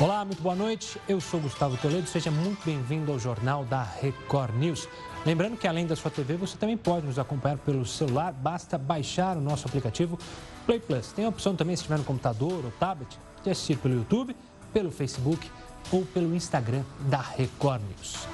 Olá, 0.00 0.24
muito 0.24 0.42
boa 0.42 0.54
noite. 0.54 0.98
Eu 1.06 1.20
sou 1.20 1.38
Gustavo 1.38 1.76
Toledo. 1.76 2.08
Seja 2.08 2.30
muito 2.30 2.64
bem-vindo 2.64 3.12
ao 3.12 3.18
Jornal 3.18 3.66
da 3.66 3.82
Record 3.82 4.54
News. 4.54 4.88
Lembrando 5.26 5.58
que 5.58 5.68
além 5.68 5.86
da 5.86 5.94
sua 5.94 6.10
TV, 6.10 6.38
você 6.38 6.56
também 6.56 6.74
pode 6.74 7.04
nos 7.04 7.18
acompanhar 7.18 7.58
pelo 7.58 7.84
celular. 7.84 8.32
Basta 8.32 8.78
baixar 8.78 9.36
o 9.36 9.42
nosso 9.42 9.68
aplicativo 9.68 10.18
Play 10.64 10.80
Plus. 10.80 11.12
Tem 11.12 11.26
a 11.26 11.28
opção 11.28 11.54
também, 11.54 11.76
se 11.76 11.82
estiver 11.82 11.98
no 11.98 12.04
computador 12.04 12.64
ou 12.64 12.70
tablet, 12.80 13.18
de 13.44 13.50
assistir 13.50 13.76
pelo 13.76 13.94
YouTube, 13.94 14.34
pelo 14.72 14.90
Facebook 14.90 15.50
ou 15.92 16.06
pelo 16.06 16.34
Instagram 16.34 16.82
da 17.00 17.20
Record 17.20 17.82
News. 17.82 18.26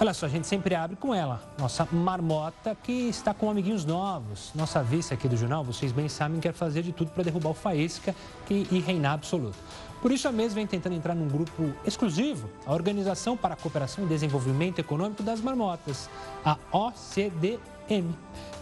Olha 0.00 0.14
só, 0.14 0.24
a 0.24 0.30
gente 0.30 0.46
sempre 0.46 0.74
abre 0.74 0.96
com 0.96 1.14
ela, 1.14 1.42
nossa 1.58 1.86
marmota 1.92 2.74
que 2.74 2.90
está 3.10 3.34
com 3.34 3.50
amiguinhos 3.50 3.84
novos. 3.84 4.50
Nossa 4.54 4.82
vice 4.82 5.12
aqui 5.12 5.28
do 5.28 5.36
jornal, 5.36 5.62
vocês 5.62 5.92
bem 5.92 6.08
sabem, 6.08 6.40
quer 6.40 6.54
fazer 6.54 6.82
de 6.82 6.90
tudo 6.90 7.10
para 7.10 7.22
derrubar 7.22 7.50
o 7.50 7.54
Faísca 7.54 8.16
e 8.48 8.78
reinar 8.78 9.12
absoluto. 9.12 9.58
Por 10.00 10.10
isso, 10.10 10.26
a 10.26 10.32
mesa 10.32 10.54
vem 10.54 10.66
tentando 10.66 10.94
entrar 10.94 11.14
num 11.14 11.28
grupo 11.28 11.74
exclusivo, 11.84 12.48
a 12.64 12.72
Organização 12.72 13.36
para 13.36 13.52
a 13.52 13.56
Cooperação 13.56 14.04
e 14.04 14.06
Desenvolvimento 14.06 14.78
Econômico 14.78 15.22
das 15.22 15.40
Marmotas, 15.40 16.08
a 16.44 16.56
OCDM. 16.72 18.14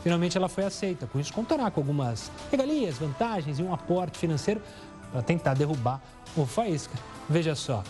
Finalmente, 0.03 0.37
ela 0.37 0.49
foi 0.49 0.65
aceita, 0.65 1.07
com 1.07 1.21
isso 1.21 1.33
contará 1.33 1.71
com 1.71 1.81
algumas 1.81 2.31
regalias, 2.51 2.99
vantagens 2.99 3.61
e 3.61 3.63
um 3.63 3.73
aporte 3.73 4.19
financeiro 4.19 4.61
para 5.13 5.23
tentar 5.23 5.55
derrubar 5.55 6.03
o 6.37 6.45
Faísca. 6.45 6.99
Veja 7.29 7.55
só, 7.55 7.85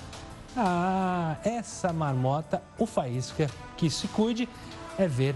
ah, 0.55 1.37
essa 1.43 1.91
marmota, 1.91 2.63
o 2.79 2.85
Faísca, 2.85 3.49
que 3.79 3.89
se 3.89 4.09
cuide, 4.09 4.47
é 4.99 5.09
ver 5.09 5.35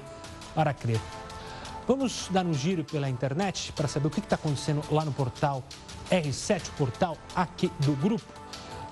para 0.55 0.75
crer. 0.75 1.01
Vamos 1.87 2.29
dar 2.31 2.45
um 2.45 2.55
giro 2.55 2.85
pela 2.85 3.09
internet 3.09 3.73
para 3.73 3.89
saber 3.89 4.07
o 4.07 4.11
que 4.11 4.21
está 4.21 4.37
acontecendo 4.37 4.83
lá 4.91 5.05
no 5.05 5.13
portal 5.13 5.63
R7, 6.11 6.69
o 6.69 6.73
portal 6.73 7.17
aqui 7.35 7.71
do 7.81 7.93
grupo. 7.93 8.25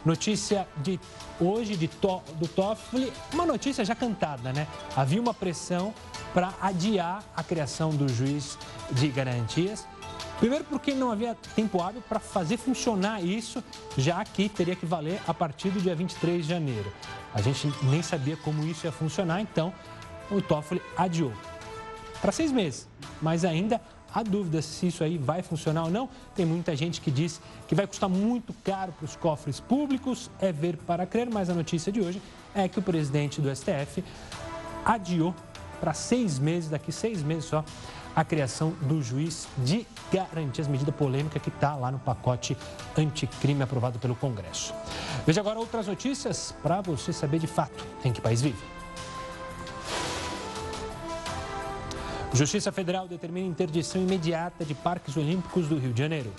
Notícia 0.04 0.66
de 0.78 0.98
hoje 1.38 1.76
de 1.76 1.86
to, 1.86 2.22
do 2.36 2.48
Toffoli, 2.48 3.12
uma 3.32 3.44
notícia 3.44 3.84
já 3.84 3.94
cantada, 3.94 4.52
né? 4.52 4.66
Havia 4.96 5.20
uma 5.20 5.34
pressão 5.34 5.92
para 6.32 6.54
adiar 6.60 7.22
a 7.36 7.42
criação 7.42 7.90
do 7.90 8.08
juiz 8.08 8.56
de 8.92 9.08
garantias. 9.08 9.86
Primeiro 10.38 10.64
porque 10.64 10.94
não 10.94 11.10
havia 11.10 11.34
tempo 11.54 11.82
hábil 11.82 12.02
para 12.08 12.18
fazer 12.18 12.56
funcionar 12.56 13.22
isso, 13.22 13.62
já 13.96 14.24
que 14.24 14.48
teria 14.48 14.74
que 14.74 14.86
valer 14.86 15.20
a 15.26 15.34
partir 15.34 15.68
do 15.68 15.80
dia 15.80 15.94
23 15.94 16.42
de 16.42 16.48
janeiro. 16.48 16.90
A 17.34 17.42
gente 17.42 17.70
nem 17.82 18.02
sabia 18.02 18.36
como 18.38 18.64
isso 18.64 18.86
ia 18.86 18.92
funcionar, 18.92 19.42
então 19.42 19.72
o 20.30 20.40
Toffoli 20.40 20.80
adiou 20.96 21.32
para 22.20 22.32
seis 22.32 22.52
meses, 22.52 22.88
mas 23.20 23.44
ainda 23.44 23.80
Há 24.12 24.22
dúvida 24.22 24.60
se 24.60 24.88
isso 24.88 25.04
aí 25.04 25.16
vai 25.16 25.42
funcionar 25.42 25.84
ou 25.84 25.90
não. 25.90 26.08
Tem 26.34 26.44
muita 26.44 26.74
gente 26.74 27.00
que 27.00 27.10
diz 27.10 27.40
que 27.68 27.74
vai 27.74 27.86
custar 27.86 28.08
muito 28.08 28.52
caro 28.64 28.92
para 28.92 29.04
os 29.04 29.16
cofres 29.16 29.60
públicos. 29.60 30.30
É 30.40 30.50
ver 30.52 30.76
para 30.78 31.06
crer, 31.06 31.28
mas 31.30 31.48
a 31.48 31.54
notícia 31.54 31.92
de 31.92 32.00
hoje 32.00 32.20
é 32.54 32.68
que 32.68 32.78
o 32.78 32.82
presidente 32.82 33.40
do 33.40 33.54
STF 33.54 34.02
adiou 34.84 35.34
para 35.80 35.94
seis 35.94 36.38
meses, 36.38 36.68
daqui 36.68 36.92
seis 36.92 37.22
meses 37.22 37.46
só, 37.46 37.64
a 38.14 38.24
criação 38.24 38.70
do 38.82 39.02
juiz 39.02 39.48
de 39.58 39.86
garantias, 40.12 40.66
medida 40.66 40.92
polêmica 40.92 41.38
que 41.38 41.48
está 41.48 41.74
lá 41.76 41.90
no 41.90 41.98
pacote 41.98 42.56
anticrime 42.96 43.62
aprovado 43.62 43.98
pelo 43.98 44.14
Congresso. 44.16 44.74
Veja 45.24 45.40
agora 45.40 45.58
outras 45.58 45.86
notícias 45.86 46.54
para 46.62 46.80
você 46.80 47.12
saber 47.12 47.38
de 47.38 47.46
fato 47.46 47.86
em 48.04 48.12
que 48.12 48.20
país 48.20 48.42
vive. 48.42 48.79
Justiça 52.32 52.70
Federal 52.70 53.08
determina 53.08 53.46
interdição 53.46 54.00
imediata 54.00 54.64
de 54.64 54.72
parques 54.72 55.16
olímpicos 55.16 55.66
do 55.66 55.78
Rio 55.78 55.92
de 55.92 55.98
Janeiro. 55.98 56.32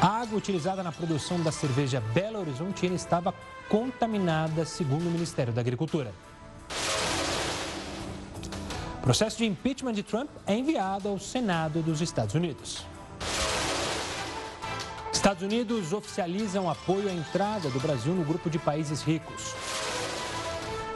A 0.00 0.20
água 0.20 0.38
utilizada 0.38 0.82
na 0.82 0.92
produção 0.92 1.40
da 1.42 1.50
cerveja 1.50 2.00
Belo 2.14 2.38
Horizontina 2.38 2.94
estava 2.94 3.34
contaminada, 3.68 4.64
segundo 4.64 5.08
o 5.08 5.10
Ministério 5.10 5.52
da 5.52 5.60
Agricultura. 5.60 6.12
O 8.98 9.02
processo 9.02 9.38
de 9.38 9.46
impeachment 9.46 9.92
de 9.92 10.02
Trump 10.02 10.30
é 10.46 10.54
enviado 10.54 11.08
ao 11.08 11.18
Senado 11.18 11.82
dos 11.82 12.00
Estados 12.00 12.34
Unidos. 12.34 12.84
Estados 15.12 15.42
Unidos 15.42 15.92
oficializam 15.92 16.70
apoio 16.70 17.08
à 17.08 17.12
entrada 17.12 17.68
do 17.68 17.80
Brasil 17.80 18.14
no 18.14 18.24
grupo 18.24 18.48
de 18.48 18.60
países 18.60 19.02
ricos. 19.02 19.54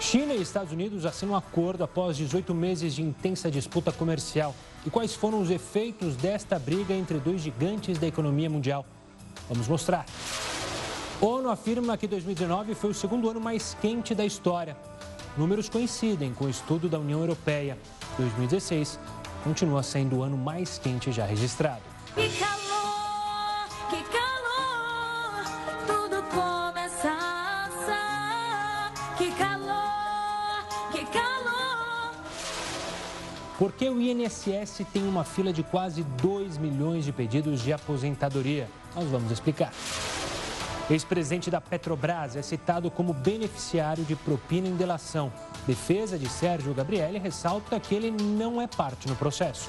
China 0.00 0.32
e 0.32 0.40
Estados 0.40 0.72
Unidos 0.72 1.04
assinam 1.04 1.34
um 1.34 1.36
acordo 1.36 1.84
após 1.84 2.16
18 2.16 2.54
meses 2.54 2.94
de 2.94 3.02
intensa 3.02 3.50
disputa 3.50 3.92
comercial. 3.92 4.54
E 4.84 4.88
quais 4.88 5.14
foram 5.14 5.40
os 5.42 5.50
efeitos 5.50 6.16
desta 6.16 6.58
briga 6.58 6.94
entre 6.94 7.18
dois 7.18 7.42
gigantes 7.42 7.98
da 7.98 8.06
economia 8.06 8.48
mundial? 8.48 8.86
Vamos 9.46 9.68
mostrar. 9.68 10.06
ONU 11.20 11.50
afirma 11.50 11.98
que 11.98 12.06
2019 12.06 12.74
foi 12.74 12.90
o 12.90 12.94
segundo 12.94 13.28
ano 13.28 13.40
mais 13.40 13.76
quente 13.78 14.14
da 14.14 14.24
história. 14.24 14.74
Números 15.36 15.68
coincidem 15.68 16.32
com 16.32 16.46
o 16.46 16.50
estudo 16.50 16.88
da 16.88 16.98
União 16.98 17.20
Europeia. 17.20 17.76
2016 18.16 18.98
continua 19.44 19.82
sendo 19.82 20.16
o 20.16 20.22
ano 20.22 20.36
mais 20.38 20.78
quente 20.78 21.12
já 21.12 21.26
registrado. 21.26 21.82
Porque 33.60 33.86
o 33.90 34.00
INSS 34.00 34.86
tem 34.90 35.06
uma 35.06 35.22
fila 35.22 35.52
de 35.52 35.62
quase 35.62 36.02
2 36.02 36.56
milhões 36.56 37.04
de 37.04 37.12
pedidos 37.12 37.60
de 37.60 37.74
aposentadoria? 37.74 38.66
Nós 38.96 39.06
vamos 39.06 39.30
explicar. 39.30 39.70
Ex-presidente 40.88 41.50
da 41.50 41.60
Petrobras 41.60 42.36
é 42.36 42.40
citado 42.40 42.90
como 42.90 43.12
beneficiário 43.12 44.02
de 44.02 44.16
propina 44.16 44.66
em 44.66 44.76
delação. 44.76 45.30
Defesa 45.66 46.18
de 46.18 46.26
Sérgio 46.26 46.72
Gabrielli 46.72 47.18
ressalta 47.18 47.78
que 47.78 47.94
ele 47.94 48.10
não 48.10 48.62
é 48.62 48.66
parte 48.66 49.06
no 49.06 49.14
processo. 49.14 49.68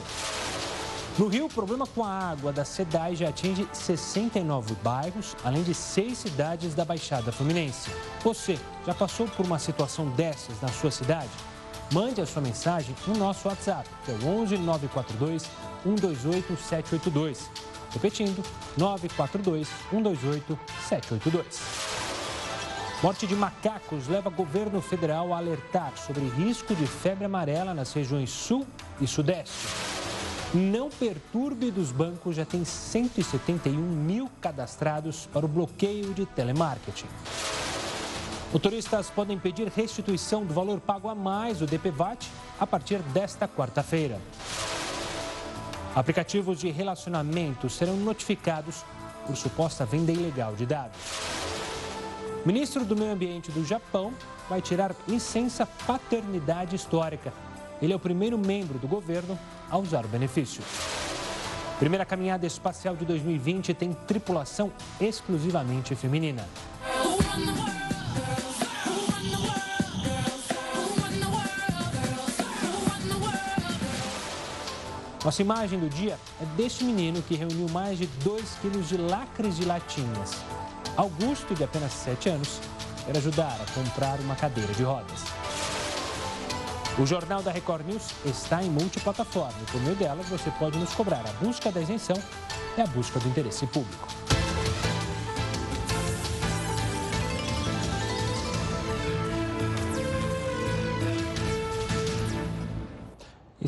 No 1.19 1.27
Rio, 1.27 1.47
o 1.47 1.49
problema 1.49 1.85
com 1.85 2.05
a 2.05 2.31
água 2.31 2.53
da 2.53 2.63
SEDAI 2.63 3.17
já 3.17 3.27
atinge 3.27 3.67
69 3.73 4.73
bairros, 4.75 5.35
além 5.43 5.63
de 5.63 5.73
seis 5.73 6.17
cidades 6.19 6.73
da 6.73 6.85
Baixada 6.85 7.33
Fluminense. 7.33 7.91
Você 8.23 8.57
já 8.87 8.93
passou 8.93 9.27
por 9.27 9.45
uma 9.45 9.59
situação 9.59 10.07
dessas 10.11 10.61
na 10.61 10.69
sua 10.69 10.91
cidade? 10.91 11.50
Mande 11.91 12.21
a 12.21 12.25
sua 12.25 12.41
mensagem 12.41 12.95
no 13.05 13.15
nosso 13.17 13.49
WhatsApp, 13.49 13.89
que 14.05 14.11
é 14.11 14.15
o 14.15 14.41
11 14.41 14.57
942 14.59 15.43
128 15.83 16.55
782. 16.55 17.49
Repetindo, 17.91 18.41
942 18.77 19.67
128 19.89 20.59
782. 20.87 21.59
Morte 23.03 23.27
de 23.27 23.35
macacos 23.35 24.07
leva 24.07 24.29
governo 24.29 24.81
federal 24.81 25.33
a 25.33 25.37
alertar 25.37 25.91
sobre 25.97 26.29
risco 26.29 26.73
de 26.73 26.87
febre 26.87 27.25
amarela 27.25 27.73
nas 27.73 27.91
regiões 27.91 28.29
sul 28.29 28.65
e 29.01 29.07
sudeste. 29.07 29.67
Não 30.53 30.89
perturbe 30.89 31.71
dos 31.71 31.91
bancos 31.91 32.37
já 32.37 32.45
tem 32.45 32.63
171 32.63 33.75
mil 33.75 34.29
cadastrados 34.39 35.25
para 35.25 35.45
o 35.45 35.49
bloqueio 35.49 36.13
de 36.13 36.25
telemarketing. 36.25 37.07
Motoristas 38.53 39.09
podem 39.09 39.39
pedir 39.39 39.69
restituição 39.69 40.43
do 40.43 40.53
valor 40.53 40.81
pago 40.81 41.07
a 41.07 41.15
mais 41.15 41.59
do 41.59 41.65
DPVAT 41.65 42.27
a 42.59 42.67
partir 42.67 42.99
desta 42.99 43.47
quarta-feira. 43.47 44.19
Aplicativos 45.95 46.59
de 46.59 46.69
relacionamento 46.69 47.69
serão 47.69 47.95
notificados 47.95 48.83
por 49.25 49.37
suposta 49.37 49.85
venda 49.85 50.11
ilegal 50.11 50.53
de 50.53 50.65
dados. 50.65 50.99
O 52.43 52.47
ministro 52.47 52.83
do 52.83 52.93
Meio 52.93 53.13
Ambiente 53.13 53.51
do 53.51 53.63
Japão 53.63 54.13
vai 54.49 54.61
tirar 54.61 54.93
licença 55.07 55.65
paternidade 55.87 56.75
histórica. 56.75 57.31
Ele 57.81 57.93
é 57.93 57.95
o 57.95 57.99
primeiro 57.99 58.37
membro 58.37 58.77
do 58.77 58.87
governo 58.87 59.39
a 59.69 59.77
usar 59.77 60.03
o 60.03 60.09
benefício. 60.09 60.61
Primeira 61.79 62.05
caminhada 62.05 62.45
espacial 62.45 62.97
de 62.97 63.05
2020 63.05 63.73
tem 63.73 63.93
tripulação 63.93 64.73
exclusivamente 64.99 65.95
feminina. 65.95 66.45
Nossa 75.23 75.43
imagem 75.43 75.79
do 75.79 75.87
dia 75.87 76.17
é 76.41 76.45
deste 76.57 76.83
menino 76.83 77.21
que 77.21 77.35
reuniu 77.35 77.69
mais 77.69 77.99
de 77.99 78.07
2 78.07 78.43
quilos 78.59 78.89
de 78.89 78.97
lacres 78.97 79.55
de 79.55 79.65
latinhas. 79.65 80.37
Augusto, 80.97 81.53
de 81.53 81.63
apenas 81.63 81.91
7 81.93 82.29
anos, 82.29 82.59
quer 83.05 83.15
ajudar 83.15 83.55
a 83.61 83.71
comprar 83.71 84.19
uma 84.19 84.35
cadeira 84.35 84.73
de 84.73 84.81
rodas. 84.81 85.21
O 86.97 87.05
Jornal 87.05 87.43
da 87.43 87.51
Record 87.51 87.85
News 87.85 88.09
está 88.25 88.63
em 88.63 88.69
multiplataforma 88.69 89.53
e 89.61 89.71
por 89.71 89.79
meio 89.81 89.95
delas 89.95 90.27
você 90.27 90.49
pode 90.57 90.79
nos 90.79 90.93
cobrar 90.93 91.23
a 91.27 91.45
busca 91.45 91.71
da 91.71 91.79
isenção 91.79 92.17
e 92.75 92.81
a 92.81 92.87
busca 92.87 93.19
do 93.19 93.29
interesse 93.29 93.67
público. 93.67 94.20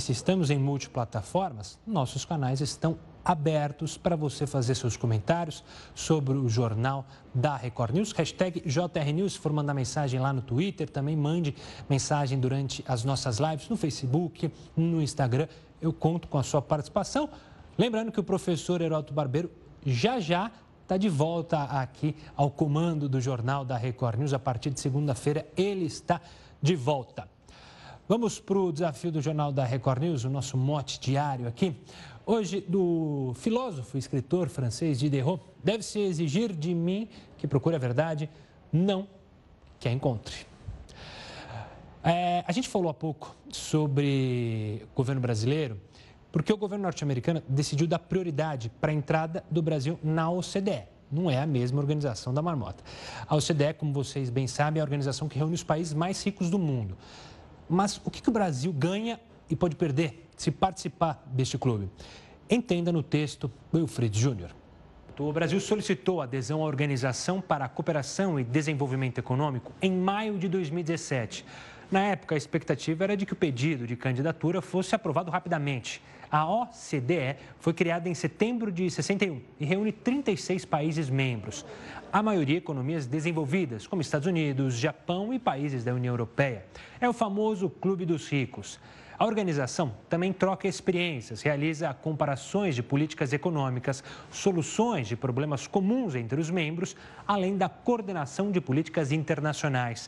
Se 0.03 0.11
estamos 0.11 0.49
em 0.49 0.59
multiplataformas, 0.59 1.79
nossos 1.87 2.25
canais 2.25 2.59
estão 2.59 2.99
abertos 3.23 3.97
para 3.97 4.17
você 4.17 4.45
fazer 4.45 4.75
seus 4.75 4.97
comentários 4.97 5.63
sobre 5.95 6.37
o 6.37 6.49
jornal 6.49 7.05
da 7.33 7.55
Record 7.55 7.95
News. 7.95 8.11
Hashtag 8.11 8.61
JRNews, 8.65 9.33
se 9.33 9.39
for 9.39 9.53
mandar 9.53 9.73
mensagem 9.73 10.19
lá 10.19 10.33
no 10.33 10.41
Twitter, 10.41 10.89
também 10.89 11.15
mande 11.15 11.55
mensagem 11.89 12.37
durante 12.37 12.83
as 12.85 13.05
nossas 13.05 13.37
lives 13.37 13.69
no 13.69 13.77
Facebook, 13.77 14.51
no 14.75 15.01
Instagram. 15.01 15.47
Eu 15.81 15.93
conto 15.93 16.27
com 16.27 16.37
a 16.37 16.43
sua 16.43 16.61
participação. 16.61 17.29
Lembrando 17.77 18.11
que 18.11 18.19
o 18.19 18.23
professor 18.23 18.81
Heroto 18.81 19.13
Barbeiro 19.13 19.49
já 19.85 20.19
já 20.19 20.51
está 20.81 20.97
de 20.97 21.07
volta 21.07 21.63
aqui 21.63 22.13
ao 22.35 22.51
comando 22.51 23.07
do 23.07 23.21
jornal 23.21 23.63
da 23.63 23.77
Record 23.77 24.19
News. 24.19 24.33
A 24.33 24.39
partir 24.39 24.69
de 24.69 24.81
segunda-feira, 24.81 25.47
ele 25.55 25.85
está 25.85 26.19
de 26.61 26.75
volta. 26.75 27.32
Vamos 28.05 28.37
para 28.37 28.59
o 28.59 28.69
desafio 28.69 29.13
do 29.13 29.21
jornal 29.21 29.49
da 29.49 29.63
Record 29.63 30.01
News, 30.01 30.25
o 30.25 30.29
nosso 30.29 30.57
mote 30.57 30.99
diário 30.99 31.47
aqui. 31.47 31.73
Hoje, 32.25 32.59
do 32.59 33.31
filósofo 33.35 33.95
e 33.95 33.99
escritor 33.99 34.49
francês 34.49 34.99
Diderot, 34.99 35.41
deve-se 35.63 35.99
exigir 35.99 36.51
de 36.51 36.75
mim 36.75 37.07
que 37.37 37.47
procure 37.47 37.77
a 37.77 37.79
verdade, 37.79 38.29
não 38.73 39.07
que 39.79 39.87
a 39.87 39.91
encontre. 39.93 40.35
É, 42.03 42.43
a 42.45 42.51
gente 42.51 42.67
falou 42.67 42.89
há 42.89 42.93
pouco 42.93 43.33
sobre 43.49 44.85
o 44.91 44.95
governo 44.97 45.21
brasileiro, 45.21 45.79
porque 46.29 46.51
o 46.51 46.57
governo 46.57 46.83
norte-americano 46.83 47.41
decidiu 47.47 47.87
dar 47.87 47.99
prioridade 47.99 48.69
para 48.81 48.91
a 48.91 48.93
entrada 48.93 49.45
do 49.49 49.61
Brasil 49.61 49.97
na 50.03 50.29
OCDE. 50.29 50.83
Não 51.09 51.31
é 51.31 51.41
a 51.41 51.47
mesma 51.47 51.79
organização 51.79 52.33
da 52.33 52.41
marmota. 52.41 52.83
A 53.25 53.33
OCDE, 53.33 53.75
como 53.77 53.93
vocês 53.93 54.29
bem 54.29 54.45
sabem, 54.45 54.79
é 54.79 54.81
a 54.81 54.83
organização 54.83 55.29
que 55.29 55.37
reúne 55.37 55.53
os 55.53 55.63
países 55.63 55.93
mais 55.93 56.21
ricos 56.21 56.49
do 56.49 56.59
mundo. 56.59 56.97
Mas 57.73 57.99
o 58.05 58.11
que, 58.11 58.21
que 58.21 58.29
o 58.29 58.31
Brasil 58.31 58.71
ganha 58.71 59.19
e 59.49 59.55
pode 59.55 59.75
perder 59.75 60.29
se 60.37 60.51
participar 60.51 61.23
deste 61.25 61.57
clube? 61.57 61.89
Entenda 62.47 62.91
no 62.91 63.01
texto 63.01 63.51
Wilfred 63.73 64.17
Júnior. 64.17 64.51
O 65.17 65.33
Brasil 65.33 65.59
solicitou 65.59 66.21
adesão 66.21 66.61
à 66.61 66.65
Organização 66.65 67.41
para 67.41 67.65
a 67.65 67.69
Cooperação 67.69 68.39
e 68.39 68.43
Desenvolvimento 68.43 69.17
Econômico 69.17 69.71
em 69.81 69.91
maio 69.91 70.37
de 70.37 70.47
2017. 70.47 71.43
Na 71.91 72.01
época, 72.01 72.35
a 72.35 72.37
expectativa 72.37 73.03
era 73.03 73.17
de 73.17 73.25
que 73.25 73.33
o 73.33 73.35
pedido 73.35 73.87
de 73.87 73.95
candidatura 73.95 74.61
fosse 74.61 74.93
aprovado 74.93 75.31
rapidamente. 75.31 76.01
A 76.29 76.47
OCDE 76.47 77.37
foi 77.59 77.73
criada 77.73 78.07
em 78.07 78.13
setembro 78.13 78.71
de 78.71 78.89
61 78.89 79.41
e 79.59 79.65
reúne 79.65 79.91
36 79.91 80.65
países 80.65 81.09
membros. 81.09 81.65
A 82.13 82.21
maioria 82.21 82.59
economias 82.59 83.07
desenvolvidas, 83.07 83.87
como 83.87 83.99
Estados 83.99 84.27
Unidos, 84.27 84.75
Japão 84.75 85.33
e 85.33 85.39
países 85.39 85.83
da 85.83 85.95
União 85.95 86.13
Europeia. 86.13 86.63
É 87.01 87.09
o 87.09 87.11
famoso 87.11 87.71
Clube 87.71 88.05
dos 88.05 88.29
Ricos. 88.29 88.79
A 89.17 89.25
organização 89.25 89.95
também 90.09 90.31
troca 90.31 90.67
experiências, 90.67 91.41
realiza 91.41 91.91
comparações 91.91 92.75
de 92.75 92.83
políticas 92.83 93.33
econômicas, 93.33 94.03
soluções 94.31 95.07
de 95.07 95.15
problemas 95.15 95.65
comuns 95.65 96.13
entre 96.13 96.39
os 96.39 96.51
membros, 96.51 96.95
além 97.27 97.57
da 97.57 97.67
coordenação 97.67 98.51
de 98.51 98.61
políticas 98.61 99.11
internacionais. 99.11 100.07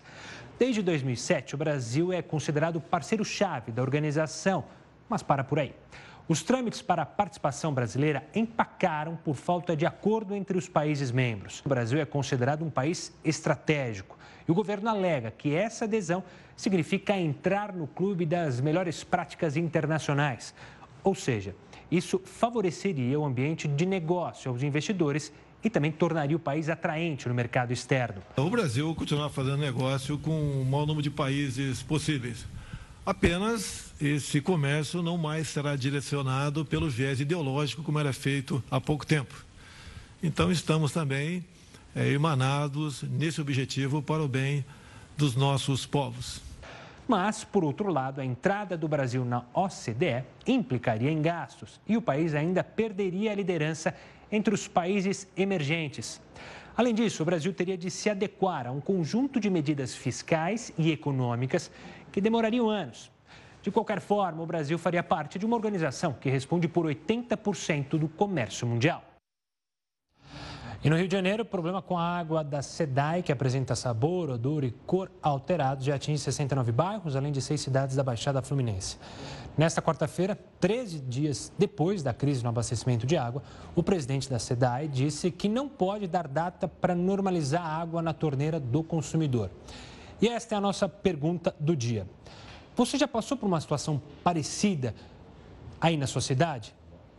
Desde 0.60 0.84
2007, 0.84 1.56
o 1.56 1.58
Brasil 1.58 2.14
é 2.14 2.22
considerado 2.22 2.80
parceiro-chave 2.80 3.72
da 3.72 3.82
organização, 3.82 4.66
mas 5.10 5.24
para 5.24 5.44
por 5.44 5.58
aí. 5.58 5.74
Os 6.28 6.42
trâmites 6.42 6.82
para 6.82 7.04
a 7.04 7.06
participação 7.06 7.72
brasileira 7.72 8.28
empacaram 8.34 9.16
por 9.16 9.36
falta 9.36 9.76
de 9.76 9.86
acordo 9.86 10.34
entre 10.34 10.58
os 10.58 10.68
países 10.68 11.12
membros. 11.12 11.62
O 11.64 11.70
Brasil 11.70 12.00
é 12.00 12.06
considerado 12.06 12.66
um 12.66 12.70
país 12.70 13.14
estratégico 13.24 14.18
e 14.48 14.52
o 14.52 14.56
governo 14.56 14.90
alega 14.90 15.30
que 15.30 15.54
essa 15.54 15.86
adesão 15.86 16.24
significa 16.58 17.16
entrar 17.16 17.72
no 17.74 17.86
clube 17.86 18.26
das 18.26 18.60
melhores 18.60 19.04
práticas 19.04 19.56
internacionais. 19.56 20.56
Ou 21.04 21.14
seja, 21.14 21.56
isso 21.92 22.20
favoreceria 22.26 23.20
o 23.20 23.24
ambiente 23.24 23.68
de 23.68 23.86
negócio 23.86 24.50
aos 24.50 24.64
investidores 24.64 25.32
e 25.64 25.70
também 25.70 25.92
tornaria 25.92 26.36
o 26.36 26.40
país 26.40 26.70
atraente 26.70 27.28
no 27.28 27.36
mercado 27.36 27.72
externo. 27.72 28.24
O 28.36 28.50
Brasil 28.50 28.96
continuar 28.96 29.30
fazendo 29.30 29.58
negócio 29.58 30.18
com 30.18 30.62
o 30.62 30.66
maior 30.66 30.88
número 30.88 31.04
de 31.04 31.12
países 31.12 31.84
possíveis. 31.84 32.48
Apenas 33.06 33.94
esse 34.02 34.42
comércio 34.42 35.04
não 35.04 35.16
mais 35.16 35.50
será 35.50 35.76
direcionado 35.76 36.66
pelo 36.66 36.90
viés 36.90 37.20
ideológico 37.20 37.84
como 37.84 38.00
era 38.00 38.12
feito 38.12 38.64
há 38.72 38.82
pouco 38.82 39.06
tempo. 39.06 39.46
Então 40.24 40.52
estamos 40.52 40.92
também 40.92 41.46
é, 41.96 42.10
emanados 42.10 43.04
nesse 43.04 43.40
objetivo 43.40 44.02
para 44.02 44.24
o 44.24 44.28
bem 44.28 44.66
dos 45.16 45.36
nossos 45.36 45.86
povos. 45.86 46.42
Mas, 47.08 47.44
por 47.44 47.64
outro 47.64 47.92
lado, 47.92 48.20
a 48.20 48.26
entrada 48.26 48.76
do 48.76 48.88
Brasil 48.88 49.24
na 49.24 49.44
OCDE 49.54 50.24
implicaria 50.48 51.12
em 51.12 51.22
gastos 51.22 51.80
e 51.88 51.96
o 51.96 52.02
país 52.02 52.34
ainda 52.34 52.64
perderia 52.64 53.32
a 53.32 53.36
liderança 53.36 53.94
entre 54.32 54.52
os 54.52 54.68
países 54.68 55.28
emergentes. 55.38 56.20
Além 56.76 56.94
disso, 56.94 57.22
o 57.22 57.26
Brasil 57.26 57.54
teria 57.54 57.78
de 57.78 57.90
se 57.92 58.10
adequar 58.10 58.66
a 58.68 58.72
um 58.72 58.82
conjunto 58.82 59.40
de 59.40 59.50
medidas 59.50 59.96
fiscais 59.96 60.74
e 60.78 60.92
econômicas 60.92 61.72
que 62.16 62.22
demorariam 62.22 62.70
anos. 62.70 63.12
De 63.62 63.70
qualquer 63.70 64.00
forma, 64.00 64.42
o 64.42 64.46
Brasil 64.46 64.78
faria 64.78 65.04
parte 65.04 65.38
de 65.38 65.46
uma 65.46 65.58
organização 65.58 66.14
que 66.14 66.30
responde 66.30 66.66
por 66.66 66.86
80% 66.86 67.98
do 67.98 68.08
comércio 68.08 68.66
mundial. 68.66 69.04
E 70.82 70.90
no 70.90 70.96
Rio 70.96 71.10
de 71.10 71.12
Janeiro, 71.12 71.44
o 71.44 71.46
problema 71.46 71.82
com 71.82 71.98
a 71.98 72.18
água 72.18 72.42
da 72.42 72.62
SEDAI, 72.62 73.22
que 73.22 73.34
apresenta 73.34 73.76
sabor, 73.76 74.30
odor 74.30 74.64
e 74.64 74.72
cor 74.86 75.12
alterados, 75.22 75.84
já 75.84 75.96
atinge 75.96 76.20
69 76.20 76.72
bairros, 76.72 77.18
além 77.18 77.34
de 77.34 77.42
seis 77.42 77.60
cidades 77.60 77.98
da 77.98 78.04
Baixada 78.04 78.42
Fluminense. 78.42 78.98
Nesta 79.58 79.82
quarta-feira, 79.82 80.40
13 80.62 81.02
dias 81.02 81.52
depois 81.58 82.02
da 82.02 82.14
crise 82.14 82.42
no 82.44 82.48
abastecimento 82.48 83.06
de 83.06 83.18
água, 83.18 83.44
o 83.76 83.84
presidente 83.84 84.30
da 84.30 84.40
SEDAI 84.40 84.88
disse 84.88 85.32
que 85.32 85.50
não 85.50 85.68
pode 85.68 86.08
dar 86.08 86.30
data 86.30 86.66
para 86.66 86.96
normalizar 86.96 87.62
a 87.62 87.76
água 87.82 88.02
na 88.02 88.14
torneira 88.14 88.58
do 88.58 88.82
consumidor. 88.82 89.50
E 90.22 90.28
esta 90.28 90.56
é 90.56 90.58
a 90.58 90.62
nossa 90.62 90.88
pergunta 90.88 91.56
do 91.60 91.76
dia. 91.76 92.08
Você 92.76 92.98
já 92.98 93.08
passou 93.08 93.38
por 93.38 93.46
uma 93.46 93.60
situação 93.62 94.02
parecida 94.24 94.94
aí 95.80 95.98
na 95.98 96.08
sua 96.08 96.22
cidade? 96.22 96.74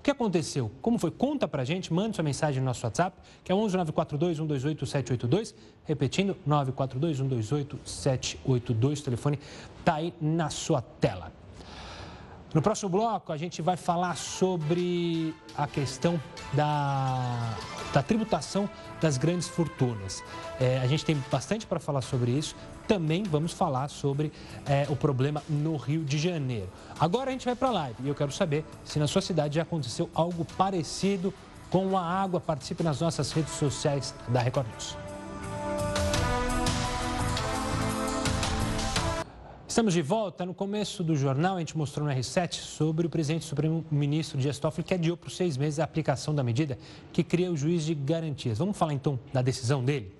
que 0.06 0.10
aconteceu? 0.12 0.70
Como 0.80 1.00
foi? 1.00 1.10
Conta 1.10 1.48
pra 1.48 1.64
gente, 1.64 1.92
mande 1.92 2.14
sua 2.14 2.22
mensagem 2.22 2.60
no 2.60 2.66
nosso 2.66 2.86
WhatsApp, 2.86 3.16
que 3.42 3.50
é 3.50 3.54
11 3.54 3.76
942 3.76 4.36
128 4.36 4.86
782. 4.86 5.54
Repetindo, 5.84 6.36
942 6.46 7.16
128 7.16 7.80
782. 7.84 9.00
O 9.00 9.02
telefone 9.02 9.40
está 9.80 9.94
aí 9.94 10.14
na 10.20 10.48
sua 10.48 10.80
tela. 10.80 11.32
No 12.54 12.62
próximo 12.62 12.88
bloco, 12.88 13.32
a 13.32 13.36
gente 13.36 13.60
vai 13.60 13.76
falar 13.76 14.16
sobre 14.16 15.34
a 15.56 15.66
questão 15.66 16.20
da, 16.52 17.56
da 17.92 18.00
tributação 18.00 18.70
das 19.00 19.18
grandes 19.18 19.48
fortunas. 19.48 20.22
É, 20.60 20.78
a 20.78 20.86
gente 20.86 21.04
tem 21.04 21.20
bastante 21.32 21.66
para 21.66 21.80
falar 21.80 22.00
sobre 22.00 22.30
isso. 22.30 22.54
Também 22.86 23.24
vamos 23.24 23.52
falar 23.52 23.88
sobre 23.88 24.32
é, 24.64 24.86
o 24.88 24.96
problema 24.96 25.42
no 25.48 25.76
Rio 25.76 26.04
de 26.04 26.18
Janeiro. 26.18 26.68
Agora 26.98 27.30
a 27.30 27.32
gente 27.32 27.44
vai 27.44 27.56
para 27.56 27.68
a 27.68 27.72
live 27.72 27.96
e 28.04 28.08
eu 28.08 28.14
quero 28.14 28.30
saber 28.30 28.64
se 28.84 28.98
na 28.98 29.06
sua 29.06 29.20
cidade 29.20 29.56
já 29.56 29.62
aconteceu 29.62 30.08
algo 30.14 30.44
parecido 30.56 31.34
com 31.68 31.96
a 31.98 32.02
água. 32.02 32.40
Participe 32.40 32.82
nas 32.82 33.00
nossas 33.00 33.32
redes 33.32 33.54
sociais 33.54 34.14
da 34.28 34.40
Record 34.40 34.68
News. 34.68 34.96
Estamos 39.76 39.92
de 39.92 40.00
volta. 40.00 40.46
No 40.46 40.54
começo 40.54 41.04
do 41.04 41.14
jornal, 41.14 41.56
a 41.56 41.58
gente 41.58 41.76
mostrou 41.76 42.06
no 42.06 42.10
R7 42.10 42.54
sobre 42.54 43.06
o 43.06 43.10
presidente 43.10 43.44
Supremo 43.44 43.84
Ministro 43.90 44.38
Dias 44.38 44.58
Toffoli, 44.58 44.86
que 44.86 44.94
adiou 44.94 45.18
por 45.18 45.30
seis 45.30 45.56
meses 45.58 45.78
a 45.78 45.84
aplicação 45.84 46.34
da 46.34 46.42
medida 46.42 46.78
que 47.12 47.22
cria 47.22 47.52
o 47.52 47.56
juiz 47.58 47.84
de 47.84 47.94
garantias. 47.94 48.56
Vamos 48.56 48.74
falar 48.74 48.94
então 48.94 49.18
da 49.34 49.42
decisão 49.42 49.84
dele? 49.84 50.16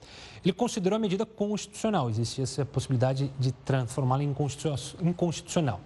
Ele 0.46 0.52
considerou 0.52 0.96
a 0.96 1.00
medida 1.00 1.26
constitucional, 1.26 2.08
existe 2.08 2.40
essa 2.40 2.64
possibilidade 2.64 3.32
de 3.36 3.50
transformá-la 3.50 4.22
em 4.22 4.32
inconstitucional. 5.02 5.80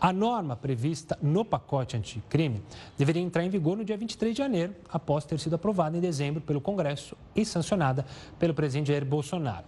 A 0.00 0.12
norma 0.12 0.56
prevista 0.56 1.16
no 1.22 1.44
pacote 1.44 1.96
anticrime 1.96 2.60
deveria 2.98 3.22
entrar 3.22 3.44
em 3.44 3.48
vigor 3.48 3.76
no 3.76 3.84
dia 3.84 3.96
23 3.96 4.34
de 4.34 4.38
janeiro, 4.38 4.74
após 4.92 5.24
ter 5.24 5.38
sido 5.38 5.54
aprovada 5.54 5.96
em 5.96 6.00
dezembro 6.00 6.40
pelo 6.40 6.60
Congresso 6.60 7.16
e 7.36 7.44
sancionada 7.44 8.04
pelo 8.36 8.52
presidente 8.52 8.88
Jair 8.88 9.04
Bolsonaro. 9.04 9.64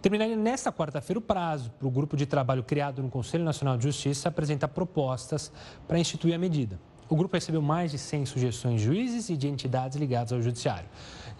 Terminaria 0.00 0.36
nesta 0.36 0.72
quarta-feira 0.72 1.18
o 1.18 1.22
prazo 1.22 1.70
para 1.78 1.86
o 1.86 1.90
grupo 1.90 2.16
de 2.16 2.24
trabalho 2.24 2.62
criado 2.62 3.02
no 3.02 3.10
Conselho 3.10 3.44
Nacional 3.44 3.76
de 3.76 3.82
Justiça 3.82 4.30
apresentar 4.30 4.68
propostas 4.68 5.52
para 5.86 5.98
instituir 5.98 6.34
a 6.34 6.38
medida. 6.38 6.80
O 7.08 7.14
grupo 7.14 7.36
recebeu 7.36 7.62
mais 7.62 7.92
de 7.92 7.98
100 7.98 8.26
sugestões 8.26 8.80
de 8.80 8.86
juízes 8.86 9.28
e 9.28 9.36
de 9.36 9.46
entidades 9.46 9.96
ligadas 9.96 10.32
ao 10.32 10.42
Judiciário. 10.42 10.88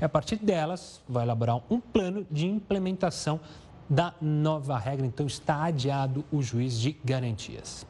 E 0.00 0.04
a 0.04 0.08
partir 0.08 0.36
delas, 0.36 1.02
vai 1.08 1.24
elaborar 1.24 1.60
um 1.70 1.80
plano 1.80 2.26
de 2.30 2.46
implementação 2.46 3.40
da 3.88 4.14
nova 4.20 4.78
regra. 4.78 5.06
Então, 5.06 5.26
está 5.26 5.64
adiado 5.64 6.24
o 6.30 6.42
juiz 6.42 6.78
de 6.78 6.96
garantias. 7.04 7.86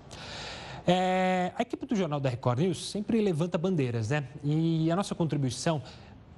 É, 0.86 1.52
a 1.56 1.62
equipe 1.62 1.84
do 1.84 1.96
Jornal 1.96 2.20
da 2.20 2.28
Record 2.28 2.60
News 2.60 2.90
sempre 2.90 3.20
levanta 3.20 3.58
bandeiras, 3.58 4.10
né? 4.10 4.28
E 4.44 4.88
a 4.90 4.94
nossa 4.94 5.16
contribuição 5.16 5.82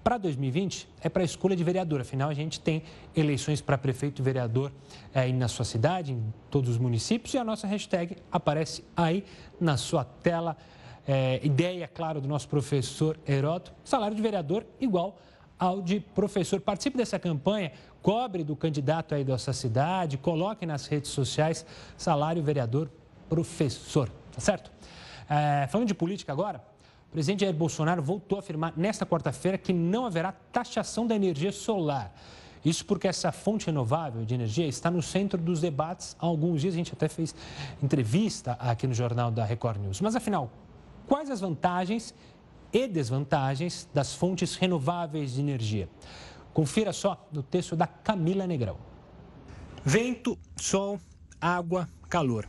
para 0.03 0.17
2020 0.17 0.89
é 1.03 1.09
para 1.11 1.23
a 1.23 1.25
escolha 1.25 1.55
de 1.55 1.63
vereador, 1.63 2.01
afinal 2.01 2.31
a 2.31 2.35
gente 2.35 2.59
tem 2.59 2.83
eleições 3.15 3.61
para 3.61 3.77
prefeito 3.77 4.23
e 4.23 4.25
vereador 4.25 4.73
é, 5.13 5.21
aí 5.21 5.35
na 5.35 5.49
sua 5.49 5.67
cidade, 5.67 6.15
em 6.15 6.33
todos 6.51 6.71
os 6.71 6.79
municípios, 6.79 7.35
e 7.35 7.39
a 7.39 7.45
nossa 7.45 7.67
hashtag 7.67 8.17
aparece 8.33 8.83
aí 8.97 9.23
na 9.61 9.77
sua 9.77 10.05
tela. 10.05 10.57
é, 11.09 11.41
ideia, 11.43 11.89
claro, 11.89 12.21
do 12.21 12.29
nosso 12.29 12.47
professor 12.49 13.19
Heródoto, 13.27 13.73
salário 13.83 14.15
de 14.15 14.21
vereador 14.21 14.67
igual 14.79 15.19
ao 15.59 15.83
de 15.83 16.01
professor. 16.01 16.61
Participe 16.61 16.97
dessa 16.97 17.19
campanha, 17.19 17.73
cobre 18.03 18.45
do 18.45 18.55
candidato 18.55 19.15
aí 19.15 19.25
da 19.25 19.37
sua 19.39 19.53
cidade, 19.53 20.17
coloque 20.17 20.65
nas 20.65 20.87
redes 20.87 21.11
sociais 21.11 21.67
salário 21.97 22.43
vereador 22.43 22.91
professor, 23.29 24.09
tá 24.33 24.41
certo? 24.41 24.71
É, 25.29 25.67
falando 25.69 25.89
de 25.89 25.95
política 25.95 26.33
agora, 26.33 26.63
o 27.09 27.13
presidente 27.13 27.41
Jair 27.41 27.55
Bolsonaro 27.55 28.03
voltou 28.03 28.37
a 28.37 28.41
afirmar 28.41 28.73
nesta 28.77 29.05
quarta-feira 29.05 29.57
que 29.59 29.73
não 29.73 30.07
haverá 30.07 30.33
taxação 30.53 31.07
da 31.07 31.15
energia 31.15 31.53
solar. 31.53 32.15
Isso 32.65 32.85
porque 32.85 33.09
essa 33.09 33.33
fonte 33.33 33.67
renovável 33.67 34.25
de 34.25 34.35
energia 34.35 34.67
está 34.67 34.91
no 34.91 35.01
centro 35.01 35.41
dos 35.41 35.61
debates 35.61 36.17
há 36.19 36.27
alguns 36.27 36.61
dias. 36.61 36.75
A 36.75 36.77
gente 36.77 36.93
até 36.93 37.09
fez 37.09 37.35
entrevista 37.83 38.53
aqui 38.61 38.87
no 38.87 38.95
Jornal 38.95 39.31
da 39.31 39.45
Record 39.45 39.81
News. 39.81 40.01
Mas 40.01 40.17
afinal, 40.17 40.51
quais 41.07 41.31
as 41.31 41.41
vantagens 41.41 42.15
e 42.73 42.87
desvantagens 42.87 43.89
das 43.93 44.15
fontes 44.15 44.57
renováveis 44.57 45.35
de 45.35 45.41
energia? 45.41 45.89
Confira 46.53 46.93
só 46.93 47.29
no 47.33 47.43
texto 47.43 47.77
da 47.77 47.87
Camila 47.87 48.47
Negrão. 48.47 48.79
Vento, 49.85 50.39
sol, 50.57 51.01
água, 51.41 51.89
calor. 52.09 52.49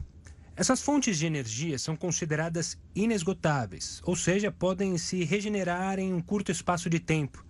Essas 0.55 0.81
fontes 0.81 1.17
de 1.17 1.25
energia 1.25 1.79
são 1.79 1.95
consideradas 1.95 2.77
inesgotáveis, 2.93 4.01
ou 4.03 4.15
seja, 4.15 4.51
podem 4.51 4.97
se 4.97 5.23
regenerar 5.23 5.99
em 5.99 6.13
um 6.13 6.19
curto 6.19 6.51
espaço 6.51 6.89
de 6.89 6.99
tempo. 6.99 7.45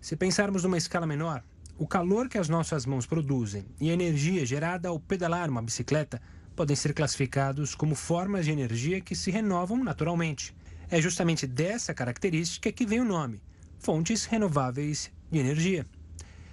Se 0.00 0.14
pensarmos 0.14 0.64
numa 0.64 0.76
escala 0.76 1.06
menor, 1.06 1.42
o 1.78 1.86
calor 1.86 2.28
que 2.28 2.36
as 2.36 2.50
nossas 2.50 2.84
mãos 2.84 3.06
produzem 3.06 3.64
e 3.80 3.88
a 3.88 3.94
energia 3.94 4.44
gerada 4.44 4.90
ao 4.90 5.00
pedalar 5.00 5.48
uma 5.48 5.62
bicicleta 5.62 6.20
podem 6.54 6.76
ser 6.76 6.92
classificados 6.92 7.74
como 7.74 7.94
formas 7.94 8.44
de 8.44 8.50
energia 8.50 9.00
que 9.00 9.14
se 9.14 9.30
renovam 9.30 9.82
naturalmente. 9.82 10.54
É 10.90 11.00
justamente 11.00 11.46
dessa 11.46 11.94
característica 11.94 12.72
que 12.72 12.84
vem 12.84 13.00
o 13.00 13.04
nome, 13.04 13.42
fontes 13.78 14.24
renováveis 14.24 15.10
de 15.30 15.38
energia. 15.38 15.86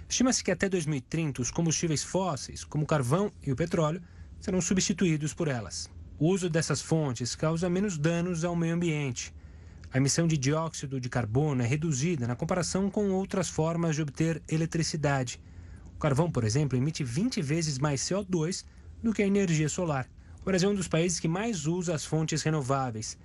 Estima-se 0.08 0.42
que 0.42 0.50
até 0.50 0.68
2030 0.68 1.42
os 1.42 1.50
combustíveis 1.50 2.04
fósseis, 2.04 2.64
como 2.64 2.84
o 2.84 2.86
carvão 2.86 3.32
e 3.42 3.52
o 3.52 3.56
petróleo, 3.56 4.00
serão 4.40 4.60
substituídos 4.60 5.34
por 5.34 5.48
elas. 5.48 5.90
O 6.18 6.28
uso 6.28 6.48
dessas 6.48 6.80
fontes 6.80 7.34
causa 7.34 7.68
menos 7.68 7.98
danos 7.98 8.44
ao 8.44 8.56
meio 8.56 8.74
ambiente 8.74 9.34
a 9.90 9.96
emissão 9.96 10.26
de 10.26 10.36
dióxido 10.36 11.00
de 11.00 11.08
carbono 11.08 11.62
é 11.62 11.66
reduzida 11.66 12.26
na 12.26 12.36
comparação 12.36 12.90
com 12.90 13.10
outras 13.10 13.48
formas 13.48 13.96
de 13.96 14.02
obter 14.02 14.42
eletricidade. 14.46 15.40
O 15.96 15.98
carvão, 15.98 16.30
por 16.30 16.44
exemplo, 16.44 16.76
emite 16.76 17.02
20 17.02 17.40
vezes 17.40 17.78
mais 17.78 18.02
CO2 18.02 18.66
do 19.02 19.14
que 19.14 19.22
a 19.22 19.26
energia 19.26 19.66
solar. 19.66 20.06
O 20.42 20.44
Brasil 20.44 20.68
é 20.68 20.72
um 20.72 20.76
dos 20.76 20.88
países 20.88 21.18
que 21.18 21.26
mais 21.26 21.66
usa 21.66 21.94
as 21.94 22.04
fontes 22.04 22.42
renováveis. 22.42 23.16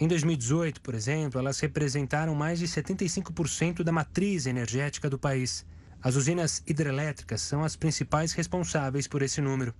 Em 0.00 0.06
2018, 0.06 0.80
por 0.80 0.94
exemplo, 0.94 1.40
elas 1.40 1.58
representaram 1.58 2.32
mais 2.32 2.60
de 2.60 2.68
75% 2.68 3.82
da 3.82 3.90
matriz 3.90 4.46
energética 4.46 5.10
do 5.10 5.18
país. 5.18 5.66
As 6.00 6.14
usinas 6.14 6.62
hidrelétricas 6.64 7.42
são 7.42 7.64
as 7.64 7.74
principais 7.74 8.32
responsáveis 8.32 9.08
por 9.08 9.22
esse 9.22 9.40
número. 9.40 9.74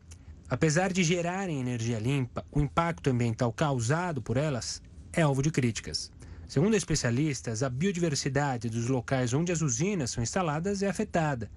Apesar 0.51 0.93
de 0.93 1.05
gerarem 1.05 1.61
energia 1.61 2.01
limpa, 2.01 2.45
o 2.51 2.61
impacto 2.61 3.11
ambiental 3.11 3.53
causado 3.53 4.21
por 4.21 4.37
elas 4.37 4.83
é 5.13 5.23
alvo 5.23 5.41
de 5.41 5.53
críticas. 5.53 6.11
Segundo 6.49 6.75
especialistas, 6.75 7.63
a 7.63 7.71
biodiversidade 7.71 8.69
dos 8.69 8.89
locais 8.89 9.33
onde 9.33 9.53
as 9.53 9.61
usinas 9.61 10.11
são 10.11 10.23
instaladas 10.23 10.83
é 10.83 10.89
afetada. 10.89 11.49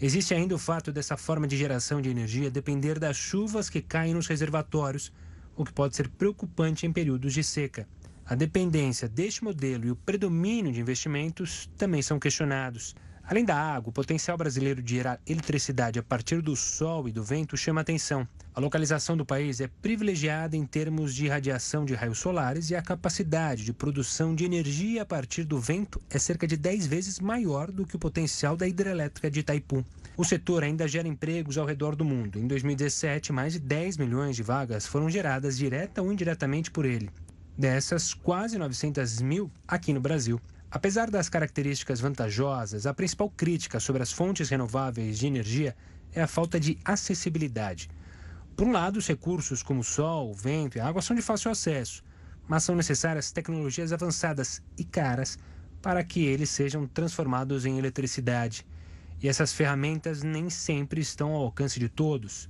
Existe 0.00 0.34
ainda 0.34 0.54
o 0.54 0.58
fato 0.58 0.92
dessa 0.92 1.16
forma 1.16 1.48
de 1.48 1.56
geração 1.56 2.00
de 2.00 2.10
energia 2.10 2.48
depender 2.48 3.00
das 3.00 3.16
chuvas 3.16 3.68
que 3.68 3.82
caem 3.82 4.14
nos 4.14 4.28
reservatórios, 4.28 5.12
o 5.58 5.64
que 5.64 5.72
pode 5.72 5.96
ser 5.96 6.08
preocupante 6.08 6.86
em 6.86 6.92
períodos 6.92 7.34
de 7.34 7.42
seca. 7.42 7.86
A 8.24 8.34
dependência 8.34 9.08
deste 9.08 9.42
modelo 9.42 9.86
e 9.86 9.90
o 9.90 9.96
predomínio 9.96 10.72
de 10.72 10.80
investimentos 10.80 11.68
também 11.76 12.00
são 12.00 12.20
questionados. 12.20 12.94
Além 13.24 13.44
da 13.44 13.56
água, 13.56 13.90
o 13.90 13.92
potencial 13.92 14.38
brasileiro 14.38 14.82
de 14.82 14.94
gerar 14.94 15.20
eletricidade 15.26 15.98
a 15.98 16.02
partir 16.02 16.40
do 16.40 16.56
sol 16.56 17.08
e 17.08 17.12
do 17.12 17.22
vento 17.22 17.56
chama 17.56 17.80
atenção. 17.80 18.26
A 18.54 18.60
localização 18.60 19.16
do 19.16 19.26
país 19.26 19.60
é 19.60 19.68
privilegiada 19.68 20.56
em 20.56 20.64
termos 20.64 21.14
de 21.14 21.28
radiação 21.28 21.84
de 21.84 21.94
raios 21.94 22.18
solares 22.18 22.70
e 22.70 22.74
a 22.74 22.82
capacidade 22.82 23.64
de 23.64 23.72
produção 23.72 24.34
de 24.34 24.44
energia 24.44 25.02
a 25.02 25.06
partir 25.06 25.44
do 25.44 25.58
vento 25.58 26.00
é 26.08 26.18
cerca 26.18 26.46
de 26.46 26.56
10 26.56 26.86
vezes 26.86 27.20
maior 27.20 27.70
do 27.70 27.86
que 27.86 27.96
o 27.96 27.98
potencial 27.98 28.56
da 28.56 28.66
hidrelétrica 28.66 29.30
de 29.30 29.40
Itaipu. 29.40 29.84
O 30.20 30.24
setor 30.24 30.64
ainda 30.64 30.88
gera 30.88 31.06
empregos 31.06 31.56
ao 31.56 31.64
redor 31.64 31.94
do 31.94 32.04
mundo. 32.04 32.40
Em 32.40 32.48
2017, 32.48 33.32
mais 33.32 33.52
de 33.52 33.60
10 33.60 33.98
milhões 33.98 34.34
de 34.34 34.42
vagas 34.42 34.84
foram 34.84 35.08
geradas 35.08 35.56
direta 35.56 36.02
ou 36.02 36.12
indiretamente 36.12 36.72
por 36.72 36.84
ele. 36.84 37.08
Dessas, 37.56 38.14
quase 38.14 38.58
900 38.58 39.22
mil 39.22 39.48
aqui 39.66 39.92
no 39.92 40.00
Brasil. 40.00 40.40
Apesar 40.68 41.08
das 41.08 41.28
características 41.28 42.00
vantajosas, 42.00 42.84
a 42.84 42.92
principal 42.92 43.30
crítica 43.30 43.78
sobre 43.78 44.02
as 44.02 44.10
fontes 44.10 44.48
renováveis 44.48 45.20
de 45.20 45.28
energia 45.28 45.76
é 46.12 46.20
a 46.20 46.26
falta 46.26 46.58
de 46.58 46.76
acessibilidade. 46.84 47.88
Por 48.56 48.66
um 48.66 48.72
lado, 48.72 48.96
os 48.96 49.06
recursos 49.06 49.62
como 49.62 49.84
sol, 49.84 50.34
vento 50.34 50.78
e 50.78 50.80
água 50.80 51.00
são 51.00 51.14
de 51.14 51.22
fácil 51.22 51.52
acesso, 51.52 52.02
mas 52.48 52.64
são 52.64 52.74
necessárias 52.74 53.30
tecnologias 53.30 53.92
avançadas 53.92 54.60
e 54.76 54.82
caras 54.82 55.38
para 55.80 56.02
que 56.02 56.26
eles 56.26 56.50
sejam 56.50 56.88
transformados 56.88 57.64
em 57.64 57.78
eletricidade. 57.78 58.66
E 59.20 59.28
essas 59.28 59.52
ferramentas 59.52 60.22
nem 60.22 60.48
sempre 60.48 61.00
estão 61.00 61.32
ao 61.32 61.42
alcance 61.42 61.80
de 61.80 61.88
todos. 61.88 62.48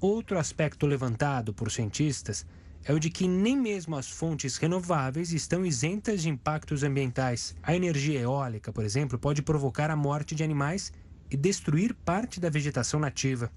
Outro 0.00 0.38
aspecto 0.38 0.86
levantado 0.86 1.54
por 1.54 1.70
cientistas 1.70 2.44
é 2.84 2.92
o 2.92 2.98
de 2.98 3.08
que 3.08 3.28
nem 3.28 3.56
mesmo 3.56 3.96
as 3.96 4.08
fontes 4.08 4.56
renováveis 4.56 5.32
estão 5.32 5.64
isentas 5.64 6.22
de 6.22 6.28
impactos 6.28 6.82
ambientais. 6.82 7.54
A 7.62 7.76
energia 7.76 8.20
eólica, 8.20 8.72
por 8.72 8.84
exemplo, 8.84 9.18
pode 9.18 9.42
provocar 9.42 9.90
a 9.90 9.96
morte 9.96 10.34
de 10.34 10.42
animais 10.42 10.92
e 11.30 11.36
destruir 11.36 11.94
parte 11.94 12.40
da 12.40 12.50
vegetação 12.50 12.98
nativa. 12.98 13.50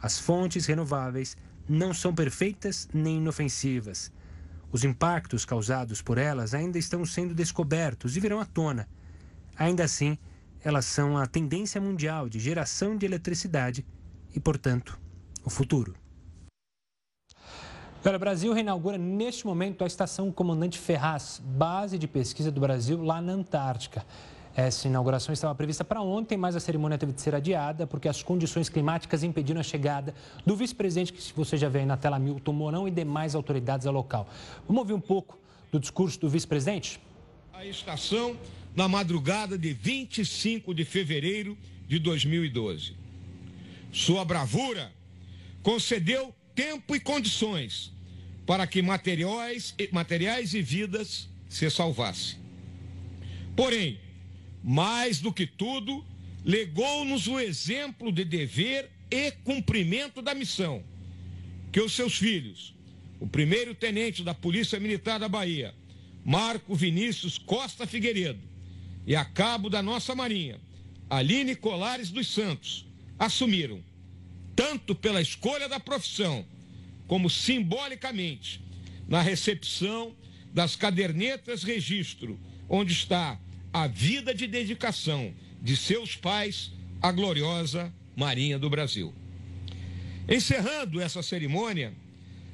As 0.00 0.18
fontes 0.18 0.64
renováveis 0.64 1.36
não 1.68 1.92
são 1.92 2.14
perfeitas 2.14 2.88
nem 2.94 3.18
inofensivas. 3.18 4.10
Os 4.72 4.84
impactos 4.84 5.44
causados 5.44 6.00
por 6.00 6.16
elas 6.16 6.54
ainda 6.54 6.78
estão 6.78 7.04
sendo 7.04 7.34
descobertos 7.34 8.16
e 8.16 8.20
virão 8.20 8.40
à 8.40 8.46
tona. 8.46 8.88
Ainda 9.56 9.84
assim, 9.84 10.16
elas 10.64 10.84
são 10.84 11.16
a 11.16 11.26
tendência 11.26 11.80
mundial 11.80 12.28
de 12.28 12.38
geração 12.38 12.96
de 12.96 13.06
eletricidade 13.06 13.86
e, 14.34 14.40
portanto, 14.40 14.98
o 15.44 15.50
futuro. 15.50 15.94
O 18.04 18.18
Brasil 18.18 18.52
reinaugura 18.52 18.96
neste 18.96 19.46
momento 19.46 19.84
a 19.84 19.86
estação 19.86 20.32
Comandante 20.32 20.78
Ferraz, 20.78 21.42
base 21.44 21.98
de 21.98 22.08
pesquisa 22.08 22.50
do 22.50 22.60
Brasil 22.60 23.02
lá 23.02 23.20
na 23.20 23.32
Antártica. 23.32 24.04
Essa 24.56 24.88
inauguração 24.88 25.32
estava 25.32 25.54
prevista 25.54 25.84
para 25.84 26.00
ontem, 26.00 26.36
mas 26.36 26.56
a 26.56 26.60
cerimônia 26.60 26.96
teve 26.96 27.12
de 27.12 27.20
ser 27.20 27.34
adiada 27.34 27.86
porque 27.86 28.08
as 28.08 28.22
condições 28.22 28.68
climáticas 28.68 29.22
impediram 29.22 29.60
a 29.60 29.62
chegada 29.62 30.14
do 30.44 30.56
vice-presidente, 30.56 31.12
que 31.12 31.32
você 31.34 31.56
já 31.56 31.68
vê 31.68 31.80
aí 31.80 31.86
na 31.86 31.96
tela, 31.96 32.18
Milton 32.18 32.52
Mourão, 32.52 32.88
e 32.88 32.90
demais 32.90 33.34
autoridades 33.34 33.86
ao 33.86 33.92
local. 33.92 34.26
Vamos 34.66 34.80
ouvir 34.80 34.94
um 34.94 35.00
pouco 35.00 35.38
do 35.70 35.78
discurso 35.78 36.18
do 36.18 36.28
vice-presidente? 36.28 37.00
A 37.52 37.64
estação 37.64 38.36
na 38.78 38.86
madrugada 38.86 39.58
de 39.58 39.72
25 39.72 40.72
de 40.72 40.84
fevereiro 40.84 41.58
de 41.88 41.98
2012. 41.98 42.92
Sua 43.90 44.24
bravura 44.24 44.94
concedeu 45.64 46.32
tempo 46.54 46.94
e 46.94 47.00
condições 47.00 47.92
para 48.46 48.68
que 48.68 48.80
materiais, 48.80 49.74
materiais 49.90 50.54
e 50.54 50.62
vidas 50.62 51.28
se 51.48 51.68
salvassem. 51.68 52.38
Porém, 53.56 53.98
mais 54.62 55.20
do 55.20 55.32
que 55.32 55.44
tudo, 55.44 56.06
legou-nos 56.44 57.26
o 57.26 57.40
exemplo 57.40 58.12
de 58.12 58.24
dever 58.24 58.88
e 59.10 59.32
cumprimento 59.42 60.22
da 60.22 60.36
missão 60.36 60.84
que 61.72 61.80
os 61.80 61.94
seus 61.94 62.16
filhos, 62.16 62.76
o 63.18 63.26
primeiro 63.26 63.74
tenente 63.74 64.22
da 64.22 64.34
Polícia 64.34 64.78
Militar 64.78 65.18
da 65.18 65.28
Bahia, 65.28 65.74
Marco 66.24 66.76
Vinícius 66.76 67.38
Costa 67.38 67.84
Figueiredo, 67.84 68.47
e 69.08 69.16
a 69.16 69.24
cabo 69.24 69.70
da 69.70 69.82
nossa 69.82 70.14
Marinha, 70.14 70.60
Aline 71.08 71.56
Colares 71.56 72.10
dos 72.10 72.28
Santos, 72.28 72.84
assumiram 73.18 73.82
tanto 74.54 74.94
pela 74.94 75.22
escolha 75.22 75.66
da 75.66 75.80
profissão, 75.80 76.44
como 77.06 77.30
simbolicamente 77.30 78.60
na 79.08 79.22
recepção 79.22 80.14
das 80.52 80.76
cadernetas 80.76 81.62
registro, 81.62 82.38
onde 82.68 82.92
está 82.92 83.40
a 83.72 83.86
vida 83.86 84.34
de 84.34 84.46
dedicação 84.46 85.32
de 85.62 85.74
seus 85.74 86.14
pais 86.14 86.70
à 87.00 87.10
gloriosa 87.10 87.90
Marinha 88.14 88.58
do 88.58 88.68
Brasil. 88.68 89.14
Encerrando 90.28 91.00
essa 91.00 91.22
cerimônia, 91.22 91.94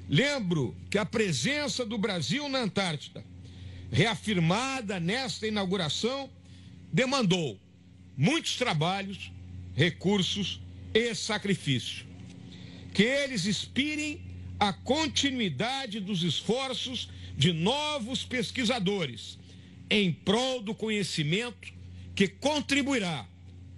lembro 0.09 0.73
que 0.89 0.99
a 0.99 1.05
presença 1.05 1.85
do 1.85 1.99
Brasil 1.99 2.49
na 2.49 2.61
Antártida, 2.61 3.25
reafirmada 3.91 5.01
nesta 5.01 5.49
inauguração, 5.49 6.31
demandou 6.95 7.61
muitos 8.17 8.57
trabalhos, 8.57 9.33
recursos 9.75 10.61
e 10.95 11.13
sacrifício. 11.13 12.07
Que 12.95 13.03
eles 13.03 13.47
inspirem 13.47 14.21
a 14.61 14.73
continuidade 14.73 15.99
dos 15.99 16.23
esforços 16.23 17.11
de 17.37 17.53
novos 17.53 18.23
pesquisadores 18.23 19.37
em 19.91 20.13
prol 20.13 20.63
do 20.63 20.73
conhecimento 20.73 21.75
que 22.15 22.29
contribuirá 22.29 23.27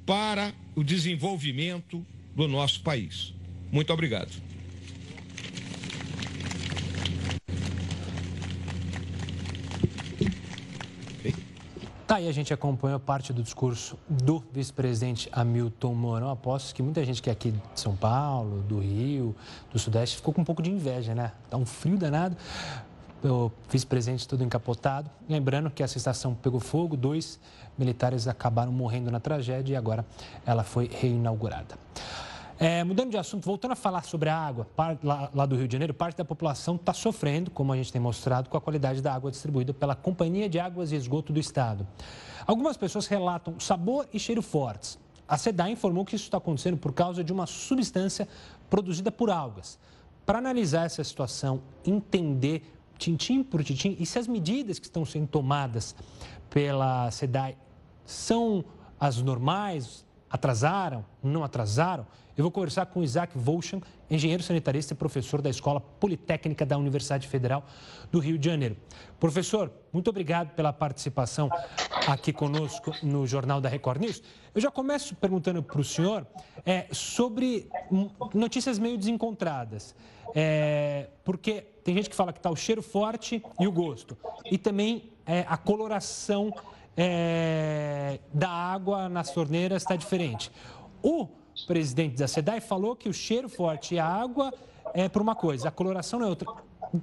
para 0.04 0.54
o 0.74 0.84
desenvolvimento 0.84 2.04
do 2.34 2.46
nosso 2.46 2.82
país. 2.82 3.32
Muito 3.72 3.90
obrigado. 3.94 4.45
Tá 12.06 12.16
aí, 12.16 12.28
a 12.28 12.32
gente 12.32 12.54
acompanhou 12.54 13.00
parte 13.00 13.32
do 13.32 13.42
discurso 13.42 13.98
do 14.08 14.40
vice-presidente 14.52 15.28
Hamilton 15.32 15.92
Mourão. 15.92 16.30
Aposto 16.30 16.72
que 16.72 16.80
muita 16.80 17.04
gente 17.04 17.20
que 17.20 17.28
é 17.28 17.32
aqui 17.32 17.50
de 17.50 17.60
São 17.74 17.96
Paulo, 17.96 18.62
do 18.62 18.78
Rio, 18.78 19.34
do 19.72 19.78
Sudeste, 19.80 20.14
ficou 20.14 20.32
com 20.32 20.42
um 20.42 20.44
pouco 20.44 20.62
de 20.62 20.70
inveja, 20.70 21.16
né? 21.16 21.32
Tá 21.50 21.56
um 21.56 21.66
frio 21.66 21.98
danado. 21.98 22.36
O 23.24 23.50
vice-presidente 23.68 24.28
todo 24.28 24.44
encapotado. 24.44 25.10
Lembrando 25.28 25.68
que 25.68 25.82
essa 25.82 25.98
estação 25.98 26.32
pegou 26.32 26.60
fogo, 26.60 26.96
dois 26.96 27.40
militares 27.76 28.28
acabaram 28.28 28.70
morrendo 28.70 29.10
na 29.10 29.18
tragédia 29.18 29.74
e 29.74 29.76
agora 29.76 30.06
ela 30.46 30.62
foi 30.62 30.88
reinaugurada. 30.88 31.76
É, 32.58 32.82
mudando 32.82 33.10
de 33.10 33.18
assunto, 33.18 33.44
voltando 33.44 33.72
a 33.72 33.76
falar 33.76 34.02
sobre 34.02 34.30
a 34.30 34.36
água, 34.36 34.66
lá, 35.02 35.44
do 35.44 35.56
Rio 35.56 35.68
de 35.68 35.72
Janeiro, 35.72 35.92
parte 35.92 36.16
da 36.16 36.24
população 36.24 36.76
está 36.76 36.94
sofrendo, 36.94 37.50
como 37.50 37.70
a 37.70 37.76
gente 37.76 37.92
tem 37.92 38.00
mostrado, 38.00 38.48
com 38.48 38.56
a 38.56 38.60
qualidade 38.60 39.02
da 39.02 39.12
água 39.12 39.30
distribuída 39.30 39.74
pela 39.74 39.94
Companhia 39.94 40.48
de 40.48 40.58
Águas 40.58 40.90
e 40.90 40.96
Esgoto 40.96 41.34
do 41.34 41.38
Estado. 41.38 41.86
Algumas 42.46 42.78
pessoas 42.78 43.06
relatam 43.06 43.60
sabor 43.60 44.08
e 44.10 44.18
cheiro 44.18 44.40
fortes. 44.40 44.98
A 45.28 45.36
SEDA 45.36 45.68
informou 45.68 46.04
que 46.04 46.16
isso 46.16 46.24
está 46.24 46.38
acontecendo 46.38 46.78
por 46.78 46.94
causa 46.94 47.22
de 47.22 47.30
uma 47.30 47.46
substância 47.46 48.26
produzida 48.70 49.12
por 49.12 49.28
algas. 49.28 49.78
Para 50.24 50.38
analisar 50.38 50.86
essa 50.86 51.04
situação, 51.04 51.60
entender 51.84 52.72
tintim 52.96 53.42
por 53.42 53.62
tintim 53.62 53.96
e 54.00 54.06
se 54.06 54.18
as 54.18 54.26
medidas 54.26 54.78
que 54.78 54.86
estão 54.86 55.04
sendo 55.04 55.26
tomadas 55.26 55.94
pela 56.48 57.10
SEDAI 57.10 57.56
são 58.06 58.64
as 58.98 59.20
normais, 59.20 60.06
atrasaram, 60.30 61.04
não 61.22 61.44
atrasaram, 61.44 62.06
eu 62.36 62.42
vou 62.42 62.50
conversar 62.50 62.86
com 62.86 63.02
Isaac 63.02 63.32
Volchan, 63.36 63.80
engenheiro 64.10 64.42
sanitarista 64.42 64.92
e 64.92 64.96
professor 64.96 65.40
da 65.40 65.48
Escola 65.48 65.80
Politécnica 65.80 66.66
da 66.66 66.76
Universidade 66.76 67.26
Federal 67.26 67.64
do 68.12 68.18
Rio 68.18 68.38
de 68.38 68.46
Janeiro. 68.46 68.76
Professor, 69.18 69.72
muito 69.90 70.10
obrigado 70.10 70.50
pela 70.54 70.72
participação 70.72 71.48
aqui 72.06 72.34
conosco 72.34 72.92
no 73.02 73.26
Jornal 73.26 73.60
da 73.60 73.70
Record 73.70 74.02
News. 74.02 74.22
Eu 74.54 74.60
já 74.60 74.70
começo 74.70 75.14
perguntando 75.14 75.62
para 75.62 75.80
o 75.80 75.84
senhor 75.84 76.26
é, 76.64 76.86
sobre 76.92 77.70
notícias 78.34 78.78
meio 78.78 78.98
desencontradas. 78.98 79.94
É, 80.34 81.08
porque 81.24 81.62
tem 81.82 81.94
gente 81.94 82.10
que 82.10 82.16
fala 82.16 82.32
que 82.32 82.38
está 82.38 82.50
o 82.50 82.56
cheiro 82.56 82.82
forte 82.82 83.42
e 83.58 83.66
o 83.66 83.72
gosto. 83.72 84.16
E 84.50 84.58
também 84.58 85.10
é, 85.24 85.46
a 85.48 85.56
coloração 85.56 86.52
é, 86.94 88.20
da 88.32 88.50
água 88.50 89.08
nas 89.08 89.30
torneiras 89.30 89.82
está 89.82 89.96
diferente. 89.96 90.50
O 91.02 91.28
presidente 91.64 92.16
da 92.16 92.28
SEDAI 92.28 92.60
falou 92.60 92.96
que 92.96 93.08
o 93.08 93.12
cheiro 93.12 93.48
forte 93.48 93.94
e 93.94 93.98
a 93.98 94.06
água 94.06 94.52
é 94.92 95.08
por 95.08 95.22
uma 95.22 95.34
coisa, 95.34 95.68
a 95.68 95.70
coloração 95.70 96.22
é 96.22 96.26
outra. 96.26 96.48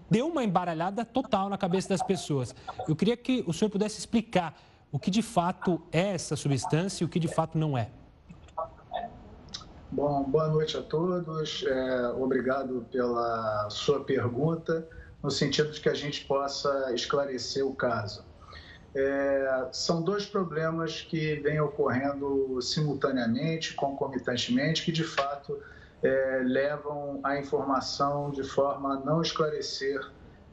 Deu 0.09 0.27
uma 0.27 0.43
embaralhada 0.43 1.03
total 1.03 1.49
na 1.49 1.57
cabeça 1.57 1.89
das 1.89 2.01
pessoas. 2.01 2.55
Eu 2.87 2.95
queria 2.95 3.17
que 3.17 3.43
o 3.47 3.53
senhor 3.53 3.69
pudesse 3.69 3.99
explicar 3.99 4.57
o 4.91 4.99
que 4.99 5.09
de 5.09 5.21
fato 5.21 5.81
é 5.91 6.13
essa 6.13 6.35
substância 6.35 7.03
e 7.03 7.05
o 7.05 7.09
que 7.09 7.19
de 7.19 7.27
fato 7.27 7.57
não 7.57 7.77
é. 7.77 7.89
Bom, 9.91 10.23
boa 10.23 10.47
noite 10.47 10.75
a 10.77 10.81
todos. 10.81 11.63
É, 11.67 12.07
obrigado 12.09 12.85
pela 12.91 13.69
sua 13.69 14.03
pergunta, 14.03 14.87
no 15.21 15.29
sentido 15.29 15.71
de 15.71 15.79
que 15.79 15.89
a 15.89 15.93
gente 15.93 16.25
possa 16.25 16.91
esclarecer 16.93 17.65
o 17.65 17.75
caso. 17.75 18.25
É, 18.95 19.69
são 19.71 20.01
dois 20.01 20.25
problemas 20.25 21.01
que 21.01 21.35
vêm 21.37 21.59
ocorrendo 21.59 22.61
simultaneamente, 22.61 23.73
concomitantemente, 23.73 24.83
que 24.83 24.91
de 24.91 25.03
fato 25.03 25.59
é, 26.03 26.41
levam 26.45 27.19
a 27.23 27.37
informação 27.39 28.29
de 28.29 28.43
forma 28.43 28.95
a 28.95 28.99
não 28.99 29.21
esclarecer, 29.21 29.99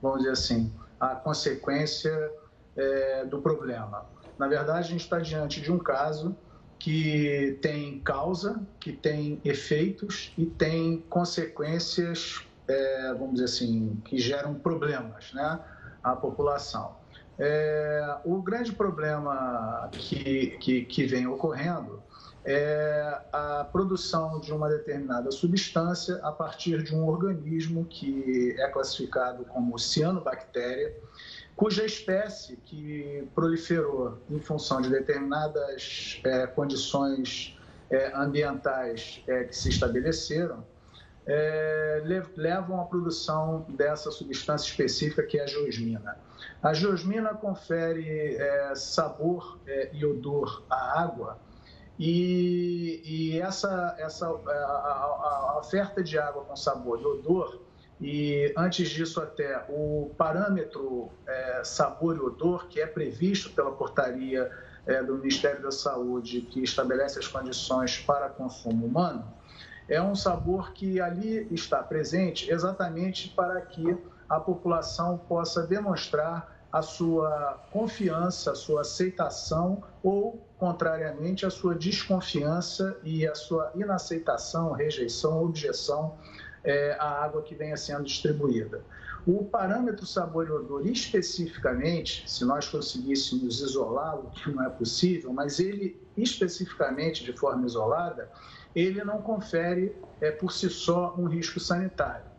vamos 0.00 0.18
dizer 0.18 0.32
assim, 0.32 0.72
a 0.98 1.14
consequência 1.14 2.32
é, 2.76 3.24
do 3.26 3.42
problema. 3.42 4.06
Na 4.38 4.48
verdade, 4.48 4.78
a 4.78 4.82
gente 4.82 5.02
está 5.02 5.18
diante 5.18 5.60
de 5.60 5.70
um 5.70 5.78
caso 5.78 6.34
que 6.78 7.58
tem 7.60 8.00
causa, 8.00 8.58
que 8.80 8.90
tem 8.90 9.38
efeitos 9.44 10.32
e 10.38 10.46
tem 10.46 11.04
consequências, 11.10 12.40
é, 12.66 13.12
vamos 13.12 13.34
dizer 13.34 13.44
assim, 13.44 14.00
que 14.04 14.16
geram 14.16 14.54
problemas 14.54 15.30
né, 15.34 15.60
à 16.02 16.16
população. 16.16 16.99
É, 17.42 18.18
o 18.22 18.42
grande 18.42 18.70
problema 18.70 19.88
que, 19.92 20.58
que, 20.60 20.84
que 20.84 21.06
vem 21.06 21.26
ocorrendo 21.26 22.02
é 22.44 23.18
a 23.32 23.66
produção 23.72 24.38
de 24.40 24.52
uma 24.52 24.68
determinada 24.68 25.30
substância 25.30 26.16
a 26.22 26.32
partir 26.32 26.82
de 26.82 26.94
um 26.94 27.06
organismo 27.06 27.86
que 27.86 28.54
é 28.58 28.68
classificado 28.68 29.46
como 29.46 29.78
cianobactéria, 29.78 30.94
cuja 31.56 31.84
espécie 31.84 32.56
que 32.56 33.26
proliferou 33.34 34.18
em 34.30 34.38
função 34.38 34.82
de 34.82 34.90
determinadas 34.90 36.20
é, 36.24 36.46
condições 36.46 37.58
é, 37.90 38.12
ambientais 38.14 39.22
é, 39.26 39.44
que 39.44 39.56
se 39.56 39.70
estabeleceram, 39.70 40.64
é, 41.32 42.02
levam 42.36 42.80
à 42.80 42.84
produção 42.84 43.64
dessa 43.68 44.10
substância 44.10 44.68
específica 44.68 45.22
que 45.22 45.38
é 45.38 45.44
a 45.44 45.46
geosmina. 45.46 46.18
A 46.60 46.72
geosmina 46.72 47.34
confere 47.34 48.34
é, 48.34 48.74
sabor 48.74 49.58
é, 49.64 49.90
e 49.92 50.04
odor 50.04 50.64
à 50.68 51.02
água 51.02 51.38
e, 51.96 53.00
e 53.04 53.40
essa, 53.40 53.94
essa 53.98 54.26
a, 54.26 54.50
a, 54.50 55.52
a, 55.52 55.58
oferta 55.60 56.02
de 56.02 56.18
água 56.18 56.44
com 56.44 56.56
sabor 56.56 57.00
e 57.00 57.04
odor 57.04 57.60
e 58.00 58.52
antes 58.56 58.88
disso 58.88 59.20
até 59.20 59.64
o 59.68 60.10
parâmetro 60.16 61.10
é, 61.26 61.62
sabor 61.62 62.16
e 62.16 62.20
odor 62.20 62.66
que 62.66 62.80
é 62.80 62.86
previsto 62.86 63.50
pela 63.50 63.70
portaria 63.70 64.50
é, 64.86 65.00
do 65.02 65.14
Ministério 65.16 65.62
da 65.62 65.70
Saúde 65.70 66.40
que 66.40 66.60
estabelece 66.62 67.20
as 67.20 67.28
condições 67.28 67.98
para 67.98 68.28
consumo 68.30 68.86
humano 68.86 69.39
é 69.90 70.00
um 70.00 70.14
sabor 70.14 70.72
que 70.72 71.00
ali 71.00 71.48
está 71.50 71.82
presente 71.82 72.48
exatamente 72.48 73.28
para 73.30 73.60
que 73.60 73.98
a 74.28 74.38
população 74.38 75.18
possa 75.18 75.66
demonstrar 75.66 76.56
a 76.72 76.80
sua 76.80 77.60
confiança, 77.72 78.52
a 78.52 78.54
sua 78.54 78.82
aceitação 78.82 79.82
ou, 80.04 80.40
contrariamente, 80.56 81.44
a 81.44 81.50
sua 81.50 81.74
desconfiança 81.74 82.96
e 83.02 83.26
a 83.26 83.34
sua 83.34 83.72
inaceitação, 83.74 84.70
rejeição, 84.70 85.42
objeção 85.42 86.16
é, 86.62 86.96
à 87.00 87.24
água 87.24 87.42
que 87.42 87.56
venha 87.56 87.76
sendo 87.76 88.04
distribuída. 88.04 88.84
O 89.26 89.44
parâmetro 89.44 90.06
sabor 90.06 90.46
e 90.46 90.50
odor, 90.50 90.86
especificamente, 90.86 92.30
se 92.30 92.44
nós 92.44 92.68
conseguíssemos 92.68 93.60
isolá-lo, 93.60 94.30
que 94.30 94.50
não 94.50 94.64
é 94.64 94.70
possível, 94.70 95.32
mas 95.32 95.58
ele 95.58 96.00
especificamente, 96.16 97.24
de 97.24 97.32
forma 97.32 97.66
isolada, 97.66 98.30
ele 98.74 99.02
não 99.04 99.20
confere 99.20 99.94
é, 100.20 100.30
por 100.30 100.52
si 100.52 100.68
só 100.70 101.14
um 101.16 101.26
risco 101.26 101.58
sanitário. 101.58 102.30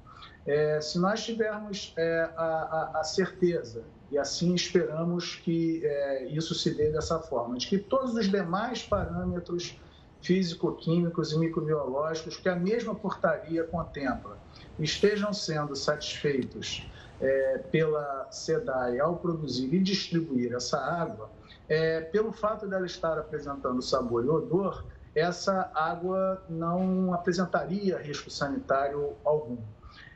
É, 0.45 0.81
se 0.81 0.97
nós 0.99 1.23
tivermos 1.23 1.93
é, 1.97 2.29
a, 2.35 2.43
a, 2.43 2.99
a, 2.99 3.03
certeza, 3.03 3.83
e 4.09 4.17
assim 4.17 4.55
esperamos 4.55 5.35
que 5.35 5.85
é, 5.85 6.25
isso 6.25 6.55
se 6.55 6.73
dê 6.73 6.89
dessa 6.91 7.19
forma, 7.19 7.57
de 7.57 7.67
que 7.67 7.77
todos 7.77 8.15
os 8.15 8.29
demais 8.29 8.81
parâmetros 8.83 9.79
físico-químicos 10.21 11.31
e 11.31 11.37
microbiológicos 11.37 12.37
que 12.37 12.49
a 12.49 12.55
mesma 12.55 12.95
portaria 12.95 13.63
contempla 13.63 14.37
estejam 14.79 15.33
sendo 15.33 15.75
satisfeitos 15.75 16.87
é, 17.19 17.59
pela 17.71 18.27
SEDAI 18.31 18.99
ao 18.99 19.17
produzir 19.17 19.73
e 19.73 19.79
distribuir 19.79 20.53
essa 20.53 20.79
água, 20.79 21.29
é, 21.69 22.01
pelo 22.01 22.31
fato 22.31 22.67
dela 22.67 22.85
estar 22.85 23.17
apresentando 23.17 23.81
sabor 23.81 24.25
e 24.25 24.29
odor, 24.29 24.83
essa 25.13 25.69
água 25.73 26.43
não 26.49 27.13
apresentaria 27.13 27.97
risco 27.97 28.29
sanitário 28.29 29.15
algum. 29.23 29.57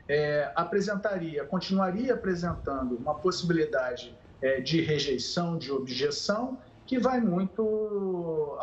É, 0.08 0.50
apresentaria, 0.54 1.44
continuaria 1.44 2.14
apresentando 2.14 2.96
uma 2.96 3.14
possibilidade 3.14 4.16
é, 4.40 4.60
de 4.60 4.80
rejeição, 4.80 5.58
de 5.58 5.72
objeção, 5.72 6.58
que 6.86 6.98
vai 6.98 7.20
muito 7.20 8.56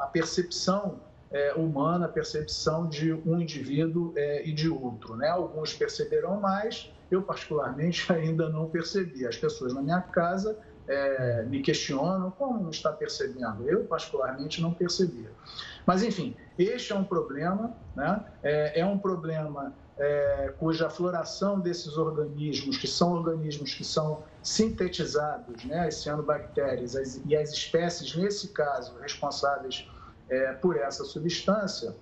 à 0.00 0.08
percepção 0.12 0.98
é, 1.30 1.52
humana, 1.54 2.06
a 2.06 2.08
percepção 2.08 2.88
de 2.88 3.12
um 3.12 3.38
indivíduo 3.38 4.12
é, 4.16 4.46
e 4.46 4.52
de 4.52 4.68
outro. 4.68 5.16
Né? 5.16 5.28
Alguns 5.28 5.74
perceberão 5.74 6.40
mais, 6.40 6.90
eu 7.10 7.22
particularmente 7.22 8.10
ainda 8.12 8.48
não 8.48 8.68
percebi. 8.68 9.26
As 9.26 9.36
pessoas 9.36 9.74
na 9.74 9.82
minha 9.82 10.00
casa 10.00 10.58
é, 10.88 11.42
me 11.44 11.60
questionam 11.62 12.30
como 12.30 12.62
não 12.62 12.70
está 12.70 12.92
percebendo. 12.92 13.68
Eu, 13.68 13.84
particularmente, 13.84 14.60
não 14.60 14.72
percebia. 14.72 15.30
Mas, 15.84 16.02
enfim, 16.02 16.36
este 16.58 16.92
é 16.92 16.96
um 16.96 17.04
problema, 17.04 17.72
né? 17.94 18.24
é, 18.42 18.80
é 18.80 18.86
um 18.86 18.98
problema 18.98 19.72
é, 19.98 20.52
cuja 20.58 20.90
floração 20.90 21.58
desses 21.58 21.96
organismos, 21.96 22.76
que 22.76 22.86
são 22.86 23.12
organismos 23.12 23.74
que 23.74 23.84
são 23.84 24.22
sintetizados, 24.42 25.64
né, 25.64 25.86
as 25.86 25.96
cianobactérias 25.96 26.94
as, 26.94 27.20
e 27.24 27.34
as 27.34 27.50
espécies, 27.50 28.14
nesse 28.14 28.48
caso, 28.48 28.94
responsáveis 29.00 29.88
é, 30.28 30.52
por 30.52 30.76
essa 30.76 31.04
substância, 31.04 31.94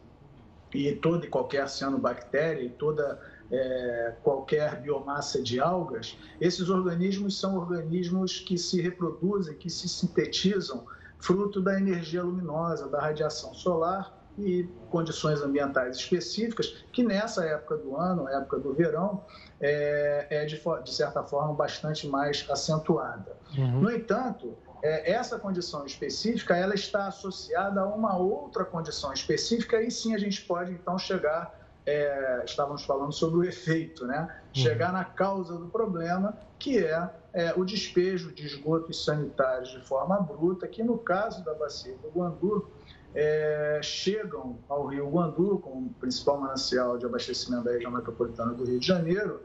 e 0.75 0.93
toda 0.97 1.25
e 1.25 1.29
qualquer 1.29 1.69
cianobactéria 1.69 2.63
e 2.63 2.69
toda 2.69 3.21
é, 3.55 4.15
qualquer 4.23 4.81
biomassa 4.81 5.43
de 5.43 5.61
algas, 5.61 6.19
esses 6.41 6.69
organismos 6.69 7.39
são 7.39 7.57
organismos 7.57 8.41
que 8.41 8.59
se 8.59 8.81
reproduzem, 8.81 9.55
que 9.57 9.71
se 9.71 9.89
sintetizam 9.89 10.85
fruto 11.19 11.63
da 11.63 11.79
energia 11.79 12.23
luminosa, 12.23 12.89
da 12.89 13.01
radiação 13.01 13.55
solar 13.55 14.13
e 14.37 14.69
condições 14.91 15.41
ambientais 15.41 15.97
específicas, 15.97 16.85
que 16.93 17.05
nessa 17.05 17.45
época 17.45 17.77
do 17.77 17.97
ano, 17.97 18.29
época 18.29 18.59
do 18.59 18.75
verão, 18.75 19.25
é, 19.61 20.27
é 20.29 20.45
de, 20.45 20.61
de, 20.83 20.95
certa 20.95 21.23
forma 21.23 21.55
bastante 21.55 22.09
mais 22.09 22.45
acentuada. 22.51 23.37
Uhum. 23.57 23.81
No 23.83 23.91
entanto, 23.91 24.57
é, 24.83 25.13
essa 25.13 25.39
condição 25.39 25.87
específica 25.87 26.57
ela 26.57 26.75
está 26.75 27.07
associada 27.07 27.81
a 27.81 27.87
uma 27.87 28.17
outra 28.19 28.65
condição 28.65 29.13
específica 29.13 29.81
e 29.81 29.91
sim 29.91 30.15
a 30.15 30.19
gente 30.19 30.43
pode 30.43 30.73
então 30.73 30.99
chegar 30.99 31.64
é, 31.87 32.43
estávamos 32.45 32.85
falando 32.85 33.13
sobre 33.13 33.39
o 33.39 33.45
efeito, 33.45 34.07
né? 34.07 34.23
Uhum. 34.23 34.63
Chegar 34.63 34.93
na 34.93 35.05
causa 35.05 35.57
do 35.57 35.67
problema, 35.67 36.37
que 36.59 36.79
é, 36.79 37.11
é, 37.33 37.53
o 37.57 37.65
despejo 37.65 38.33
de 38.33 38.47
esgotos 38.47 39.05
sanitários 39.05 39.71
de 39.71 39.81
forma 39.81 40.19
bruta, 40.21 40.67
que 40.67 40.83
no 40.83 40.99
caso 40.99 41.45
da 41.45 41.55
bacia 41.55 41.95
do 41.99 42.09
Guandu, 42.09 42.69
é, 43.15 43.81
chegam 43.83 44.59
ao 44.69 44.87
Rio 44.87 45.09
Guandu, 45.09 45.59
como 45.59 45.91
principal 46.01 46.41
manancial 46.41 46.99
de 46.99 47.07
abastecimento 47.07 47.65
da 47.65 47.73
região 47.73 47.91
metropolitana 47.91 48.53
do 48.55 48.65
Rio 48.65 48.81
de 48.81 48.87
Janeiro, 48.87 49.43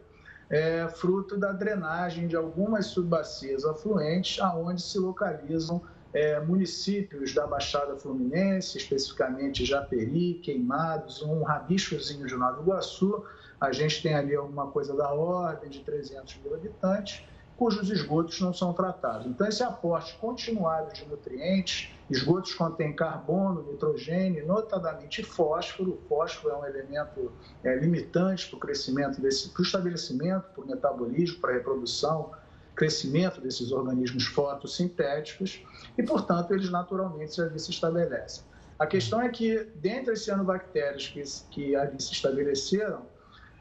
é, 0.49 0.87
fruto 0.87 1.37
da 1.37 1.51
drenagem 1.51 2.27
de 2.27 2.35
algumas 2.35 2.87
subbacias 2.87 3.63
afluentes, 3.65 4.41
aonde 4.41 4.81
se 4.81 4.97
localizam 4.97 5.81
é, 6.13 6.39
municípios 6.39 7.33
da 7.33 7.45
Baixada 7.45 7.95
Fluminense, 7.97 8.77
especificamente 8.77 9.65
Japeri, 9.65 10.35
Queimados, 10.35 11.21
um 11.21 11.43
rabichozinho 11.43 12.25
de 12.25 12.35
Nova 12.35 12.61
Iguaçu. 12.61 13.23
A 13.59 13.71
gente 13.71 14.01
tem 14.01 14.15
ali 14.15 14.35
alguma 14.35 14.67
coisa 14.67 14.95
da 14.95 15.11
ordem 15.11 15.69
de 15.69 15.81
300 15.81 16.39
mil 16.43 16.55
habitantes, 16.55 17.23
cujos 17.57 17.89
esgotos 17.89 18.39
não 18.39 18.53
são 18.53 18.73
tratados. 18.73 19.27
Então, 19.27 19.45
esse 19.45 19.61
aporte 19.61 20.17
continuado 20.17 20.93
de 20.93 21.05
nutrientes, 21.05 21.93
esgotos 22.09 22.53
contêm 22.53 22.95
carbono, 22.95 23.61
nitrogênio, 23.69 24.47
notadamente 24.47 25.21
fósforo. 25.23 25.91
O 25.91 26.07
fósforo 26.07 26.55
é 26.55 26.57
um 26.57 26.65
elemento 26.65 27.31
é, 27.63 27.75
limitante 27.75 28.47
para 28.47 28.57
o 28.57 28.59
crescimento 28.59 29.19
para 29.19 29.61
o 29.61 29.61
estabelecimento, 29.61 30.45
para 30.55 30.63
o 30.63 30.67
metabolismo, 30.67 31.39
para 31.39 31.51
a 31.51 31.53
reprodução, 31.55 32.31
crescimento 32.79 33.41
desses 33.41 33.73
organismos 33.73 34.25
fotossintéticos 34.27 35.61
e, 35.97 36.01
portanto, 36.01 36.53
eles 36.53 36.71
naturalmente 36.71 37.35
se 37.35 37.71
estabelecem. 37.71 38.45
A 38.79 38.87
questão 38.87 39.21
é 39.21 39.27
que, 39.27 39.65
dentre 39.75 40.13
as 40.13 40.21
cianobactérias 40.21 41.07
que, 41.09 41.21
que 41.51 41.75
ali 41.75 42.01
se 42.01 42.13
estabeleceram, 42.13 43.01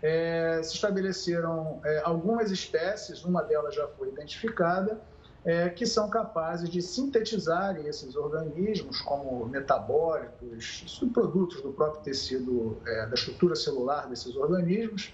é, 0.00 0.60
se 0.62 0.76
estabeleceram 0.76 1.80
é, 1.84 2.00
algumas 2.04 2.52
espécies, 2.52 3.24
uma 3.24 3.42
delas 3.42 3.74
já 3.74 3.88
foi 3.88 4.08
identificada, 4.10 5.00
é, 5.44 5.68
que 5.68 5.84
são 5.84 6.08
capazes 6.08 6.70
de 6.70 6.80
sintetizarem 6.80 7.88
esses 7.88 8.14
organismos 8.14 9.00
como 9.00 9.44
metabólitos, 9.46 10.84
subprodutos 10.86 11.60
do 11.60 11.72
próprio 11.72 12.02
tecido, 12.02 12.80
é, 12.86 13.06
da 13.06 13.14
estrutura 13.14 13.56
celular 13.56 14.08
desses 14.08 14.36
organismos, 14.36 15.12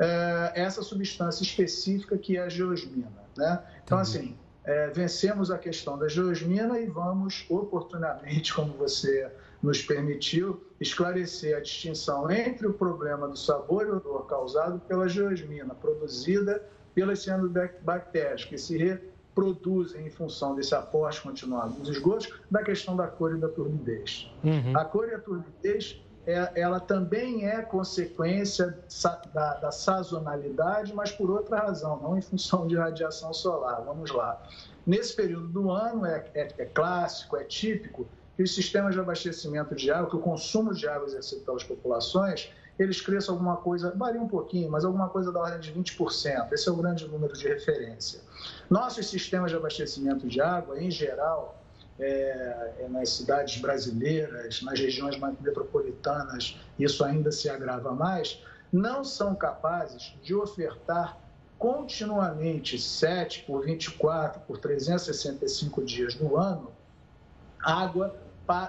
é, 0.00 0.52
essa 0.54 0.82
substância 0.82 1.42
específica 1.42 2.16
que 2.16 2.38
é 2.38 2.40
a 2.40 2.48
geosmina. 2.48 3.23
Né? 3.36 3.62
Então, 3.84 3.98
assim, 3.98 4.36
é, 4.64 4.88
vencemos 4.88 5.50
a 5.50 5.58
questão 5.58 5.98
da 5.98 6.08
geosmina 6.08 6.78
e 6.80 6.86
vamos 6.86 7.44
oportunamente, 7.48 8.54
como 8.54 8.72
você 8.74 9.30
nos 9.62 9.82
permitiu 9.82 10.62
esclarecer 10.80 11.56
a 11.56 11.60
distinção 11.60 12.30
entre 12.30 12.66
o 12.66 12.72
problema 12.72 13.26
do 13.28 13.36
sabor 13.36 13.86
e 13.86 13.90
odor 13.90 14.26
causado 14.26 14.78
pela 14.80 15.08
geosmina, 15.08 15.74
produzida 15.74 16.62
pelas 16.94 17.20
cianobactérias, 17.20 18.44
que 18.44 18.56
se 18.56 18.76
reproduzem 18.76 20.06
em 20.06 20.10
função 20.10 20.54
desse 20.54 20.74
aporte 20.74 21.22
continuado 21.22 21.74
dos 21.74 21.88
esgotos, 21.88 22.32
da 22.50 22.62
questão 22.62 22.94
da 22.94 23.06
cor 23.06 23.34
e 23.34 23.38
da 23.38 23.48
turbidez. 23.48 24.30
Uhum. 24.44 24.78
A 24.78 24.84
cor 24.84 25.08
e 25.08 25.14
a 25.14 25.18
turbidez 25.18 26.03
ela 26.26 26.80
também 26.80 27.46
é 27.46 27.60
consequência 27.60 28.78
da, 29.32 29.54
da, 29.54 29.70
sazonalidade, 29.70 30.94
mas 30.94 31.12
por 31.12 31.30
outra 31.30 31.58
razão, 31.58 32.00
não 32.00 32.16
em 32.16 32.22
função 32.22 32.66
de 32.66 32.76
radiação 32.76 33.32
solar. 33.32 33.82
Vamos 33.84 34.10
lá. 34.10 34.42
Nesse 34.86 35.14
período 35.14 35.48
do 35.48 35.70
ano, 35.70 36.06
é, 36.06 36.24
é, 36.34 36.48
é 36.58 36.64
clássico, 36.64 37.36
é 37.36 37.44
típico 37.44 38.06
que 38.36 38.42
os 38.42 38.54
sistemas 38.54 38.94
de 38.94 39.00
abastecimento 39.00 39.74
de 39.74 39.90
água, 39.90 40.10
que 40.10 40.16
o 40.16 40.20
consumo 40.20 40.74
de 40.74 40.88
água 40.88 41.06
exercido 41.06 41.42
pelas 41.42 41.62
populações, 41.62 42.50
eles 42.78 43.00
cresçam 43.00 43.34
alguma 43.34 43.56
coisa, 43.56 43.92
varia 43.96 44.20
um 44.20 44.26
pouquinho, 44.26 44.70
mas 44.70 44.84
alguma 44.84 45.08
coisa 45.08 45.30
da 45.30 45.40
ordem 45.40 45.60
de 45.60 45.72
20%. 45.72 46.52
Esse 46.52 46.68
é 46.68 46.72
o 46.72 46.76
grande 46.76 47.06
número 47.06 47.32
de 47.34 47.46
referência. 47.46 48.20
Nossos 48.68 49.06
sistemas 49.08 49.50
de 49.50 49.56
abastecimento 49.56 50.26
de 50.26 50.40
água, 50.40 50.82
em 50.82 50.90
geral, 50.90 51.63
é, 51.98 52.72
é 52.80 52.88
nas 52.88 53.10
cidades 53.10 53.60
brasileiras, 53.60 54.62
nas 54.62 54.78
regiões 54.78 55.16
metropolitanas, 55.40 56.58
isso 56.78 57.04
ainda 57.04 57.30
se 57.30 57.48
agrava 57.48 57.92
mais, 57.92 58.42
não 58.72 59.04
são 59.04 59.34
capazes 59.34 60.14
de 60.22 60.34
ofertar 60.34 61.18
continuamente 61.58 62.78
7 62.78 63.44
por 63.44 63.64
24 63.64 64.40
por 64.42 64.58
365 64.58 65.84
dias 65.84 66.14
do 66.14 66.36
ano 66.36 66.72
água 67.62 68.14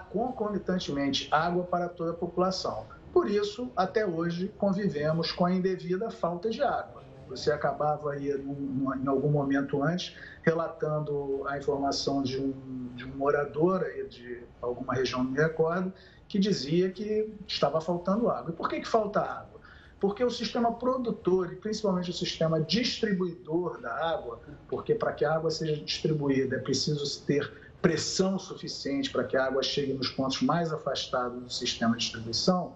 concomitantemente 0.10 1.28
água 1.32 1.64
para 1.66 1.90
toda 1.90 2.12
a 2.12 2.14
população. 2.14 2.86
Por 3.12 3.30
isso, 3.30 3.70
até 3.76 4.06
hoje, 4.06 4.48
convivemos 4.58 5.32
com 5.32 5.46
a 5.46 5.54
indevida 5.54 6.10
falta 6.10 6.50
de 6.50 6.64
água. 6.64 6.95
Você 7.28 7.52
acabava 7.52 8.12
aí, 8.12 8.30
em 8.32 9.08
algum 9.08 9.30
momento 9.30 9.82
antes, 9.84 10.16
relatando 10.44 11.44
a 11.48 11.58
informação 11.58 12.22
de 12.22 12.40
um, 12.40 12.90
de 12.96 13.06
um 13.06 13.16
morador 13.16 13.84
aí 13.84 14.08
de 14.08 14.44
alguma 14.62 14.94
região, 14.94 15.24
não 15.24 15.32
me 15.32 15.38
recordo, 15.38 15.92
que 16.28 16.40
dizia 16.40 16.90
que 16.90 17.34
estava 17.48 17.82
faltando 17.82 18.30
água. 18.30 18.52
E 18.52 18.54
por 18.54 18.70
que, 18.70 18.80
que 18.80 18.88
falta 18.88 19.22
água? 19.22 19.56
Porque 20.00 20.24
o 20.24 20.30
sistema 20.30 20.74
produtor 20.74 21.52
e 21.54 21.56
principalmente 21.56 22.10
o 22.10 22.14
sistema 22.14 22.62
distribuidor 22.62 23.80
da 23.80 23.94
água, 23.94 24.40
porque 24.68 24.94
para 24.94 25.14
que 25.14 25.24
a 25.24 25.34
água 25.34 25.50
seja 25.50 25.76
distribuída 25.78 26.58
é 26.58 26.60
preciso 26.60 27.24
ter 27.24 27.52
pressão 27.82 28.38
suficiente 28.40 29.12
para 29.12 29.24
que 29.24 29.38
a 29.38 29.46
água 29.46 29.62
chegue 29.62 29.94
nos 29.94 30.10
pontos 30.10 30.42
mais 30.42 30.74
afastados 30.74 31.42
do 31.42 31.50
sistema 31.52 31.96
de 31.96 32.04
distribuição, 32.04 32.76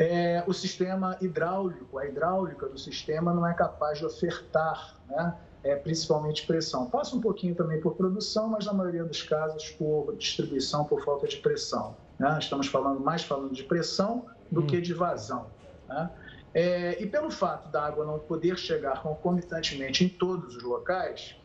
é, 0.00 0.42
o 0.46 0.52
sistema 0.54 1.18
hidráulico, 1.20 1.98
a 1.98 2.06
hidráulica 2.06 2.66
do 2.66 2.78
sistema 2.78 3.34
não 3.34 3.46
é 3.46 3.52
capaz 3.52 3.98
de 3.98 4.06
ofertar, 4.06 4.96
né, 5.06 5.36
é, 5.62 5.76
principalmente 5.76 6.46
pressão. 6.46 6.88
Passa 6.88 7.14
um 7.14 7.20
pouquinho 7.20 7.54
também 7.54 7.78
por 7.82 7.94
produção, 7.94 8.48
mas 8.48 8.64
na 8.64 8.72
maioria 8.72 9.04
dos 9.04 9.22
casos 9.22 9.68
por 9.72 10.16
distribuição, 10.16 10.86
por 10.86 11.04
falta 11.04 11.28
de 11.28 11.36
pressão. 11.36 11.94
Né? 12.18 12.34
Estamos 12.40 12.66
falando 12.66 12.98
mais 12.98 13.22
falando 13.22 13.52
de 13.52 13.62
pressão 13.62 14.24
do 14.50 14.62
hum. 14.62 14.66
que 14.66 14.80
de 14.80 14.94
vazão. 14.94 15.48
Né? 15.86 16.10
É, 16.54 17.02
e 17.02 17.06
pelo 17.06 17.30
fato 17.30 17.70
da 17.70 17.84
água 17.84 18.06
não 18.06 18.18
poder 18.18 18.56
chegar 18.56 19.02
concomitantemente 19.02 20.02
em 20.02 20.08
todos 20.08 20.56
os 20.56 20.62
locais, 20.62 21.36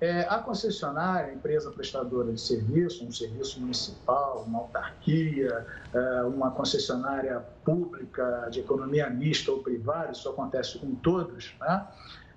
é, 0.00 0.20
a 0.28 0.38
concessionária, 0.38 1.32
a 1.32 1.34
empresa 1.34 1.70
prestadora 1.72 2.32
de 2.32 2.40
serviço, 2.40 3.04
um 3.04 3.10
serviço 3.10 3.60
municipal, 3.60 4.44
uma 4.46 4.60
autarquia, 4.60 5.66
é, 5.92 6.22
uma 6.22 6.50
concessionária 6.52 7.40
pública 7.64 8.48
de 8.50 8.60
economia 8.60 9.10
mista 9.10 9.50
ou 9.50 9.62
privada, 9.62 10.12
isso 10.12 10.28
acontece 10.28 10.78
com 10.78 10.94
todos, 10.94 11.54
né? 11.60 11.86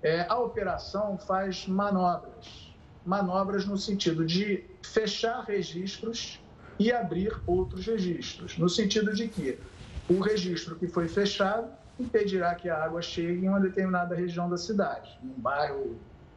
é, 0.02 0.26
a 0.28 0.38
operação 0.38 1.16
faz 1.16 1.66
manobras. 1.66 2.72
Manobras 3.04 3.64
no 3.64 3.76
sentido 3.76 4.24
de 4.24 4.64
fechar 4.82 5.44
registros 5.44 6.40
e 6.78 6.90
abrir 6.90 7.32
outros 7.46 7.86
registros, 7.86 8.58
no 8.58 8.68
sentido 8.68 9.14
de 9.14 9.28
que 9.28 9.58
o 10.08 10.20
registro 10.20 10.74
que 10.74 10.88
foi 10.88 11.06
fechado 11.06 11.68
impedirá 11.98 12.54
que 12.54 12.68
a 12.68 12.82
água 12.84 13.00
chegue 13.00 13.44
em 13.44 13.48
uma 13.48 13.60
determinada 13.60 14.14
região 14.14 14.48
da 14.50 14.56
cidade, 14.56 15.16
um 15.22 15.40
bairro 15.40 15.96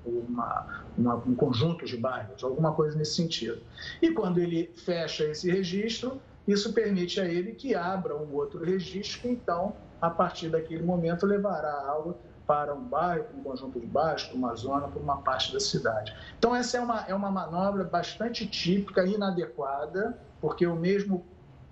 uma, 0.10 0.84
uma, 0.98 1.16
um 1.16 1.36
conjunto 1.36 1.86
de 1.86 1.98
bairros, 1.98 2.44
alguma 2.44 2.74
coisa 2.74 2.98
nesse 2.98 3.16
sentido. 3.16 3.62
E 4.02 4.12
quando 4.12 4.40
ele 4.40 4.72
fecha 4.76 5.24
esse 5.26 5.50
registro, 5.52 6.22
isso 6.48 6.74
permite 6.74 7.20
a 7.20 7.26
ele 7.26 7.54
que 7.54 7.74
abra 7.76 8.16
um 8.16 8.34
outro 8.34 8.64
registro 8.64 9.22
que 9.22 9.28
então 9.30 9.74
a 10.02 10.10
partir 10.10 10.50
daquele 10.50 10.84
momento, 10.84 11.26
levará 11.26 11.70
a 11.70 11.92
água 11.92 12.18
para 12.46 12.74
um 12.76 12.84
bairro, 12.84 13.24
para 13.24 13.38
um 13.38 13.44
conjunto 13.44 13.80
de 13.80 13.88
bairros, 13.88 14.24
para 14.26 14.38
uma 14.38 14.56
zona, 14.56 14.88
para 14.88 15.02
uma 15.02 15.18
parte 15.18 15.52
da 15.52 15.60
cidade. 15.60 16.16
Então, 16.38 16.56
essa 16.56 16.78
é 16.78 16.80
uma, 16.80 17.02
é 17.08 17.16
uma 17.16 17.32
manobra 17.32 17.84
bastante 17.84 18.46
típica, 18.46 19.06
inadequada, 19.06 20.18
porque 20.40 20.66
o 20.68 20.76
mesmo 20.76 21.26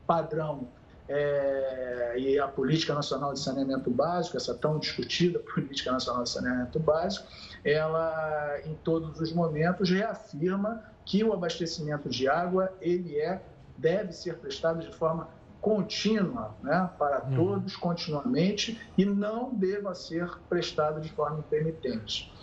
padrão 0.07 0.67
é, 1.07 2.15
e 2.17 2.39
a 2.39 2.47
Política 2.47 2.93
Nacional 2.93 3.33
de 3.33 3.39
Saneamento 3.39 3.89
Básico, 3.89 4.37
essa 4.37 4.53
tão 4.53 4.79
discutida 4.79 5.39
Política 5.53 5.91
Nacional 5.91 6.23
de 6.23 6.29
Saneamento 6.29 6.79
Básico, 6.79 7.27
ela, 7.63 8.59
em 8.65 8.73
todos 8.75 9.19
os 9.19 9.33
momentos, 9.33 9.89
reafirma 9.89 10.83
que 11.05 11.23
o 11.23 11.33
abastecimento 11.33 12.09
de 12.09 12.27
água 12.27 12.73
ele 12.81 13.17
é, 13.17 13.41
deve 13.77 14.13
ser 14.13 14.37
prestado 14.37 14.79
de 14.79 14.95
forma 14.95 15.27
contínua, 15.59 16.55
né, 16.61 16.89
para 16.99 17.23
uhum. 17.23 17.35
todos, 17.35 17.75
continuamente, 17.77 18.79
e 18.97 19.05
não 19.05 19.53
deva 19.53 19.95
ser 19.95 20.29
prestado 20.49 20.99
de 20.99 21.09
forma 21.09 21.39
intermitente. 21.39 22.33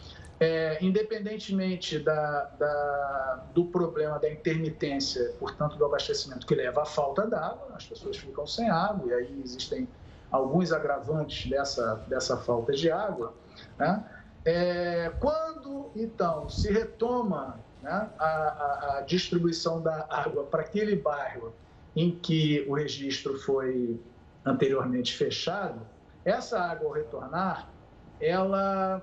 É, 0.42 0.78
independentemente 0.80 1.98
da, 1.98 2.44
da, 2.58 3.44
do 3.52 3.66
problema 3.66 4.18
da 4.18 4.30
intermitência, 4.30 5.34
portanto, 5.38 5.76
do 5.76 5.84
abastecimento 5.84 6.46
que 6.46 6.54
leva 6.54 6.80
à 6.80 6.86
falta 6.86 7.26
d'água, 7.26 7.72
as 7.74 7.84
pessoas 7.84 8.16
ficam 8.16 8.46
sem 8.46 8.70
água, 8.70 9.10
e 9.10 9.14
aí 9.14 9.42
existem 9.44 9.86
alguns 10.30 10.72
agravantes 10.72 11.50
dessa, 11.50 11.96
dessa 12.08 12.38
falta 12.38 12.72
de 12.72 12.90
água. 12.90 13.34
Né? 13.78 14.02
É, 14.46 15.12
quando, 15.20 15.90
então, 15.94 16.48
se 16.48 16.72
retoma 16.72 17.60
né, 17.82 18.08
a, 18.18 18.26
a, 18.26 18.96
a 18.96 19.00
distribuição 19.02 19.82
da 19.82 20.06
água 20.08 20.44
para 20.44 20.62
aquele 20.62 20.96
bairro 20.96 21.52
em 21.94 22.12
que 22.12 22.64
o 22.66 22.74
registro 22.74 23.38
foi 23.40 24.00
anteriormente 24.42 25.14
fechado, 25.14 25.80
essa 26.24 26.58
água 26.58 26.88
ao 26.88 26.94
retornar, 26.94 27.68
ela 28.18 29.02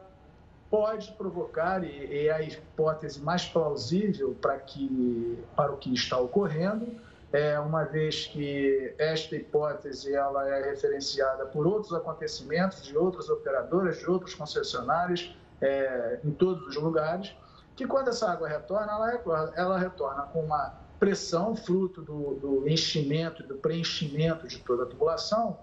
pode 0.77 1.11
provocar, 1.13 1.83
e 1.83 2.27
é 2.27 2.31
a 2.31 2.39
hipótese 2.39 3.19
mais 3.19 3.43
plausível 3.45 4.37
para, 4.39 4.59
que, 4.59 5.43
para 5.55 5.71
o 5.71 5.77
que 5.77 5.91
está 5.91 6.19
ocorrendo, 6.19 6.85
é, 7.33 7.59
uma 7.59 7.83
vez 7.83 8.27
que 8.27 8.93
esta 8.99 9.35
hipótese 9.35 10.13
ela 10.13 10.47
é 10.47 10.69
referenciada 10.69 11.47
por 11.47 11.65
outros 11.65 11.91
acontecimentos, 11.93 12.83
de 12.83 12.95
outras 12.95 13.27
operadoras, 13.27 13.97
de 13.97 14.07
outros 14.07 14.35
concessionários, 14.35 15.35
é, 15.59 16.19
em 16.23 16.29
todos 16.29 16.67
os 16.67 16.75
lugares, 16.75 17.35
que 17.75 17.87
quando 17.87 18.09
essa 18.09 18.29
água 18.29 18.47
retorna, 18.47 18.91
ela, 18.91 19.53
ela 19.55 19.79
retorna 19.79 20.27
com 20.31 20.41
uma 20.41 20.75
pressão 20.99 21.55
fruto 21.55 22.03
do, 22.03 22.35
do 22.35 22.69
enchimento, 22.69 23.41
do 23.41 23.55
preenchimento 23.55 24.47
de 24.47 24.59
toda 24.59 24.83
a 24.83 24.85
tubulação, 24.85 25.57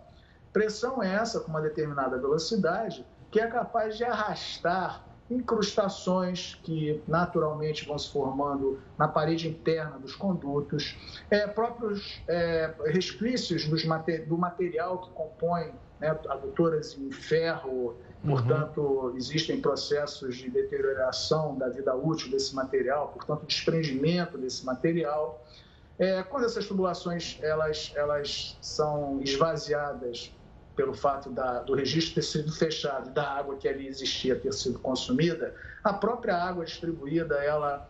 pressão 0.53 1.00
essa 1.00 1.38
com 1.38 1.50
uma 1.50 1.61
determinada 1.61 2.18
velocidade, 2.18 3.07
que 3.35 3.40
é 3.40 3.49
capaz 3.49 3.97
de 3.97 4.05
arrastar 4.05 5.05
incrustações 5.29 6.55
que 6.62 7.03
naturalmente 7.09 7.85
vão 7.85 7.99
se 7.99 8.09
formando 8.12 8.79
na 8.97 9.09
parede 9.09 9.49
interna 9.49 9.99
dos 9.99 10.14
condutos, 10.14 10.97
é, 11.29 11.44
próprios 11.44 12.23
é, 12.29 12.73
resquícios 12.87 13.66
dos, 13.66 13.83
do 14.29 14.38
material 14.38 14.99
que 14.99 15.11
compõe 15.11 15.73
né, 15.99 16.16
adutoras 16.29 16.97
em 16.97 17.11
ferro, 17.11 17.97
uhum. 18.23 18.31
portanto, 18.31 18.81
uhum. 18.81 19.16
existem 19.16 19.61
processos 19.61 20.37
de 20.37 20.49
deterioração 20.49 21.59
da 21.59 21.68
vida 21.68 21.92
útil 21.92 22.31
desse 22.31 22.55
material, 22.55 23.09
portanto, 23.09 23.47
desprendimento 23.47 24.38
desse 24.38 24.64
material. 24.64 25.44
É, 25.99 26.23
quando 26.23 26.44
essas 26.44 26.68
tubulações 26.68 27.40
elas, 27.42 27.90
elas 27.97 28.57
são 28.61 29.20
esvaziadas 29.20 30.33
pelo 30.74 30.94
fato 30.94 31.30
da, 31.30 31.60
do 31.60 31.74
registro 31.74 32.16
ter 32.16 32.22
sido 32.22 32.52
fechado, 32.52 33.10
da 33.10 33.28
água 33.28 33.56
que 33.56 33.68
ali 33.68 33.87
existia 33.87 34.37
ter 34.37 34.52
sido 34.52 34.78
consumida, 34.78 35.54
a 35.82 35.92
própria 35.92 36.37
água 36.37 36.64
distribuída, 36.64 37.37
ela 37.37 37.88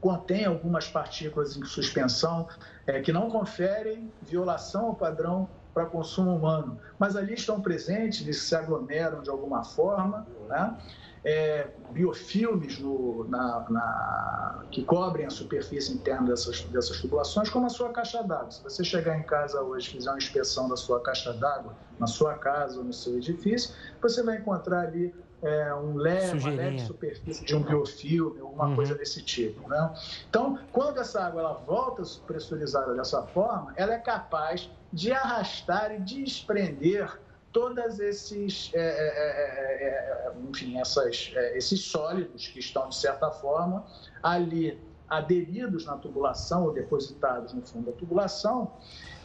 contém 0.00 0.44
algumas 0.44 0.88
partículas 0.88 1.56
em 1.56 1.64
suspensão 1.64 2.46
é, 2.86 3.00
que 3.00 3.12
não 3.12 3.28
conferem 3.28 4.12
violação 4.22 4.86
ao 4.86 4.94
padrão 4.94 5.48
para 5.74 5.86
consumo 5.86 6.34
humano, 6.34 6.78
mas 6.98 7.16
ali 7.16 7.34
estão 7.34 7.60
presentes, 7.60 8.22
eles 8.22 8.42
se 8.42 8.54
aglomeram 8.54 9.22
de 9.22 9.30
alguma 9.30 9.64
forma, 9.64 10.26
né? 10.48 10.76
É, 11.24 11.68
biofilmes 11.90 12.78
no, 12.78 13.24
na, 13.28 13.66
na, 13.68 14.64
que 14.70 14.84
cobrem 14.84 15.26
a 15.26 15.30
superfície 15.30 15.92
interna 15.92 16.28
dessas, 16.28 16.62
dessas 16.64 17.00
tubulações, 17.00 17.48
como 17.50 17.66
a 17.66 17.70
sua 17.70 17.90
caixa 17.90 18.22
d'água. 18.22 18.50
Se 18.50 18.62
você 18.62 18.84
chegar 18.84 19.18
em 19.18 19.22
casa 19.22 19.60
hoje 19.62 19.88
e 19.88 19.92
fizer 19.92 20.10
uma 20.10 20.18
inspeção 20.18 20.68
da 20.68 20.76
sua 20.76 21.00
caixa 21.00 21.32
d'água, 21.32 21.74
na 21.98 22.06
sua 22.06 22.34
casa 22.34 22.78
ou 22.78 22.84
no 22.84 22.92
seu 22.92 23.16
edifício, 23.16 23.74
você 24.00 24.22
vai 24.22 24.36
encontrar 24.36 24.86
ali 24.86 25.12
é, 25.42 25.74
um 25.74 25.96
leve, 25.96 26.38
uma 26.38 26.50
leve 26.50 26.80
superfície 26.80 27.44
de 27.44 27.54
um 27.54 27.62
biofilme, 27.62 28.40
alguma 28.40 28.68
uhum. 28.68 28.76
coisa 28.76 28.94
desse 28.94 29.22
tipo. 29.22 29.68
Né? 29.68 29.94
Então, 30.28 30.58
quando 30.72 30.98
essa 30.98 31.24
água 31.24 31.40
ela 31.40 31.52
volta 31.54 32.02
pressurizada 32.26 32.94
dessa 32.94 33.22
forma, 33.22 33.72
ela 33.76 33.94
é 33.94 33.98
capaz 33.98 34.70
de 34.92 35.12
arrastar 35.12 35.94
e 35.94 36.00
desprender 36.00 37.18
todos 37.52 37.98
esses, 37.98 38.70
é 38.74 38.78
é, 38.78 38.82
é, 38.82 39.84
é, 39.84 40.28
é, 40.28 40.32
enfim, 40.48 40.78
essas, 40.78 41.32
esses 41.54 41.80
sólidos 41.80 42.48
que 42.48 42.58
estão, 42.58 42.88
de 42.88 42.96
certa 42.96 43.30
forma, 43.30 43.84
ali 44.22 44.78
aderidos 45.08 45.86
na 45.86 45.96
tubulação 45.96 46.64
ou 46.64 46.72
depositados 46.72 47.54
no 47.54 47.62
fundo 47.62 47.90
da 47.90 47.96
tubulação. 47.96 48.72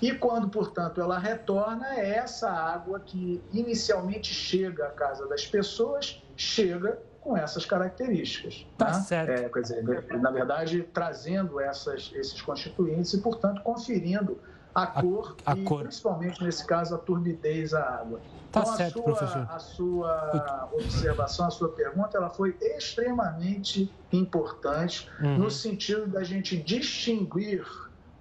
E 0.01 0.13
quando, 0.13 0.49
portanto, 0.49 1.01
ela 1.01 1.19
retorna, 1.19 1.95
é 1.95 2.15
essa 2.15 2.49
água 2.49 2.99
que 2.99 3.41
inicialmente 3.51 4.33
chega 4.33 4.87
à 4.87 4.91
casa 4.91 5.27
das 5.27 5.45
pessoas, 5.45 6.23
chega 6.35 6.99
com 7.19 7.37
essas 7.37 7.65
características. 7.65 8.65
Tá 8.77 8.87
né? 8.87 8.93
certo. 8.93 9.29
É, 9.29 9.49
quer 9.49 9.61
dizer, 9.61 9.83
na 10.19 10.31
verdade, 10.31 10.83
trazendo 10.93 11.59
essas, 11.59 12.11
esses 12.15 12.41
constituintes 12.41 13.13
e, 13.13 13.21
portanto, 13.21 13.61
conferindo 13.61 14.39
a 14.73 14.87
cor 14.87 15.35
a, 15.45 15.53
a 15.53 15.57
e, 15.57 15.63
cor. 15.63 15.81
principalmente 15.81 16.43
nesse 16.43 16.65
caso, 16.65 16.95
a 16.95 16.97
turbidez 16.97 17.73
à 17.73 17.81
água. 17.81 18.19
Tá 18.51 18.61
então, 18.61 18.75
certo, 18.75 18.99
a 18.99 19.01
sua, 19.01 19.03
professor. 19.03 19.47
A 19.49 19.59
sua 19.59 20.69
observação, 20.73 21.47
a 21.47 21.49
sua 21.49 21.69
pergunta, 21.69 22.17
ela 22.17 22.29
foi 22.29 22.55
extremamente 22.61 23.91
importante 24.11 25.09
uhum. 25.21 25.39
no 25.39 25.51
sentido 25.51 26.07
da 26.07 26.23
gente 26.23 26.57
distinguir 26.57 27.65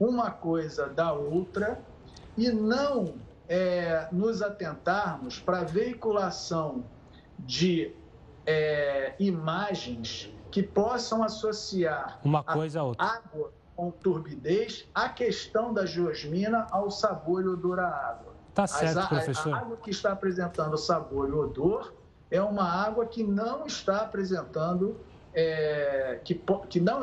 uma 0.01 0.31
coisa 0.31 0.89
da 0.89 1.13
outra 1.13 1.81
e 2.37 2.51
não 2.51 3.15
é, 3.49 4.09
nos 4.11 4.43
atentarmos 4.43 5.39
para 5.39 5.61
a 5.61 5.65
veiculação 5.65 6.85
de 7.39 7.93
é, 8.47 9.15
imagens 9.19 10.33
que 10.51 10.63
possam 10.63 11.23
associar 11.23 12.19
uma 12.25 12.43
coisa 12.43 12.81
a 12.81 12.85
outra. 12.85 13.07
água 13.07 13.53
com 13.77 13.91
turbidez 13.91 14.87
a 14.95 15.09
questão 15.09 15.73
da 15.73 15.87
geosmina 15.87 16.67
ao 16.71 16.91
sabor 16.91 17.43
e 17.43 17.49
odor 17.49 17.79
à 17.79 17.89
água. 17.89 18.33
Tá 18.55 18.67
certo, 18.67 18.99
a, 18.99 19.07
professor. 19.07 19.55
A 19.55 19.59
água 19.59 19.77
que 19.79 19.91
está 19.91 20.13
apresentando 20.13 20.77
sabor 20.77 21.29
e 21.29 21.33
odor 21.33 21.93
é 22.31 22.43
uma 22.43 22.65
água 22.65 23.07
que 23.07 23.23
não 23.23 23.67
está 23.67 24.03
apresentando 24.03 24.97
é, 25.35 26.21
que, 26.25 26.35
que 26.69 26.81
não 26.81 27.03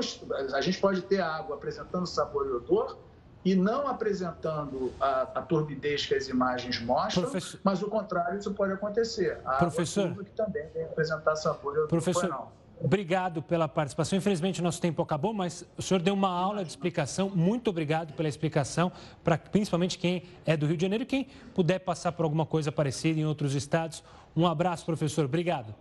a 0.53 0.61
gente 0.61 0.79
pode 0.79 1.01
ter 1.01 1.19
água 1.19 1.55
apresentando 1.55 2.05
sabor 2.05 2.45
e 2.45 2.51
odor 2.51 2.97
e 3.43 3.55
não 3.55 3.87
apresentando 3.87 4.91
a, 4.99 5.21
a 5.21 5.41
turbidez 5.41 6.05
que 6.05 6.13
as 6.13 6.27
imagens 6.27 6.79
mostram, 6.81 7.23
Professor... 7.23 7.59
mas 7.63 7.81
o 7.81 7.87
contrário 7.87 8.37
isso 8.37 8.53
pode 8.53 8.73
acontecer. 8.73 9.39
A 9.45 9.53
Professor... 9.53 10.07
água 10.07 10.23
que 10.23 10.31
também 10.31 10.67
tem 10.69 10.83
apresentar 10.83 11.35
sabor 11.35 11.73
e 11.75 11.77
odor. 11.79 11.87
Professor, 11.87 12.47
Obrigado 12.81 13.41
pela 13.41 13.67
participação. 13.67 14.17
Infelizmente, 14.17 14.61
nosso 14.61 14.79
tempo 14.79 15.01
acabou, 15.01 15.33
mas 15.33 15.65
o 15.77 15.81
senhor 15.81 16.01
deu 16.01 16.13
uma 16.13 16.29
aula 16.29 16.63
de 16.63 16.69
explicação. 16.69 17.29
Muito 17.29 17.69
obrigado 17.69 18.13
pela 18.13 18.29
explicação, 18.29 18.91
para 19.23 19.37
principalmente 19.37 19.97
quem 19.97 20.23
é 20.45 20.55
do 20.55 20.65
Rio 20.65 20.77
de 20.77 20.83
Janeiro 20.83 21.03
e 21.03 21.05
quem 21.05 21.27
puder 21.53 21.79
passar 21.79 22.13
por 22.13 22.23
alguma 22.23 22.45
coisa 22.45 22.71
parecida 22.71 23.19
em 23.19 23.25
outros 23.25 23.53
estados. 23.53 24.01
Um 24.35 24.47
abraço, 24.47 24.85
professor. 24.85 25.25
Obrigado. 25.25 25.75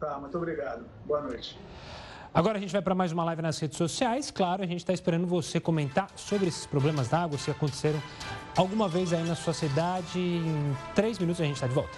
Tá, 0.00 0.18
muito 0.18 0.36
obrigado. 0.38 0.86
Boa 1.04 1.20
noite. 1.20 1.58
Agora 2.32 2.58
a 2.58 2.60
gente 2.60 2.72
vai 2.72 2.82
para 2.82 2.94
mais 2.94 3.12
uma 3.12 3.24
live 3.24 3.42
nas 3.42 3.58
redes 3.58 3.76
sociais. 3.76 4.30
Claro, 4.30 4.62
a 4.62 4.66
gente 4.66 4.80
está 4.80 4.92
esperando 4.92 5.26
você 5.26 5.58
comentar 5.58 6.08
sobre 6.16 6.48
esses 6.48 6.66
problemas 6.66 7.08
da 7.08 7.22
água, 7.22 7.38
se 7.38 7.50
aconteceram 7.50 7.98
alguma 8.56 8.88
vez 8.88 9.12
aí 9.12 9.22
na 9.22 9.34
sua 9.34 9.54
cidade. 9.54 10.18
Em 10.18 10.76
três 10.94 11.18
minutos 11.18 11.40
a 11.40 11.44
gente 11.44 11.56
está 11.56 11.66
de 11.66 11.74
volta. 11.74 11.96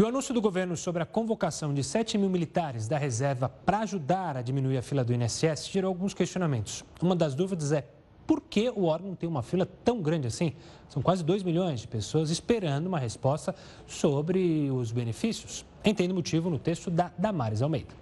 E 0.00 0.02
o 0.02 0.06
anúncio 0.06 0.32
do 0.32 0.40
governo 0.40 0.78
sobre 0.78 1.02
a 1.02 1.04
convocação 1.04 1.74
de 1.74 1.84
7 1.84 2.16
mil 2.16 2.30
militares 2.30 2.88
da 2.88 2.96
reserva 2.96 3.50
para 3.50 3.80
ajudar 3.80 4.34
a 4.34 4.40
diminuir 4.40 4.78
a 4.78 4.82
fila 4.82 5.04
do 5.04 5.12
INSS 5.12 5.68
gerou 5.70 5.90
alguns 5.90 6.14
questionamentos. 6.14 6.82
Uma 7.02 7.14
das 7.14 7.34
dúvidas 7.34 7.70
é 7.70 7.86
por 8.26 8.40
que 8.40 8.70
o 8.70 8.84
órgão 8.84 9.14
tem 9.14 9.28
uma 9.28 9.42
fila 9.42 9.66
tão 9.66 10.00
grande 10.00 10.26
assim? 10.26 10.56
São 10.88 11.02
quase 11.02 11.22
2 11.22 11.42
milhões 11.42 11.80
de 11.80 11.86
pessoas 11.86 12.30
esperando 12.30 12.86
uma 12.86 12.98
resposta 12.98 13.54
sobre 13.86 14.70
os 14.70 14.90
benefícios. 14.90 15.66
Entende 15.84 16.12
o 16.12 16.16
motivo 16.16 16.48
no 16.48 16.58
texto 16.58 16.90
da 16.90 17.12
Damares 17.18 17.60
Almeida. 17.60 17.94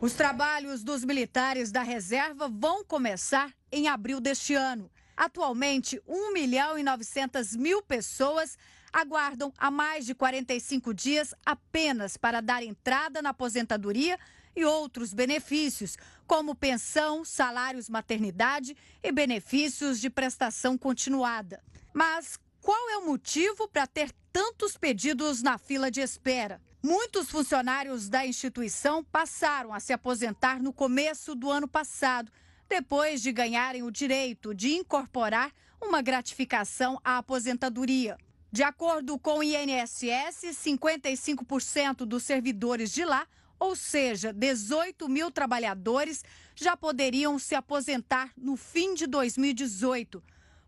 Os 0.00 0.14
trabalhos 0.14 0.82
dos 0.82 1.04
militares 1.04 1.70
da 1.70 1.82
reserva 1.82 2.48
vão 2.48 2.82
começar 2.82 3.52
em 3.70 3.88
abril 3.88 4.22
deste 4.22 4.54
ano. 4.54 4.90
Atualmente, 5.14 6.00
1 6.08 6.32
milhão 6.32 6.78
e 6.78 6.82
900 6.82 7.54
mil 7.56 7.82
pessoas 7.82 8.56
aguardam 8.92 9.52
há 9.58 9.70
mais 9.70 10.04
de 10.06 10.14
45 10.14 10.92
dias 10.94 11.34
apenas 11.44 12.16
para 12.16 12.40
dar 12.40 12.62
entrada 12.62 13.22
na 13.22 13.30
aposentadoria 13.30 14.18
e 14.54 14.64
outros 14.64 15.14
benefícios, 15.14 15.96
como 16.26 16.54
pensão, 16.54 17.24
salários 17.24 17.88
maternidade 17.88 18.76
e 19.02 19.12
benefícios 19.12 20.00
de 20.00 20.10
prestação 20.10 20.76
continuada. 20.76 21.62
Mas 21.94 22.38
qual 22.60 22.90
é 22.90 22.98
o 22.98 23.06
motivo 23.06 23.68
para 23.68 23.86
ter 23.86 24.12
tantos 24.32 24.76
pedidos 24.76 25.42
na 25.42 25.58
fila 25.58 25.90
de 25.90 26.00
espera? 26.00 26.60
Muitos 26.82 27.30
funcionários 27.30 28.08
da 28.08 28.26
instituição 28.26 29.04
passaram 29.04 29.72
a 29.74 29.80
se 29.80 29.92
aposentar 29.92 30.62
no 30.62 30.72
começo 30.72 31.34
do 31.34 31.50
ano 31.50 31.68
passado, 31.68 32.32
depois 32.68 33.20
de 33.20 33.32
ganharem 33.32 33.82
o 33.82 33.90
direito 33.90 34.54
de 34.54 34.74
incorporar 34.74 35.52
uma 35.80 36.00
gratificação 36.00 37.00
à 37.04 37.18
aposentadoria. 37.18 38.16
De 38.52 38.64
acordo 38.64 39.16
com 39.16 39.38
o 39.38 39.42
INSS, 39.44 40.56
55% 40.64 41.98
dos 41.98 42.24
servidores 42.24 42.90
de 42.90 43.04
lá, 43.04 43.24
ou 43.60 43.76
seja, 43.76 44.32
18 44.32 45.08
mil 45.08 45.30
trabalhadores, 45.30 46.24
já 46.56 46.76
poderiam 46.76 47.38
se 47.38 47.54
aposentar 47.54 48.32
no 48.36 48.56
fim 48.56 48.94
de 48.94 49.06
2018. 49.06 50.20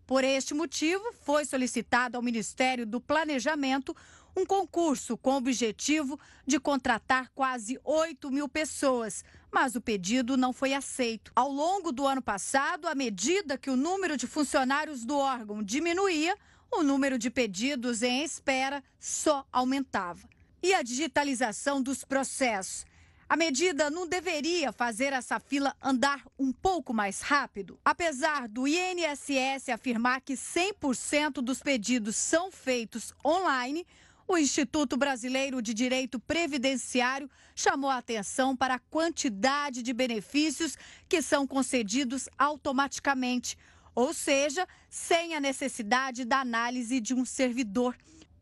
Por 0.06 0.22
este 0.22 0.54
motivo, 0.54 1.02
foi 1.24 1.44
solicitado 1.44 2.16
ao 2.16 2.22
Ministério 2.22 2.86
do 2.86 3.00
Planejamento 3.00 3.96
um 4.36 4.46
concurso 4.46 5.16
com 5.16 5.32
o 5.32 5.36
objetivo 5.36 6.18
de 6.46 6.60
contratar 6.60 7.30
quase 7.34 7.80
8 7.82 8.30
mil 8.30 8.48
pessoas, 8.48 9.24
mas 9.50 9.74
o 9.74 9.80
pedido 9.80 10.36
não 10.36 10.52
foi 10.52 10.72
aceito. 10.72 11.32
Ao 11.34 11.50
longo 11.50 11.90
do 11.90 12.06
ano 12.06 12.22
passado, 12.22 12.86
à 12.86 12.94
medida 12.94 13.58
que 13.58 13.70
o 13.70 13.76
número 13.76 14.16
de 14.16 14.26
funcionários 14.26 15.04
do 15.04 15.16
órgão 15.16 15.62
diminuía, 15.62 16.36
o 16.72 16.82
número 16.82 17.18
de 17.18 17.30
pedidos 17.30 18.02
em 18.02 18.24
espera 18.24 18.82
só 18.98 19.46
aumentava. 19.52 20.28
E 20.62 20.72
a 20.72 20.82
digitalização 20.82 21.82
dos 21.82 22.04
processos? 22.04 22.86
A 23.28 23.36
medida 23.36 23.90
não 23.90 24.06
deveria 24.06 24.72
fazer 24.72 25.12
essa 25.12 25.40
fila 25.40 25.74
andar 25.82 26.22
um 26.38 26.52
pouco 26.52 26.92
mais 26.92 27.20
rápido? 27.20 27.78
Apesar 27.84 28.46
do 28.48 28.66
INSS 28.66 29.68
afirmar 29.72 30.20
que 30.20 30.34
100% 30.34 31.42
dos 31.42 31.62
pedidos 31.62 32.16
são 32.16 32.52
feitos 32.52 33.14
online, 33.24 33.86
o 34.28 34.38
Instituto 34.38 34.96
Brasileiro 34.96 35.60
de 35.60 35.74
Direito 35.74 36.20
Previdenciário 36.20 37.30
chamou 37.54 37.90
a 37.90 37.98
atenção 37.98 38.56
para 38.56 38.74
a 38.74 38.78
quantidade 38.78 39.82
de 39.82 39.92
benefícios 39.92 40.76
que 41.08 41.20
são 41.20 41.46
concedidos 41.46 42.28
automaticamente, 42.38 43.58
ou 43.94 44.12
seja, 44.14 44.66
sem 44.88 45.34
a 45.34 45.40
necessidade 45.40 46.24
da 46.24 46.40
análise 46.40 47.00
de 47.00 47.14
um 47.14 47.24
servidor. 47.24 47.96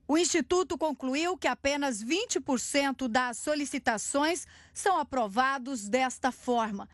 O 0.07 0.19
Instituto 0.19 0.77
concluiu 0.77 1.39
que 1.39 1.47
apenas 1.47 2.03
20% 2.03 3.07
das 3.07 3.39
solicitações 3.39 4.47
são 4.75 4.99
aprovados 4.99 5.89
desta 5.89 6.33
forma. 6.33 6.89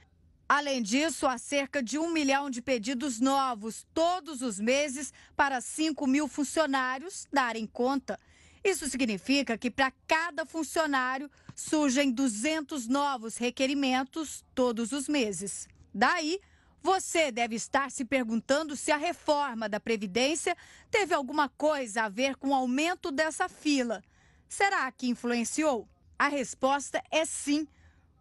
Além 0.48 0.80
disso, 0.82 1.26
há 1.26 1.38
cerca 1.38 1.82
de 1.82 1.98
um 1.98 2.12
milhão 2.12 2.48
de 2.48 2.62
pedidos 2.62 3.18
novos 3.18 3.86
todos 3.92 4.42
os 4.42 4.60
meses 4.60 5.12
para 5.34 5.60
5 5.60 6.06
mil 6.06 6.28
funcionários 6.28 7.26
darem 7.32 7.66
conta. 7.66 8.18
Isso 8.62 8.88
significa 8.88 9.56
que 9.56 9.70
para 9.70 9.92
cada 10.06 10.44
funcionário 10.44 11.30
surgem 11.54 12.10
200 12.10 12.86
novos 12.86 13.36
requerimentos 13.36 14.44
todos 14.54 14.92
os 14.92 15.08
meses. 15.08 15.66
Daí, 15.92 16.38
você 16.86 17.32
deve 17.32 17.56
estar 17.56 17.90
se 17.90 18.04
perguntando 18.04 18.76
se 18.76 18.92
a 18.92 18.96
reforma 18.96 19.68
da 19.68 19.80
Previdência 19.80 20.56
teve 20.88 21.12
alguma 21.12 21.48
coisa 21.48 22.04
a 22.04 22.08
ver 22.08 22.36
com 22.36 22.50
o 22.50 22.54
aumento 22.54 23.10
dessa 23.10 23.48
fila. 23.48 24.04
Será 24.48 24.92
que 24.92 25.08
influenciou? 25.08 25.88
A 26.16 26.28
resposta 26.28 27.02
é 27.10 27.24
sim. 27.24 27.66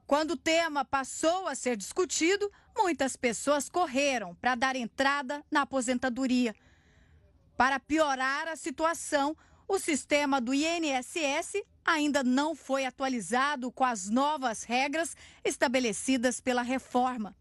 Quando 0.07 0.31
o 0.31 0.35
tema 0.35 0.83
passou 0.83 1.47
a 1.47 1.53
ser 1.53 1.77
discutido, 1.77 2.51
muitas 2.75 3.15
pessoas 3.15 3.69
correram 3.69 4.33
para 4.33 4.55
dar 4.55 4.75
entrada 4.75 5.45
na 5.51 5.61
aposentadoria. 5.61 6.55
Para 7.55 7.79
piorar 7.79 8.47
a 8.47 8.55
situação, 8.55 9.37
o 9.67 9.77
sistema 9.77 10.41
do 10.41 10.55
INSS 10.55 11.61
ainda 11.85 12.23
não 12.23 12.55
foi 12.55 12.83
atualizado 12.83 13.71
com 13.71 13.83
as 13.83 14.09
novas 14.09 14.63
regras 14.63 15.15
estabelecidas 15.43 16.41
pela 16.41 16.63
reforma. 16.63 17.35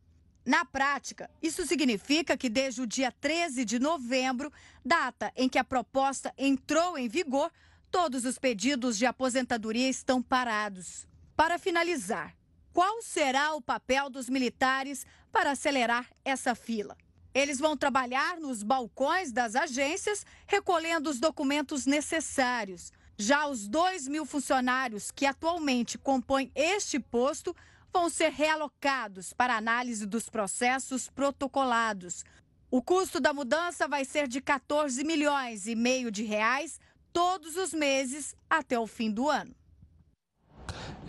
Na 0.44 0.64
prática, 0.64 1.30
isso 1.42 1.66
significa 1.66 2.36
que 2.36 2.50
desde 2.50 2.82
o 2.82 2.86
dia 2.86 3.10
13 3.10 3.64
de 3.64 3.78
novembro, 3.78 4.52
data 4.84 5.32
em 5.34 5.48
que 5.48 5.58
a 5.58 5.64
proposta 5.64 6.34
entrou 6.36 6.98
em 6.98 7.08
vigor, 7.08 7.50
todos 7.90 8.26
os 8.26 8.38
pedidos 8.38 8.98
de 8.98 9.06
aposentadoria 9.06 9.88
estão 9.88 10.22
parados. 10.22 11.06
Para 11.34 11.58
finalizar, 11.58 12.36
qual 12.74 13.00
será 13.00 13.54
o 13.54 13.62
papel 13.62 14.10
dos 14.10 14.28
militares 14.28 15.06
para 15.32 15.52
acelerar 15.52 16.10
essa 16.24 16.54
fila? 16.54 16.96
Eles 17.32 17.58
vão 17.58 17.76
trabalhar 17.76 18.38
nos 18.38 18.62
balcões 18.62 19.32
das 19.32 19.56
agências, 19.56 20.26
recolhendo 20.46 21.08
os 21.08 21.18
documentos 21.18 21.86
necessários. 21.86 22.92
Já 23.16 23.46
os 23.46 23.66
2 23.66 24.08
mil 24.08 24.26
funcionários 24.26 25.10
que 25.10 25.24
atualmente 25.24 25.96
compõem 25.96 26.52
este 26.54 27.00
posto 27.00 27.54
vão 27.94 28.10
ser 28.10 28.32
realocados 28.32 29.32
para 29.32 29.56
análise 29.56 30.04
dos 30.04 30.28
processos 30.28 31.08
protocolados. 31.08 32.24
O 32.68 32.82
custo 32.82 33.20
da 33.20 33.32
mudança 33.32 33.86
vai 33.86 34.04
ser 34.04 34.26
de 34.26 34.40
14 34.40 35.04
milhões 35.04 35.68
e 35.68 35.76
meio 35.76 36.10
de 36.10 36.24
reais 36.24 36.80
todos 37.12 37.56
os 37.56 37.72
meses 37.72 38.34
até 38.50 38.76
o 38.76 38.88
fim 38.88 39.12
do 39.12 39.30
ano. 39.30 39.54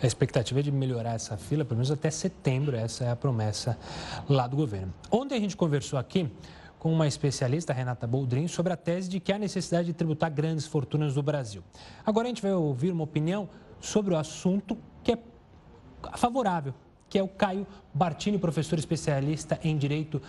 A 0.00 0.06
expectativa 0.06 0.60
é 0.60 0.62
de 0.62 0.70
melhorar 0.70 1.14
essa 1.14 1.36
fila, 1.36 1.64
pelo 1.64 1.78
menos 1.78 1.90
até 1.90 2.08
setembro, 2.08 2.76
essa 2.76 3.02
é 3.02 3.10
a 3.10 3.16
promessa 3.16 3.76
lá 4.28 4.46
do 4.46 4.56
governo. 4.56 4.94
Ontem 5.10 5.34
a 5.34 5.40
gente 5.40 5.56
conversou 5.56 5.98
aqui 5.98 6.30
com 6.78 6.92
uma 6.92 7.08
especialista, 7.08 7.72
Renata 7.72 8.06
Boldrin, 8.06 8.46
sobre 8.46 8.72
a 8.72 8.76
tese 8.76 9.08
de 9.08 9.18
que 9.18 9.32
há 9.32 9.38
necessidade 9.38 9.88
de 9.88 9.92
tributar 9.92 10.30
grandes 10.30 10.66
fortunas 10.66 11.16
no 11.16 11.22
Brasil. 11.22 11.64
Agora 12.04 12.26
a 12.26 12.28
gente 12.28 12.42
vai 12.42 12.52
ouvir 12.52 12.92
uma 12.92 13.02
opinião 13.02 13.48
sobre 13.80 14.14
o 14.14 14.16
assunto 14.16 14.78
favorável, 16.16 16.74
que 17.08 17.18
é 17.18 17.22
o 17.22 17.28
Caio 17.28 17.66
Bartini, 17.92 18.38
professor 18.38 18.78
especialista 18.78 19.58
em 19.62 19.76
Direito 19.76 20.20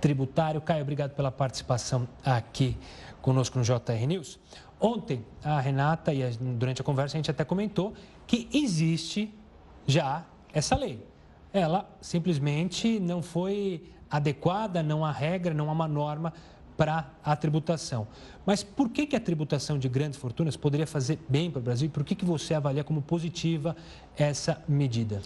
Tributário. 0.00 0.60
Caio, 0.60 0.82
obrigado 0.82 1.12
pela 1.14 1.30
participação 1.30 2.08
aqui 2.24 2.76
conosco 3.20 3.58
no 3.58 3.64
JR 3.64 4.06
News. 4.06 4.38
Ontem, 4.78 5.24
a 5.42 5.58
Renata 5.60 6.12
e 6.12 6.22
a, 6.22 6.30
durante 6.38 6.80
a 6.80 6.84
conversa 6.84 7.16
a 7.16 7.18
gente 7.18 7.30
até 7.30 7.44
comentou 7.44 7.94
que 8.26 8.48
existe 8.52 9.32
já 9.86 10.24
essa 10.52 10.76
lei. 10.76 11.04
Ela 11.52 11.88
simplesmente 12.00 13.00
não 13.00 13.22
foi 13.22 13.90
adequada, 14.10 14.82
não 14.82 15.04
há 15.04 15.10
regra, 15.10 15.54
não 15.54 15.68
há 15.70 15.72
uma 15.72 15.88
norma 15.88 16.32
para 16.76 17.10
a 17.24 17.34
tributação. 17.34 18.06
Mas 18.44 18.62
por 18.62 18.88
que, 18.90 19.06
que 19.06 19.16
a 19.16 19.20
tributação 19.20 19.78
de 19.78 19.88
grandes 19.88 20.18
fortunas 20.18 20.56
poderia 20.56 20.86
fazer 20.86 21.18
bem 21.28 21.50
para 21.50 21.60
o 21.60 21.62
Brasil? 21.62 21.88
Por 21.90 22.04
que, 22.04 22.14
que 22.14 22.24
você 22.24 22.54
avalia 22.54 22.84
como 22.84 23.00
positiva 23.02 23.76
essa 24.16 24.62
medida? 24.68 25.22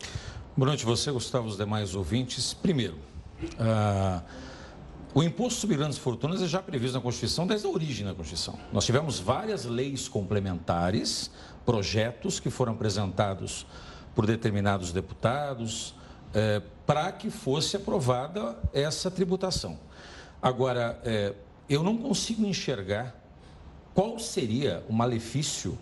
Boa 0.56 0.68
noite, 0.68 0.84
você, 0.84 1.10
Gustavo, 1.10 1.48
os 1.48 1.56
demais 1.56 1.94
ouvintes. 1.94 2.54
Primeiro, 2.54 2.96
uh, 3.54 4.22
o 5.12 5.22
imposto 5.22 5.60
sobre 5.60 5.76
grandes 5.76 5.98
fortunas 5.98 6.40
é 6.40 6.46
já 6.46 6.62
previsto 6.62 6.94
na 6.94 7.00
Constituição 7.00 7.46
desde 7.46 7.66
a 7.66 7.70
origem 7.70 8.06
da 8.06 8.14
Constituição. 8.14 8.58
Nós 8.72 8.84
tivemos 8.84 9.18
várias 9.18 9.64
leis 9.64 10.08
complementares, 10.08 11.30
projetos 11.66 12.38
que 12.38 12.48
foram 12.48 12.74
apresentados 12.74 13.66
por 14.14 14.26
determinados 14.26 14.92
deputados 14.92 15.94
eh, 16.32 16.62
para 16.86 17.10
que 17.10 17.28
fosse 17.28 17.76
aprovada 17.76 18.56
essa 18.72 19.10
tributação. 19.10 19.78
Agora, 20.42 21.00
é, 21.05 21.35
eu 21.68 21.83
não 21.83 21.96
consigo 21.96 22.46
enxergar 22.46 23.14
qual 23.94 24.18
seria 24.18 24.83
o 24.88 24.92
malefício 24.92 25.79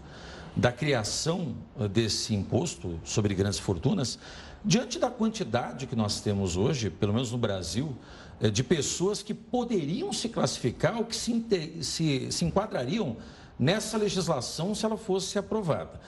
da 0.56 0.72
criação 0.72 1.54
desse 1.92 2.34
imposto 2.34 2.98
sobre 3.04 3.34
grandes 3.34 3.60
fortunas 3.60 4.18
diante 4.64 4.98
da 4.98 5.08
quantidade 5.08 5.86
que 5.86 5.94
nós 5.94 6.20
temos 6.20 6.56
hoje, 6.56 6.90
pelo 6.90 7.12
menos 7.12 7.30
no 7.32 7.38
Brasil, 7.38 7.96
eh, 8.40 8.50
de 8.50 8.64
pessoas 8.64 9.22
que 9.22 9.32
poderiam 9.32 10.12
se 10.12 10.28
classificar 10.28 10.96
ou 10.96 11.04
que 11.04 11.14
se, 11.14 11.46
se, 11.80 12.32
se 12.32 12.44
enquadrariam 12.44 13.16
nessa 13.58 13.96
legislação 13.96 14.74
se 14.74 14.84
ela 14.84 14.96
fosse 14.96 15.38
aprovada. 15.38 16.00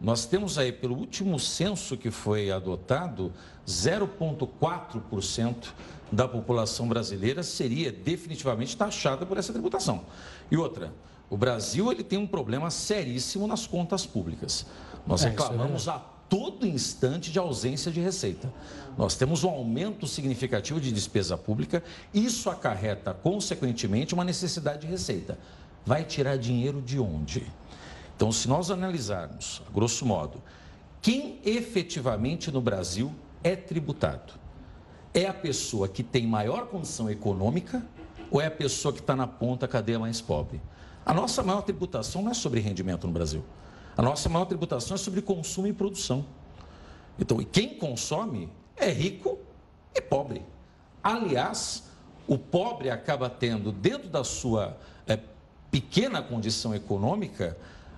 Nós 0.00 0.24
temos 0.26 0.58
aí, 0.58 0.72
pelo 0.72 0.94
último 0.94 1.38
censo 1.38 1.96
que 1.96 2.10
foi 2.10 2.50
adotado, 2.50 3.32
0,4% 3.66 5.72
da 6.10 6.28
população 6.28 6.88
brasileira 6.88 7.42
seria 7.42 7.90
definitivamente 7.90 8.76
taxada 8.76 9.26
por 9.26 9.36
essa 9.36 9.52
tributação. 9.52 10.04
E 10.50 10.56
outra, 10.56 10.92
o 11.28 11.36
Brasil 11.36 11.90
ele 11.90 12.04
tem 12.04 12.18
um 12.18 12.26
problema 12.26 12.70
seríssimo 12.70 13.46
nas 13.46 13.66
contas 13.66 14.06
públicas. 14.06 14.66
Nós 15.06 15.24
é, 15.24 15.28
reclamamos 15.28 15.88
é 15.88 15.90
há 15.90 15.98
todo 16.28 16.66
instante 16.66 17.30
de 17.30 17.38
ausência 17.38 17.90
de 17.90 18.00
receita. 18.00 18.52
Nós 18.96 19.14
temos 19.14 19.44
um 19.44 19.48
aumento 19.48 20.06
significativo 20.06 20.80
de 20.80 20.90
despesa 20.90 21.36
pública, 21.36 21.82
isso 22.12 22.48
acarreta, 22.50 23.12
consequentemente, 23.12 24.14
uma 24.14 24.24
necessidade 24.24 24.82
de 24.82 24.86
receita. 24.86 25.38
Vai 25.84 26.04
tirar 26.04 26.36
dinheiro 26.36 26.80
de 26.80 26.98
onde? 26.98 27.46
Então, 28.16 28.32
se 28.32 28.48
nós 28.48 28.70
analisarmos, 28.70 29.62
grosso 29.72 30.06
modo, 30.06 30.42
quem 31.02 31.38
efetivamente 31.44 32.50
no 32.50 32.60
Brasil 32.60 33.12
é 33.44 33.54
tributado? 33.54 34.32
É 35.16 35.26
a 35.26 35.32
pessoa 35.32 35.88
que 35.88 36.02
tem 36.02 36.26
maior 36.26 36.66
condição 36.66 37.10
econômica 37.10 37.82
ou 38.30 38.38
é 38.38 38.48
a 38.48 38.50
pessoa 38.50 38.92
que 38.92 39.00
está 39.00 39.16
na 39.16 39.26
ponta 39.26 39.66
cadeia 39.66 39.98
mais 39.98 40.20
pobre? 40.20 40.60
A 41.06 41.14
nossa 41.14 41.42
maior 41.42 41.62
tributação 41.62 42.20
não 42.20 42.32
é 42.32 42.34
sobre 42.34 42.60
rendimento 42.60 43.06
no 43.06 43.14
Brasil. 43.14 43.42
A 43.96 44.02
nossa 44.02 44.28
maior 44.28 44.44
tributação 44.44 44.94
é 44.94 44.98
sobre 44.98 45.22
consumo 45.22 45.68
e 45.68 45.72
produção. 45.72 46.26
Então, 47.18 47.38
quem 47.38 47.78
consome 47.78 48.50
é 48.76 48.90
rico 48.90 49.38
e 49.94 50.02
pobre. 50.02 50.42
Aliás, 51.02 51.84
o 52.28 52.36
pobre 52.36 52.90
acaba 52.90 53.30
tendo, 53.30 53.72
dentro 53.72 54.10
da 54.10 54.22
sua 54.22 54.76
é, 55.06 55.18
pequena 55.70 56.20
condição 56.20 56.74
econômica, 56.74 57.56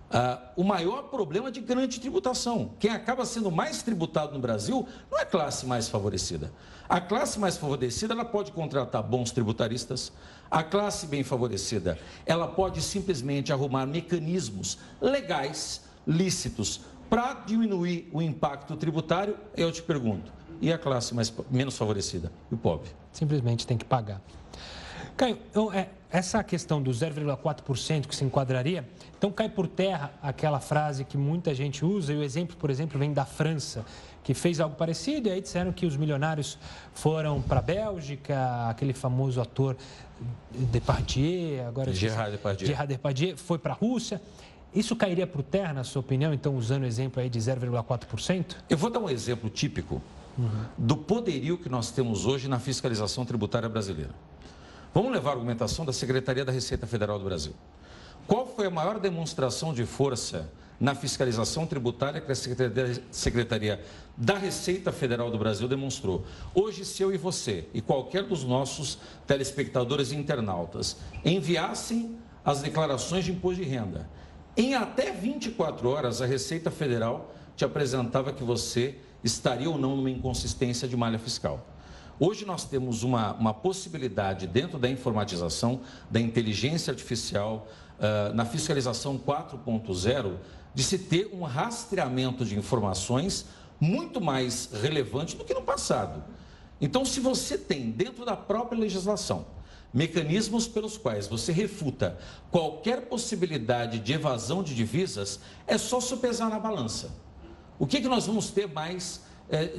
Uh, 0.09 0.41
o 0.57 0.65
maior 0.65 1.03
problema 1.11 1.53
de 1.53 1.61
grande 1.61 2.01
tributação. 2.01 2.71
Quem 2.79 2.91
acaba 2.91 3.27
sendo 3.27 3.51
mais 3.51 3.83
tributado 3.83 4.33
no 4.33 4.39
Brasil 4.39 4.89
não 5.11 5.19
é 5.19 5.23
a 5.23 5.27
classe 5.27 5.67
mais 5.67 5.89
favorecida. 5.89 6.51
A 6.89 6.99
classe 6.99 7.39
mais 7.39 7.59
favorecida 7.59 8.15
ela 8.15 8.25
pode 8.25 8.51
contratar 8.53 9.03
bons 9.03 9.31
tributaristas. 9.31 10.11
A 10.51 10.63
classe 10.63 11.07
bem 11.07 11.23
favorecida 11.23 11.99
ela 12.25 12.49
pode 12.49 12.81
simplesmente 12.81 13.53
arrumar 13.53 13.85
mecanismos 13.85 14.79
legais, 14.99 15.83
lícitos, 16.07 16.81
para 17.11 17.35
diminuir 17.35 18.09
o 18.11 18.23
impacto 18.23 18.77
tributário. 18.77 19.37
Eu 19.55 19.71
te 19.71 19.83
pergunto, 19.83 20.33
e 20.59 20.73
a 20.73 20.79
classe 20.79 21.15
mais, 21.15 21.31
menos 21.51 21.77
favorecida? 21.77 22.33
E 22.51 22.55
o 22.55 22.57
pobre? 22.57 22.89
Simplesmente 23.13 23.67
tem 23.67 23.77
que 23.77 23.85
pagar. 23.85 24.23
Caio, 25.19 25.37
então, 25.51 25.73
é, 25.73 25.89
essa 26.13 26.45
questão 26.45 26.81
do 26.81 26.93
0,4% 26.93 28.07
que 28.07 28.15
se 28.15 28.25
enquadraria, 28.25 28.89
então 29.19 29.33
cai 29.33 29.49
por 29.49 29.67
terra 29.67 30.13
aquela 30.23 30.61
frase 30.61 31.05
que 31.05 31.19
muita 31.19 31.53
gente 31.53 31.85
usa, 31.85 32.13
e 32.13 32.17
o 32.17 32.23
exemplo, 32.23 32.57
por 32.57 32.71
exemplo, 32.71 32.97
vem 33.01 33.13
da 33.13 33.25
França, 33.25 33.85
que 34.23 34.33
fez 34.33 34.61
algo 34.61 34.77
parecido, 34.77 35.29
e 35.29 35.33
aí 35.33 35.41
disseram 35.41 35.73
que 35.73 35.85
os 35.85 35.97
milionários 35.97 36.57
foram 36.95 37.43
para 37.43 37.59
a 37.59 37.63
Bélgica, 37.63 38.69
aquele 38.69 38.93
famoso 38.93 39.41
ator 39.41 39.77
Depardieu, 40.53 41.67
agora... 41.67 41.93
Gerard 41.93 42.31
Depardieu. 42.31 42.69
Gerard 42.69 42.89
Depardieu 42.89 43.37
foi 43.37 43.59
para 43.59 43.73
a 43.73 43.77
Rússia. 43.77 44.23
Isso 44.73 44.95
cairia 44.95 45.27
por 45.27 45.43
terra, 45.43 45.73
na 45.73 45.83
sua 45.83 45.99
opinião, 45.99 46.33
então, 46.33 46.55
usando 46.55 46.85
o 46.85 46.87
exemplo 46.87 47.21
aí 47.21 47.29
de 47.29 47.41
0,4%? 47.41 48.55
Eu 48.71 48.79
vou 48.79 48.89
dar 48.89 49.01
um 49.01 49.11
exemplo 49.11 49.51
típico 49.51 50.01
uhum. 50.39 50.65
do 50.79 50.97
poderio 50.97 51.59
que 51.59 51.69
nós 51.69 51.91
temos 51.91 52.25
hoje 52.25 52.47
na 52.49 52.61
fiscalização 52.61 53.25
tributária 53.25 53.69
brasileira. 53.69 54.13
Vamos 54.99 55.13
levar 55.13 55.31
a 55.31 55.35
argumentação 55.35 55.85
da 55.85 55.93
Secretaria 55.93 56.45
da 56.45 56.51
Receita 56.51 56.85
Federal 56.85 57.21
do 57.21 57.25
Brasil. 57.25 57.55
Qual 58.27 58.45
foi 58.45 58.67
a 58.67 58.71
maior 58.71 58.99
demonstração 58.99 59.73
de 59.73 59.87
força 59.87 60.51
na 60.81 60.93
fiscalização 60.93 61.65
tributária 61.69 62.21
que 62.21 62.33
a 62.33 62.35
Secretaria 62.35 63.81
da 64.17 64.37
Receita 64.37 64.91
Federal 64.91 65.31
do 65.31 65.39
Brasil 65.39 65.69
demonstrou? 65.69 66.27
Hoje, 66.53 66.85
se 66.85 67.01
eu 67.01 67.15
e 67.15 67.17
você 67.17 67.69
e 67.73 67.81
qualquer 67.81 68.25
dos 68.25 68.43
nossos 68.43 68.99
telespectadores 69.25 70.11
e 70.11 70.17
internautas 70.17 70.97
enviassem 71.25 72.19
as 72.45 72.61
declarações 72.61 73.25
de 73.25 73.31
imposto 73.31 73.63
de 73.63 73.69
renda, 73.69 74.11
em 74.57 74.75
até 74.75 75.13
24 75.13 75.89
horas 75.89 76.21
a 76.21 76.27
Receita 76.27 76.73
Federal 76.73 77.33
te 77.55 77.65
apresentava 77.65 78.33
que 78.33 78.43
você 78.43 78.97
estaria 79.23 79.71
ou 79.71 79.79
não 79.79 79.95
numa 79.95 80.11
inconsistência 80.11 80.89
de 80.89 80.97
malha 80.97 81.21
fiscal. 81.21 81.65
Hoje 82.21 82.45
nós 82.45 82.65
temos 82.65 83.05
uma, 83.05 83.33
uma 83.35 83.55
possibilidade 83.55 84.49
dentro 84.49 84.77
da 84.77 84.91
informatização, 84.91 85.81
da 86.11 86.19
inteligência 86.19 86.91
artificial, 86.91 87.69
uh, 87.99 88.35
na 88.35 88.45
fiscalização 88.45 89.17
4.0, 89.17 90.37
de 90.75 90.83
se 90.83 90.99
ter 90.99 91.31
um 91.33 91.43
rastreamento 91.43 92.45
de 92.45 92.59
informações 92.59 93.47
muito 93.81 94.21
mais 94.21 94.69
relevante 94.83 95.37
do 95.37 95.45
que 95.45 95.55
no 95.55 95.63
passado. 95.63 96.25
Então, 96.81 97.05
se 97.05 97.21
você 97.21 97.57
tem 97.57 97.91
dentro 97.91 98.25
da 98.25 98.37
própria 98.37 98.79
legislação 98.79 99.47
mecanismos 99.95 100.69
pelos 100.69 100.99
quais 100.99 101.27
você 101.29 101.51
refuta 101.51 102.19
qualquer 102.51 103.03
possibilidade 103.03 104.01
de 104.01 104.13
evasão 104.13 104.63
de 104.63 104.75
divisas, 104.75 105.41
é 105.67 105.79
só 105.79 106.01
sopesar 106.01 106.51
na 106.51 106.59
balança. 106.59 107.11
O 107.79 107.87
que, 107.87 108.01
que 108.01 108.09
nós 108.09 108.27
vamos 108.27 108.51
ter 108.51 108.67
mais 108.67 109.23
é, 109.23 109.28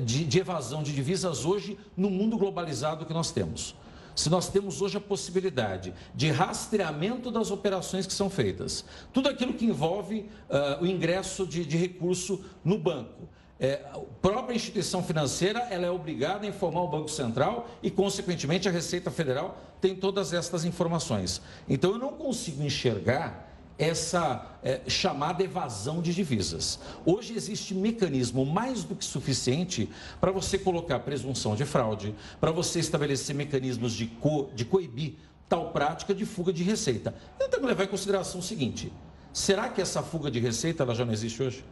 de, 0.04 0.26
de 0.26 0.40
evasão 0.40 0.82
de 0.84 0.94
divisas 0.94 1.46
hoje 1.46 1.78
no 1.96 2.10
mundo 2.10 2.38
globalizado 2.38 3.06
que 3.06 3.14
nós 3.14 3.32
temos. 3.32 3.76
Se 4.16 4.30
nós 4.30 4.50
temos 4.50 4.82
hoje 4.82 4.98
a 4.98 5.02
possibilidade 5.02 5.94
de 6.14 6.30
rastreamento 6.30 7.32
das 7.32 7.52
operações 7.52 8.06
que 8.06 8.12
são 8.12 8.30
feitas, 8.30 8.84
tudo 9.14 9.30
aquilo 9.30 9.54
que 9.54 9.66
envolve 9.66 10.30
uh, 10.50 10.84
o 10.84 10.86
ingresso 10.86 11.48
de, 11.48 11.64
de 11.64 11.78
recurso 11.78 12.44
no 12.64 12.78
banco, 12.78 13.30
é, 13.60 13.82
a 13.94 14.00
própria 14.22 14.56
instituição 14.56 15.04
financeira 15.04 15.60
ela 15.70 15.86
é 15.86 15.92
obrigada 15.92 16.46
a 16.46 16.50
informar 16.50 16.82
o 16.82 16.88
Banco 16.88 17.10
Central 17.10 17.68
e, 17.84 17.92
consequentemente, 17.92 18.70
a 18.70 18.72
Receita 18.72 19.12
Federal 19.12 19.58
tem 19.82 19.96
todas 19.96 20.32
estas 20.32 20.64
informações. 20.64 21.42
Então, 21.68 21.92
eu 21.92 21.98
não 21.98 22.14
consigo 22.14 22.64
enxergar 22.64 23.49
essa 23.80 24.60
é, 24.62 24.82
chamada 24.88 25.42
evasão 25.42 26.02
de 26.02 26.14
divisas. 26.14 26.80
Hoje 27.06 27.34
existe 27.34 27.74
mecanismo 27.74 28.46
mais 28.46 28.84
do 28.84 28.94
que 28.94 29.06
suficiente 29.06 29.90
para 30.20 30.32
você 30.32 30.58
colocar 30.58 31.00
presunção 31.00 31.56
de 31.56 31.64
fraude, 31.64 32.14
para 32.42 32.52
você 32.52 32.80
estabelecer 32.80 33.34
mecanismos 33.34 33.94
de, 33.94 34.08
co, 34.08 34.50
de 34.54 34.66
coibir 34.66 35.16
tal 35.48 35.72
prática 35.72 36.14
de 36.14 36.26
fuga 36.26 36.52
de 36.52 36.62
receita. 36.62 37.16
Então, 37.36 37.48
temos 37.48 37.64
que 37.64 37.68
levar 37.68 37.86
em 37.86 37.88
consideração 37.88 38.42
o 38.42 38.44
seguinte: 38.44 38.92
será 39.32 39.70
que 39.70 39.82
essa 39.82 40.04
fuga 40.04 40.30
de 40.30 40.40
receita 40.40 40.84
ela 40.84 40.94
já 40.94 41.06
não 41.06 41.14
existe 41.14 41.42
hoje? 41.42 41.64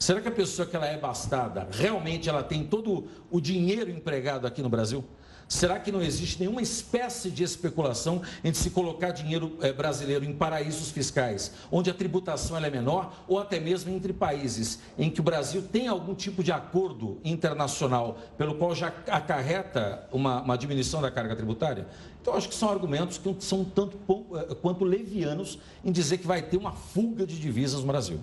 Será 0.00 0.20
que 0.20 0.28
a 0.28 0.32
pessoa 0.32 0.66
que 0.66 0.74
ela 0.74 0.86
é 0.86 0.98
bastada, 0.98 1.68
realmente 1.70 2.28
ela 2.28 2.42
tem 2.42 2.64
todo 2.64 3.06
o 3.30 3.40
dinheiro 3.40 3.90
empregado 3.90 4.46
aqui 4.46 4.62
no 4.62 4.68
Brasil? 4.68 5.04
Será 5.50 5.80
que 5.80 5.90
não 5.90 6.00
existe 6.00 6.38
nenhuma 6.38 6.62
espécie 6.62 7.28
de 7.28 7.42
especulação 7.42 8.22
em 8.44 8.54
se 8.54 8.70
colocar 8.70 9.10
dinheiro 9.10 9.58
é, 9.60 9.72
brasileiro 9.72 10.24
em 10.24 10.32
paraísos 10.32 10.92
fiscais, 10.92 11.50
onde 11.72 11.90
a 11.90 11.94
tributação 11.94 12.56
é 12.56 12.70
menor, 12.70 13.24
ou 13.26 13.36
até 13.36 13.58
mesmo 13.58 13.92
entre 13.92 14.12
países 14.12 14.78
em 14.96 15.10
que 15.10 15.18
o 15.18 15.24
Brasil 15.24 15.60
tem 15.60 15.88
algum 15.88 16.14
tipo 16.14 16.44
de 16.44 16.52
acordo 16.52 17.18
internacional 17.24 18.16
pelo 18.38 18.54
qual 18.54 18.76
já 18.76 18.94
acarreta 19.08 20.08
uma, 20.12 20.40
uma 20.40 20.56
diminuição 20.56 21.02
da 21.02 21.10
carga 21.10 21.34
tributária? 21.34 21.88
Então, 22.22 22.34
acho 22.34 22.48
que 22.48 22.54
são 22.54 22.70
argumentos 22.70 23.18
que 23.18 23.34
são 23.40 23.64
tanto 23.64 23.98
eh, 24.36 24.54
quanto 24.62 24.84
levianos 24.84 25.58
em 25.84 25.90
dizer 25.90 26.18
que 26.18 26.28
vai 26.28 26.42
ter 26.42 26.58
uma 26.58 26.70
fuga 26.70 27.26
de 27.26 27.36
divisas 27.36 27.80
no 27.80 27.88
Brasil. 27.88 28.20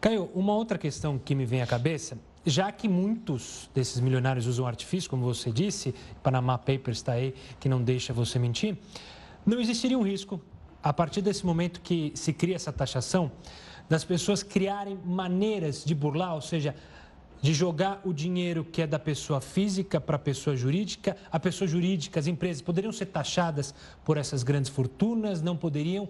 Caio, 0.00 0.30
uma 0.34 0.54
outra 0.54 0.78
questão 0.78 1.18
que 1.18 1.34
me 1.34 1.44
vem 1.44 1.60
à 1.60 1.66
cabeça 1.66 2.16
já 2.46 2.70
que 2.70 2.88
muitos 2.88 3.70
desses 3.74 4.00
milionários 4.00 4.46
usam 4.46 4.66
artifício, 4.66 5.08
como 5.08 5.24
você 5.24 5.50
disse, 5.50 5.94
Panama 6.22 6.58
Papers 6.58 6.98
está 6.98 7.12
aí, 7.12 7.34
que 7.58 7.68
não 7.68 7.82
deixa 7.82 8.12
você 8.12 8.38
mentir, 8.38 8.76
não 9.46 9.60
existiria 9.60 9.98
um 9.98 10.02
risco, 10.02 10.40
a 10.82 10.92
partir 10.92 11.22
desse 11.22 11.46
momento 11.46 11.80
que 11.80 12.12
se 12.14 12.32
cria 12.32 12.56
essa 12.56 12.72
taxação, 12.72 13.32
das 13.88 14.04
pessoas 14.04 14.42
criarem 14.42 14.98
maneiras 15.04 15.84
de 15.84 15.94
burlar, 15.94 16.34
ou 16.34 16.40
seja, 16.40 16.74
de 17.40 17.52
jogar 17.52 18.00
o 18.04 18.12
dinheiro 18.12 18.64
que 18.64 18.80
é 18.80 18.86
da 18.86 18.98
pessoa 18.98 19.40
física 19.40 20.00
para 20.00 20.16
a 20.16 20.18
pessoa 20.18 20.56
jurídica. 20.56 21.14
A 21.30 21.38
pessoa 21.38 21.68
jurídica, 21.68 22.18
as 22.18 22.26
empresas 22.26 22.62
poderiam 22.62 22.92
ser 22.92 23.06
taxadas 23.06 23.74
por 24.02 24.16
essas 24.16 24.42
grandes 24.42 24.70
fortunas, 24.70 25.42
não 25.42 25.54
poderiam. 25.54 26.08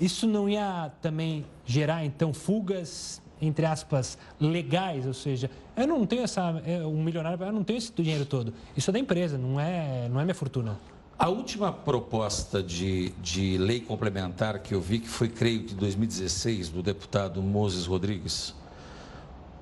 Isso 0.00 0.26
não 0.26 0.48
ia 0.48 0.90
também 1.00 1.46
gerar, 1.64 2.04
então, 2.04 2.34
fugas 2.34 3.22
entre 3.40 3.66
aspas, 3.66 4.18
legais, 4.40 5.06
ou 5.06 5.14
seja, 5.14 5.50
eu 5.76 5.86
não 5.86 6.06
tenho 6.06 6.22
essa, 6.22 6.62
é, 6.66 6.84
um 6.84 7.02
milionário, 7.02 7.42
eu 7.42 7.52
não 7.52 7.64
tenho 7.64 7.78
esse 7.78 7.92
dinheiro 7.92 8.24
todo. 8.24 8.52
Isso 8.76 8.90
é 8.90 8.92
da 8.92 8.98
empresa, 8.98 9.36
não 9.36 9.58
é, 9.58 10.08
não 10.08 10.20
é 10.20 10.24
minha 10.24 10.34
fortuna. 10.34 10.78
A 11.18 11.28
última 11.28 11.72
proposta 11.72 12.62
de, 12.62 13.10
de 13.22 13.56
lei 13.56 13.80
complementar 13.80 14.58
que 14.58 14.74
eu 14.74 14.80
vi, 14.80 14.98
que 14.98 15.08
foi, 15.08 15.28
creio 15.28 15.62
que 15.62 15.74
2016, 15.74 16.70
do 16.70 16.82
deputado 16.82 17.40
Moses 17.40 17.86
Rodrigues, 17.86 18.54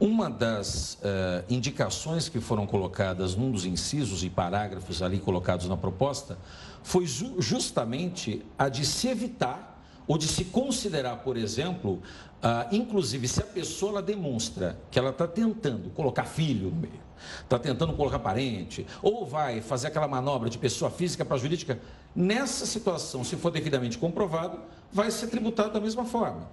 uma 0.00 0.28
das 0.28 0.94
uh, 0.94 1.44
indicações 1.48 2.28
que 2.28 2.40
foram 2.40 2.66
colocadas 2.66 3.36
num 3.36 3.52
dos 3.52 3.64
incisos 3.64 4.24
e 4.24 4.30
parágrafos 4.30 5.00
ali 5.02 5.20
colocados 5.20 5.68
na 5.68 5.76
proposta 5.76 6.36
foi 6.82 7.06
ju 7.06 7.36
justamente 7.38 8.44
a 8.58 8.68
de 8.68 8.84
se 8.84 9.06
evitar 9.06 9.71
ou 10.06 10.18
de 10.18 10.26
se 10.26 10.46
considerar, 10.46 11.16
por 11.18 11.36
exemplo, 11.36 12.02
ah, 12.42 12.66
inclusive 12.72 13.28
se 13.28 13.40
a 13.40 13.46
pessoa 13.46 13.92
ela 13.92 14.02
demonstra 14.02 14.78
que 14.90 14.98
ela 14.98 15.10
está 15.10 15.26
tentando 15.26 15.90
colocar 15.90 16.24
filho 16.24 16.70
no 16.70 16.76
meio, 16.76 17.00
está 17.40 17.58
tentando 17.58 17.92
colocar 17.92 18.18
parente, 18.18 18.86
ou 19.00 19.24
vai 19.24 19.60
fazer 19.60 19.88
aquela 19.88 20.08
manobra 20.08 20.50
de 20.50 20.58
pessoa 20.58 20.90
física 20.90 21.24
para 21.24 21.36
jurídica, 21.36 21.80
nessa 22.14 22.66
situação, 22.66 23.22
se 23.22 23.36
for 23.36 23.50
devidamente 23.50 23.96
comprovado, 23.96 24.58
vai 24.92 25.10
ser 25.10 25.28
tributado 25.28 25.72
da 25.72 25.80
mesma 25.80 26.04
forma. 26.04 26.50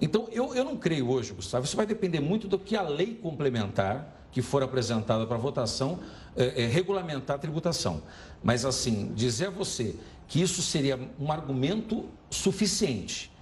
Então, 0.00 0.28
eu, 0.32 0.54
eu 0.54 0.64
não 0.64 0.76
creio 0.76 1.10
hoje, 1.10 1.32
Gustavo, 1.32 1.64
isso 1.64 1.76
vai 1.76 1.86
depender 1.86 2.20
muito 2.20 2.48
do 2.48 2.58
que 2.58 2.74
a 2.74 2.82
lei 2.82 3.14
complementar 3.14 4.16
que 4.32 4.40
for 4.40 4.62
apresentada 4.62 5.26
para 5.26 5.36
votação 5.36 5.98
é, 6.36 6.62
é, 6.62 6.66
regulamentar 6.66 7.36
a 7.36 7.38
tributação. 7.38 8.02
Mas, 8.42 8.64
assim, 8.64 9.12
dizer 9.14 9.48
a 9.48 9.50
você 9.50 9.96
que 10.30 10.40
isso 10.40 10.62
seria 10.62 10.96
um 11.18 11.32
argumento 11.32 12.08
suficiente 12.30 13.32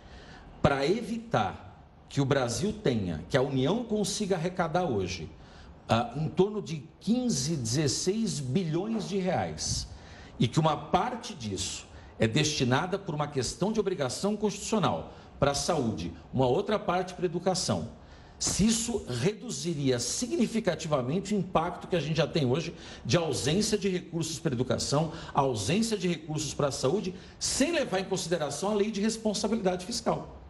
para 0.63 0.87
evitar 0.87 1.85
que 2.09 2.19
o 2.19 2.25
Brasil 2.25 2.73
tenha, 2.73 3.23
que 3.29 3.37
a 3.37 3.43
União 3.43 3.85
consiga 3.85 4.37
arrecadar 4.37 4.85
hoje, 4.85 5.31
ah, 5.87 6.15
em 6.17 6.29
torno 6.29 6.63
de 6.63 6.83
15, 7.01 7.57
16 7.57 8.41
bilhões 8.41 9.07
de 9.07 9.19
reais, 9.19 9.87
e 10.39 10.49
que 10.49 10.59
uma 10.59 10.77
parte 10.79 11.35
disso 11.35 11.87
é 12.19 12.27
destinada 12.27 12.99
por 12.99 13.15
uma 13.15 13.29
questão 13.29 13.71
de 13.71 13.79
obrigação 13.79 14.35
constitucional 14.35 15.13
para 15.39 15.51
a 15.51 15.55
saúde, 15.55 16.15
uma 16.33 16.47
outra 16.47 16.79
parte 16.79 17.13
para 17.13 17.27
a 17.27 17.27
educação. 17.27 17.91
Se 18.39 18.65
isso 18.65 19.05
reduziria 19.09 19.99
significativamente 19.99 21.35
o 21.35 21.39
impacto 21.39 21.89
que 21.89 21.97
a 21.97 22.01
gente 22.01 22.17
já 22.17 22.27
tem 22.27 22.47
hoje 22.47 22.73
de 23.05 23.17
ausência 23.17 23.77
de 23.77 23.89
recursos 23.89 24.39
para 24.39 24.53
a 24.53 24.55
educação, 24.55 25.13
ausência 25.35 25.99
de 25.99 26.07
recursos 26.07 26.55
para 26.55 26.69
a 26.69 26.73
saúde, 26.73 27.15
sem 27.39 27.73
levar 27.73 27.99
em 27.99 28.05
consideração 28.05 28.71
a 28.71 28.75
lei 28.75 28.93
de 28.93 29.01
responsabilidade 29.01 29.85
fiscal. 29.85 30.41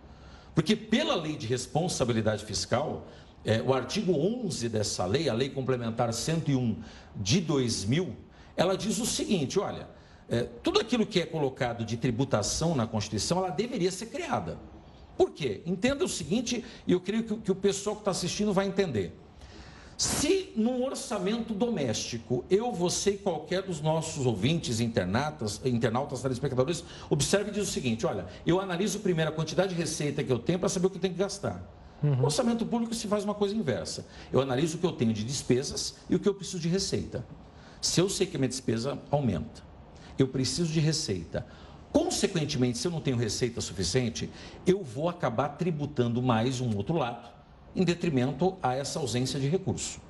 Porque 0.54 0.76
pela 0.76 1.14
lei 1.14 1.34
de 1.34 1.46
responsabilidade 1.46 2.44
fiscal, 2.44 3.06
é, 3.42 3.62
o 3.62 3.72
artigo 3.72 4.12
11 4.12 4.68
dessa 4.68 5.06
lei, 5.06 5.28
a 5.30 5.32
lei 5.32 5.48
complementar 5.48 6.12
101 6.12 6.82
de 7.16 7.40
2000, 7.40 8.14
ela 8.54 8.76
diz 8.76 8.98
o 8.98 9.06
seguinte, 9.06 9.58
olha, 9.58 9.88
é, 10.28 10.42
tudo 10.42 10.78
aquilo 10.78 11.06
que 11.06 11.20
é 11.20 11.24
colocado 11.24 11.86
de 11.86 11.96
tributação 11.96 12.74
na 12.74 12.86
Constituição, 12.86 13.38
ela 13.38 13.50
deveria 13.50 13.90
ser 13.90 14.06
criada. 14.06 14.58
Por 15.18 15.32
quê? 15.32 15.62
Entenda 15.66 16.04
o 16.04 16.08
seguinte, 16.08 16.64
e 16.86 16.92
eu 16.92 17.00
creio 17.00 17.24
que, 17.24 17.36
que 17.38 17.50
o 17.50 17.56
pessoal 17.56 17.96
que 17.96 18.02
está 18.02 18.12
assistindo 18.12 18.52
vai 18.52 18.66
entender. 18.66 19.12
Se 19.96 20.52
num 20.54 20.84
orçamento 20.84 21.52
doméstico, 21.52 22.44
eu, 22.48 22.70
você 22.70 23.10
e 23.10 23.18
qualquer 23.18 23.62
dos 23.62 23.80
nossos 23.80 24.24
ouvintes, 24.24 24.78
internautas, 24.78 25.60
internautas, 25.64 26.22
telespectadores, 26.22 26.84
observe 27.10 27.50
e 27.50 27.54
diz 27.54 27.68
o 27.68 27.72
seguinte: 27.72 28.06
olha, 28.06 28.26
eu 28.46 28.60
analiso 28.60 29.00
primeiro 29.00 29.32
a 29.32 29.34
quantidade 29.34 29.74
de 29.74 29.80
receita 29.80 30.22
que 30.22 30.32
eu 30.32 30.38
tenho 30.38 30.60
para 30.60 30.68
saber 30.68 30.86
o 30.86 30.90
que 30.90 30.98
eu 30.98 31.00
tenho 31.00 31.14
que 31.14 31.18
gastar. 31.18 31.68
Uhum. 32.00 32.14
No 32.14 32.24
orçamento 32.26 32.64
público 32.64 32.94
se 32.94 33.08
faz 33.08 33.24
uma 33.24 33.34
coisa 33.34 33.56
inversa. 33.56 34.06
Eu 34.32 34.40
analiso 34.40 34.76
o 34.76 34.80
que 34.80 34.86
eu 34.86 34.92
tenho 34.92 35.12
de 35.12 35.24
despesas 35.24 35.96
e 36.08 36.14
o 36.14 36.20
que 36.20 36.28
eu 36.28 36.34
preciso 36.34 36.60
de 36.60 36.68
receita. 36.68 37.26
Se 37.80 38.00
eu 38.00 38.08
sei 38.08 38.24
que 38.24 38.36
a 38.36 38.38
minha 38.38 38.48
despesa 38.48 38.96
aumenta, 39.10 39.64
eu 40.16 40.28
preciso 40.28 40.72
de 40.72 40.78
receita. 40.78 41.44
Consequentemente, 41.92 42.78
se 42.78 42.86
eu 42.86 42.92
não 42.92 43.00
tenho 43.00 43.16
receita 43.16 43.60
suficiente, 43.60 44.30
eu 44.66 44.82
vou 44.82 45.08
acabar 45.08 45.50
tributando 45.50 46.22
mais 46.22 46.60
um 46.60 46.76
outro 46.76 46.96
lado 46.96 47.28
em 47.74 47.84
detrimento 47.84 48.56
a 48.62 48.74
essa 48.74 48.98
ausência 48.98 49.38
de 49.38 49.48
recurso. 49.48 50.00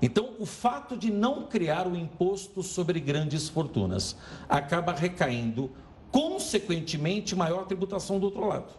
Então, 0.00 0.30
o 0.40 0.46
fato 0.46 0.96
de 0.96 1.12
não 1.12 1.46
criar 1.46 1.86
o 1.86 1.96
imposto 1.96 2.62
sobre 2.62 2.98
grandes 2.98 3.48
fortunas 3.48 4.16
acaba 4.48 4.92
recaindo, 4.92 5.70
consequentemente, 6.10 7.36
maior 7.36 7.66
tributação 7.66 8.18
do 8.18 8.26
outro 8.26 8.46
lado. 8.46 8.72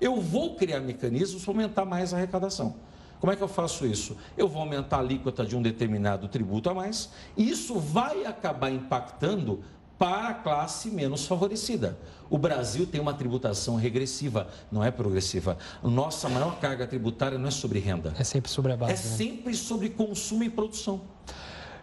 Eu 0.00 0.20
vou 0.20 0.54
criar 0.54 0.80
mecanismos 0.80 1.44
para 1.44 1.52
aumentar 1.52 1.84
mais 1.84 2.12
a 2.12 2.16
arrecadação. 2.16 2.76
Como 3.20 3.32
é 3.32 3.36
que 3.36 3.42
eu 3.42 3.48
faço 3.48 3.86
isso? 3.86 4.16
Eu 4.36 4.46
vou 4.46 4.60
aumentar 4.60 4.98
a 4.98 5.00
alíquota 5.00 5.44
de 5.44 5.56
um 5.56 5.62
determinado 5.62 6.28
tributo 6.28 6.68
a 6.70 6.74
mais, 6.74 7.10
e 7.36 7.48
isso 7.48 7.78
vai 7.78 8.24
acabar 8.24 8.70
impactando 8.70 9.64
para 10.04 10.28
a 10.28 10.34
classe 10.34 10.90
menos 10.90 11.26
favorecida. 11.26 11.96
O 12.28 12.36
Brasil 12.36 12.86
tem 12.86 13.00
uma 13.00 13.14
tributação 13.14 13.76
regressiva, 13.76 14.48
não 14.70 14.84
é 14.84 14.90
progressiva. 14.90 15.56
Nossa 15.82 16.28
maior 16.28 16.60
carga 16.60 16.86
tributária 16.86 17.38
não 17.38 17.48
é 17.48 17.50
sobre 17.50 17.78
renda. 17.78 18.12
É 18.18 18.22
sempre 18.22 18.50
sobre 18.50 18.72
a 18.72 18.76
base. 18.76 18.92
É 18.92 18.96
né? 18.96 19.00
sempre 19.00 19.54
sobre 19.54 19.88
consumo 19.88 20.44
e 20.44 20.50
produção. 20.50 21.00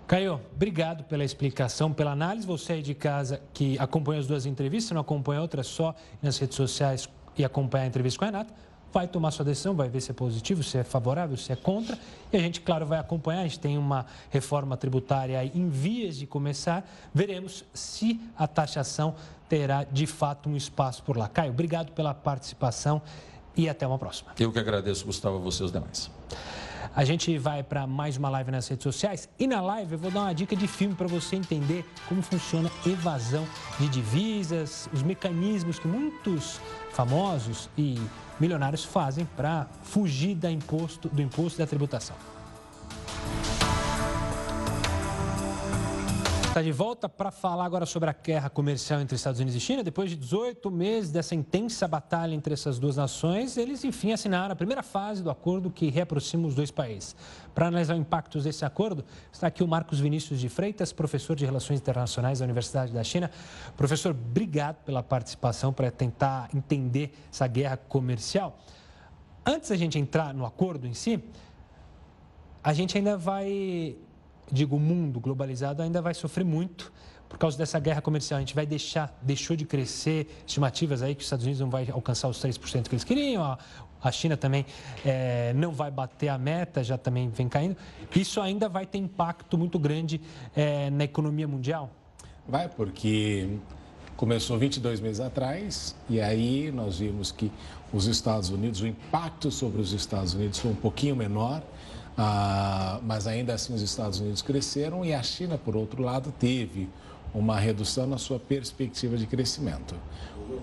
Caio, 0.06 0.40
obrigado 0.54 1.04
pela 1.06 1.24
explicação, 1.24 1.92
pela 1.92 2.12
análise. 2.12 2.46
Você 2.46 2.74
aí 2.74 2.84
de 2.84 2.94
casa 2.94 3.42
que 3.56 3.76
acompanha 3.80 4.20
as 4.20 4.28
duas 4.28 4.46
entrevistas, 4.46 4.92
não 4.92 5.02
acompanha 5.02 5.42
outras 5.42 5.66
só 5.66 5.96
nas 6.22 6.38
redes 6.38 6.56
sociais 6.56 7.10
e 7.36 7.44
acompanha 7.44 7.86
a 7.86 7.88
entrevista 7.88 8.20
com 8.20 8.26
a 8.26 8.28
Renata 8.28 8.54
vai 8.94 9.08
tomar 9.08 9.32
sua 9.32 9.46
decisão, 9.46 9.74
vai 9.74 9.90
ver 9.90 10.02
se 10.02 10.12
é 10.12 10.14
positivo, 10.14 10.64
se 10.64 10.78
é 10.78 10.84
favorável, 10.84 11.38
se 11.38 11.52
é 11.52 11.56
contra. 11.56 11.98
E 12.32 12.38
a 12.38 12.40
gente, 12.40 12.62
claro, 12.62 12.86
vai 12.86 13.00
acompanhar. 13.00 13.42
A 13.42 13.44
gente 13.44 13.60
tem 13.60 13.78
uma 13.78 14.06
reforma 14.30 14.76
tributária 14.78 15.44
em 15.44 15.70
vias 15.70 16.18
de 16.18 16.26
começar. 16.26 16.90
Veremos 17.14 17.64
se 17.74 18.20
a 18.38 18.48
taxação 18.48 19.16
terá 19.48 19.84
de 19.84 20.06
fato 20.06 20.50
um 20.50 20.56
espaço 20.56 21.04
por 21.04 21.18
lá. 21.18 21.28
Caio, 21.28 21.52
obrigado 21.52 21.92
pela 21.92 22.14
participação 22.14 23.02
e 23.56 23.68
até 23.68 23.86
uma 23.86 23.98
próxima. 23.98 24.32
Eu 24.40 24.52
que 24.52 24.60
agradeço, 24.60 25.06
Gustavo, 25.06 25.38
a 25.38 25.40
você 25.40 25.64
e 25.64 25.66
os 25.66 25.72
demais. 25.72 26.10
A 26.94 27.06
gente 27.06 27.38
vai 27.38 27.64
para 27.64 27.88
mais 27.88 28.18
uma 28.18 28.30
live 28.30 28.52
nas 28.52 28.68
redes 28.68 28.84
sociais 28.84 29.30
e 29.40 29.48
na 29.48 29.62
live 29.62 29.94
eu 29.94 29.98
vou 29.98 30.12
dar 30.12 30.24
uma 30.24 30.34
dica 30.34 30.58
de 30.58 30.68
filme 30.68 30.94
para 30.94 31.08
você 31.08 31.38
entender 31.38 31.86
como 32.10 32.22
funciona 32.22 32.70
evasão 32.86 33.48
de 33.80 33.88
divisas, 33.88 34.90
os 34.92 35.02
mecanismos 35.02 35.80
que 35.80 35.88
muitos 35.88 36.60
famosos 36.92 37.70
e 37.78 37.98
milionários 38.38 38.84
fazem 38.84 39.26
para 39.38 39.68
fugir 39.84 40.36
da 40.36 40.52
imposto, 40.52 41.08
do 41.08 41.22
imposto 41.22 41.60
da 41.60 41.66
tributação. 41.66 42.18
Está 46.52 46.62
de 46.62 46.72
volta 46.74 47.08
para 47.08 47.32
falar 47.32 47.64
agora 47.64 47.86
sobre 47.86 48.10
a 48.10 48.14
guerra 48.14 48.50
comercial 48.50 49.00
entre 49.00 49.16
Estados 49.16 49.40
Unidos 49.40 49.56
e 49.56 49.60
China. 49.62 49.82
Depois 49.82 50.10
de 50.10 50.18
18 50.18 50.70
meses 50.70 51.10
dessa 51.10 51.34
intensa 51.34 51.88
batalha 51.88 52.36
entre 52.36 52.54
essas 52.54 52.78
duas 52.78 52.98
nações, 52.98 53.56
eles 53.56 53.86
enfim 53.86 54.12
assinaram 54.12 54.52
a 54.52 54.56
primeira 54.56 54.84
fase 54.84 55.24
do 55.24 55.30
acordo 55.30 55.72
que 55.72 55.90
reaproxima 55.90 56.46
os 56.46 56.54
dois 56.54 56.70
países. 56.70 57.16
Para 57.56 57.68
analisar 57.68 57.94
os 57.94 58.02
impactos 58.02 58.44
desse 58.44 58.66
acordo, 58.66 59.06
está 59.32 59.48
aqui 59.48 59.64
o 59.64 59.68
Marcos 59.68 60.02
Vinícius 60.02 60.42
de 60.42 60.50
Freitas, 60.50 60.92
professor 60.92 61.38
de 61.38 61.46
Relações 61.46 61.80
Internacionais 61.80 62.40
da 62.40 62.44
Universidade 62.44 62.92
da 62.92 63.02
China. 63.02 63.32
Professor, 63.78 64.12
obrigado 64.12 64.76
pela 64.84 65.02
participação 65.02 65.72
para 65.72 65.90
tentar 65.90 66.50
entender 66.54 67.14
essa 67.32 67.48
guerra 67.48 67.78
comercial. 67.78 68.60
Antes 69.46 69.70
da 69.70 69.78
gente 69.78 69.98
entrar 69.98 70.34
no 70.34 70.46
acordo 70.46 70.86
em 70.86 70.94
si, 70.94 71.24
a 72.62 72.74
gente 72.74 72.98
ainda 72.98 73.16
vai 73.16 73.96
digo, 74.52 74.76
o 74.76 74.80
mundo 74.80 75.20
globalizado 75.20 75.82
ainda 75.82 76.02
vai 76.02 76.14
sofrer 76.14 76.44
muito 76.44 76.92
por 77.30 77.38
causa 77.38 77.58
dessa 77.58 77.80
guerra 77.80 78.02
comercial. 78.02 78.38
A 78.38 78.42
gente 78.42 78.54
vai 78.54 78.66
deixar, 78.66 79.18
deixou 79.22 79.56
de 79.56 79.66
crescer, 79.66 80.44
estimativas 80.46 81.02
aí 81.02 81.16
que 81.16 81.22
os 81.22 81.26
Estados 81.26 81.46
Unidos 81.46 81.62
não 81.62 81.70
vai 81.70 81.90
alcançar 81.90 82.28
os 82.28 82.38
3% 82.38 82.90
que 82.90 82.96
eles 82.96 83.04
queriam, 83.04 83.58
a 84.04 84.12
China 84.12 84.36
também 84.36 84.66
é, 85.06 85.54
não 85.54 85.72
vai 85.72 85.92
bater 85.92 86.30
a 86.30 86.38
meta, 86.38 86.84
já 86.84 86.98
também 86.98 87.30
vem 87.30 87.48
caindo. 87.48 87.78
Isso 88.16 88.42
ainda 88.42 88.68
vai 88.68 88.86
ter 88.86 88.98
impacto 88.98 89.58
muito 89.58 89.78
grande 89.78 90.20
é, 90.56 90.90
na 90.90 91.04
economia 91.04 91.48
mundial? 91.48 91.90
Vai, 92.48 92.68
porque 92.68 93.58
começou 94.18 94.58
22 94.58 95.00
meses 95.00 95.20
atrás 95.20 95.96
e 96.10 96.20
aí 96.20 96.72
nós 96.72 97.00
vimos 97.00 97.32
que 97.32 97.52
os 97.94 98.08
Estados 98.08 98.50
Unidos, 98.50 98.82
o 98.82 98.88
impacto 98.88 99.52
sobre 99.52 99.82
os 99.82 99.94
Estados 99.94 100.34
Unidos 100.34 100.60
foi 100.60 100.72
um 100.72 100.76
pouquinho 100.76 101.16
menor 101.16 101.62
ah, 102.18 103.00
mas 103.04 103.28
ainda 103.28 103.54
assim 103.54 103.74
os 103.74 103.82
Estados 103.82 104.20
Unidos 104.20 104.42
cresceram 104.42 105.04
e 105.06 105.14
a 105.14 105.24
China, 105.24 105.58
por 105.58 105.76
outro 105.76 106.04
lado, 106.04 106.34
teve 106.38 106.90
uma 107.34 107.58
redução 107.58 108.06
na 108.06 108.18
sua 108.18 108.40
perspectiva 108.40 109.18
de 109.18 109.26
crescimento. 109.26 109.96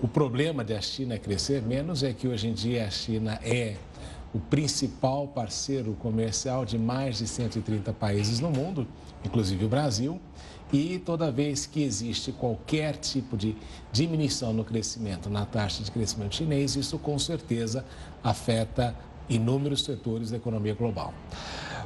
O 0.01 0.07
problema 0.07 0.63
de 0.63 0.73
a 0.73 0.81
China 0.81 1.17
crescer 1.17 1.61
menos 1.61 2.03
é 2.03 2.13
que 2.13 2.27
hoje 2.27 2.47
em 2.47 2.53
dia 2.53 2.85
a 2.85 2.91
China 2.91 3.39
é 3.43 3.75
o 4.33 4.39
principal 4.39 5.27
parceiro 5.27 5.93
comercial 5.93 6.63
de 6.63 6.77
mais 6.77 7.17
de 7.17 7.27
130 7.27 7.91
países 7.93 8.39
no 8.39 8.51
mundo, 8.51 8.87
inclusive 9.25 9.65
o 9.65 9.67
Brasil, 9.67 10.21
e 10.71 10.99
toda 10.99 11.31
vez 11.31 11.65
que 11.65 11.81
existe 11.81 12.31
qualquer 12.31 12.95
tipo 12.97 13.35
de 13.35 13.55
diminuição 13.91 14.53
no 14.53 14.63
crescimento, 14.63 15.27
na 15.27 15.45
taxa 15.45 15.83
de 15.83 15.89
crescimento 15.89 16.35
chinês, 16.35 16.75
isso 16.75 16.99
com 16.99 17.17
certeza 17.17 17.83
afeta 18.23 18.95
inúmeros 19.29 19.83
setores 19.83 20.31
da 20.31 20.37
economia 20.37 20.73
global. 20.73 21.13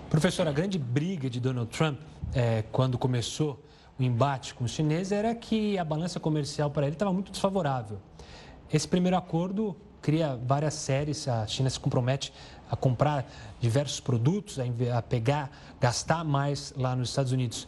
Professor, 0.09 0.47
a 0.47 0.51
grande 0.51 0.77
briga 0.77 1.29
de 1.29 1.39
Donald 1.39 1.69
Trump, 1.69 1.99
é, 2.33 2.63
quando 2.71 2.97
começou 2.97 3.63
o 3.99 4.03
embate 4.03 4.53
com 4.53 4.63
os 4.63 4.71
chineses, 4.71 5.11
era 5.11 5.33
que 5.35 5.77
a 5.77 5.83
balança 5.83 6.19
comercial 6.19 6.69
para 6.69 6.85
ele 6.85 6.95
estava 6.95 7.11
muito 7.11 7.31
desfavorável. 7.31 7.99
Esse 8.71 8.87
primeiro 8.87 9.17
acordo 9.17 9.75
cria 10.01 10.39
várias 10.45 10.73
séries, 10.73 11.27
a 11.27 11.45
China 11.47 11.69
se 11.69 11.79
compromete 11.79 12.33
a 12.69 12.75
comprar 12.75 13.25
diversos 13.59 13.99
produtos, 13.99 14.57
a 14.59 15.01
pegar, 15.01 15.51
gastar 15.79 16.23
mais 16.23 16.73
lá 16.75 16.95
nos 16.95 17.09
Estados 17.09 17.31
Unidos. 17.31 17.67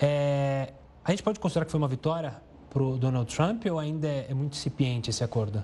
É, 0.00 0.72
a 1.04 1.10
gente 1.10 1.22
pode 1.22 1.40
considerar 1.40 1.64
que 1.64 1.70
foi 1.70 1.78
uma 1.78 1.88
vitória 1.88 2.40
para 2.70 2.82
o 2.82 2.96
Donald 2.96 3.34
Trump 3.34 3.66
ou 3.66 3.78
ainda 3.78 4.08
é, 4.08 4.26
é 4.30 4.34
muito 4.34 4.54
incipiente 4.54 5.10
esse 5.10 5.22
acordo? 5.22 5.62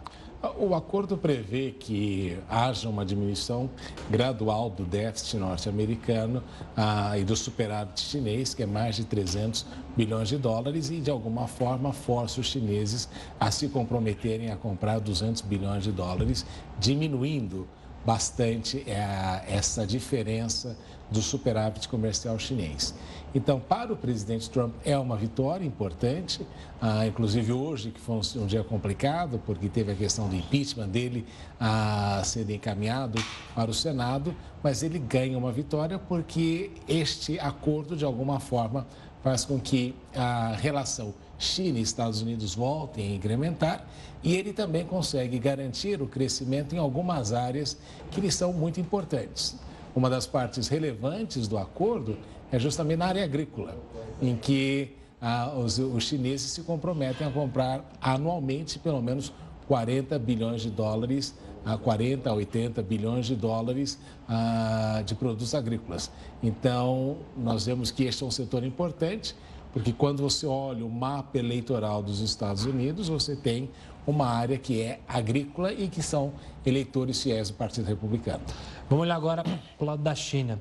O 0.56 0.72
acordo 0.72 1.18
prevê 1.18 1.72
que 1.72 2.38
haja 2.48 2.88
uma 2.88 3.04
diminuição 3.04 3.68
gradual 4.08 4.70
do 4.70 4.84
déficit 4.84 5.36
norte-americano 5.36 6.44
ah, 6.76 7.18
e 7.18 7.24
do 7.24 7.34
superávit 7.34 8.00
chinês, 8.00 8.54
que 8.54 8.62
é 8.62 8.66
mais 8.66 8.94
de 8.94 9.04
300 9.04 9.66
bilhões 9.96 10.28
de 10.28 10.38
dólares, 10.38 10.90
e 10.90 11.00
de 11.00 11.10
alguma 11.10 11.48
forma 11.48 11.92
força 11.92 12.40
os 12.40 12.46
chineses 12.46 13.08
a 13.40 13.50
se 13.50 13.68
comprometerem 13.68 14.52
a 14.52 14.56
comprar 14.56 15.00
200 15.00 15.42
bilhões 15.42 15.82
de 15.82 15.90
dólares, 15.90 16.46
diminuindo 16.78 17.66
bastante 18.06 18.84
é, 18.86 19.44
essa 19.48 19.84
diferença 19.84 20.78
do 21.10 21.20
superávit 21.20 21.88
comercial 21.88 22.38
chinês. 22.38 22.94
Então, 23.34 23.60
para 23.60 23.92
o 23.92 23.96
presidente 23.96 24.48
Trump 24.48 24.74
é 24.84 24.96
uma 24.96 25.16
vitória 25.16 25.64
importante, 25.64 26.46
ah, 26.80 27.06
inclusive 27.06 27.52
hoje, 27.52 27.90
que 27.90 28.00
foi 28.00 28.16
um, 28.36 28.46
dia 28.46 28.64
complicado, 28.64 29.40
porque 29.44 29.68
teve 29.68 29.92
a 29.92 29.94
questão 29.94 30.28
do 30.28 30.34
impeachment 30.34 30.88
dele 30.88 31.26
ah, 31.60 32.22
sendo 32.24 32.50
encaminhado 32.52 33.22
para 33.54 33.70
o 33.70 33.74
Senado, 33.74 34.34
mas 34.62 34.82
ele 34.82 34.98
ganha 34.98 35.36
uma 35.36 35.52
vitória 35.52 35.98
porque 35.98 36.70
este 36.88 37.38
acordo, 37.38 37.94
de 37.94 38.04
alguma 38.04 38.40
forma, 38.40 38.86
faz 39.22 39.44
com 39.44 39.60
que 39.60 39.94
a 40.14 40.54
relação 40.56 41.12
China 41.38 41.78
e 41.78 41.82
Estados 41.82 42.22
Unidos 42.22 42.54
voltem 42.54 43.12
a 43.12 43.14
incrementar 43.14 43.86
e 44.22 44.34
ele 44.34 44.52
também 44.52 44.84
consegue 44.84 45.38
garantir 45.38 46.00
o 46.00 46.06
crescimento 46.06 46.74
em 46.74 46.78
algumas 46.78 47.32
áreas 47.32 47.76
que 48.10 48.20
lhe 48.20 48.32
são 48.32 48.52
muito 48.52 48.80
importantes. 48.80 49.56
Uma 49.94 50.08
das 50.10 50.26
partes 50.26 50.68
relevantes 50.68 51.46
do 51.46 51.58
acordo 51.58 52.16
é 52.50 52.58
justamente 52.58 52.98
na 52.98 53.06
área 53.06 53.24
agrícola, 53.24 53.76
em 54.20 54.36
que 54.36 54.96
ah, 55.20 55.52
os, 55.56 55.78
os 55.78 56.04
chineses 56.04 56.50
se 56.50 56.62
comprometem 56.62 57.26
a 57.26 57.30
comprar 57.30 57.84
anualmente 58.00 58.78
pelo 58.78 59.02
menos 59.02 59.32
40 59.66 60.18
bilhões 60.18 60.62
de 60.62 60.70
dólares, 60.70 61.34
a 61.64 61.76
40 61.76 62.30
a 62.30 62.32
80 62.32 62.82
bilhões 62.82 63.26
de 63.26 63.36
dólares 63.36 63.98
ah, 64.28 65.02
de 65.04 65.14
produtos 65.14 65.54
agrícolas. 65.54 66.10
Então, 66.42 67.18
nós 67.36 67.66
vemos 67.66 67.90
que 67.90 68.04
este 68.04 68.22
é 68.22 68.26
um 68.26 68.30
setor 68.30 68.64
importante, 68.64 69.34
porque 69.72 69.92
quando 69.92 70.22
você 70.22 70.46
olha 70.46 70.84
o 70.84 70.90
mapa 70.90 71.38
eleitoral 71.38 72.02
dos 72.02 72.20
Estados 72.20 72.64
Unidos, 72.64 73.08
você 73.08 73.36
tem 73.36 73.68
uma 74.06 74.26
área 74.26 74.56
que 74.56 74.80
é 74.80 75.00
agrícola 75.06 75.70
e 75.70 75.86
que 75.88 76.02
são 76.02 76.32
eleitores 76.64 77.22
fiéis 77.22 77.50
do 77.50 77.54
Partido 77.56 77.84
Republicano. 77.84 78.40
Vamos 78.88 79.02
olhar 79.02 79.16
agora 79.16 79.42
para 79.42 79.60
o 79.78 79.84
lado 79.84 80.02
da 80.02 80.14
China. 80.14 80.58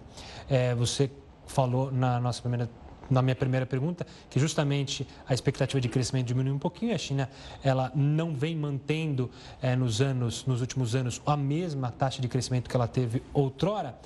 É, 0.50 0.76
você 0.76 1.10
falou 1.48 1.92
na 1.92 2.20
nossa 2.20 2.42
primeira 2.42 2.70
na 3.10 3.22
minha 3.22 3.36
primeira 3.36 3.66
pergunta, 3.66 4.06
que 4.30 4.38
justamente 4.38 5.08
a 5.26 5.34
expectativa 5.34 5.80
de 5.80 5.88
crescimento 5.88 6.28
diminuiu 6.28 6.56
um 6.56 6.60
pouquinho. 6.60 6.94
A 6.94 6.98
China 6.98 7.30
ela 7.64 7.92
não 7.96 8.36
vem 8.36 8.54
mantendo 8.56 9.32
é, 9.62 9.76
nos 9.78 10.02
anos, 10.02 10.46
nos 10.46 10.60
últimos 10.60 10.94
anos, 10.94 11.22
a 11.26 11.38
mesma 11.38 11.90
taxa 11.90 12.22
de 12.22 12.28
crescimento 12.28 12.70
que 12.70 12.76
ela 12.76 12.88
teve 12.88 13.24
outrora. 13.34 13.98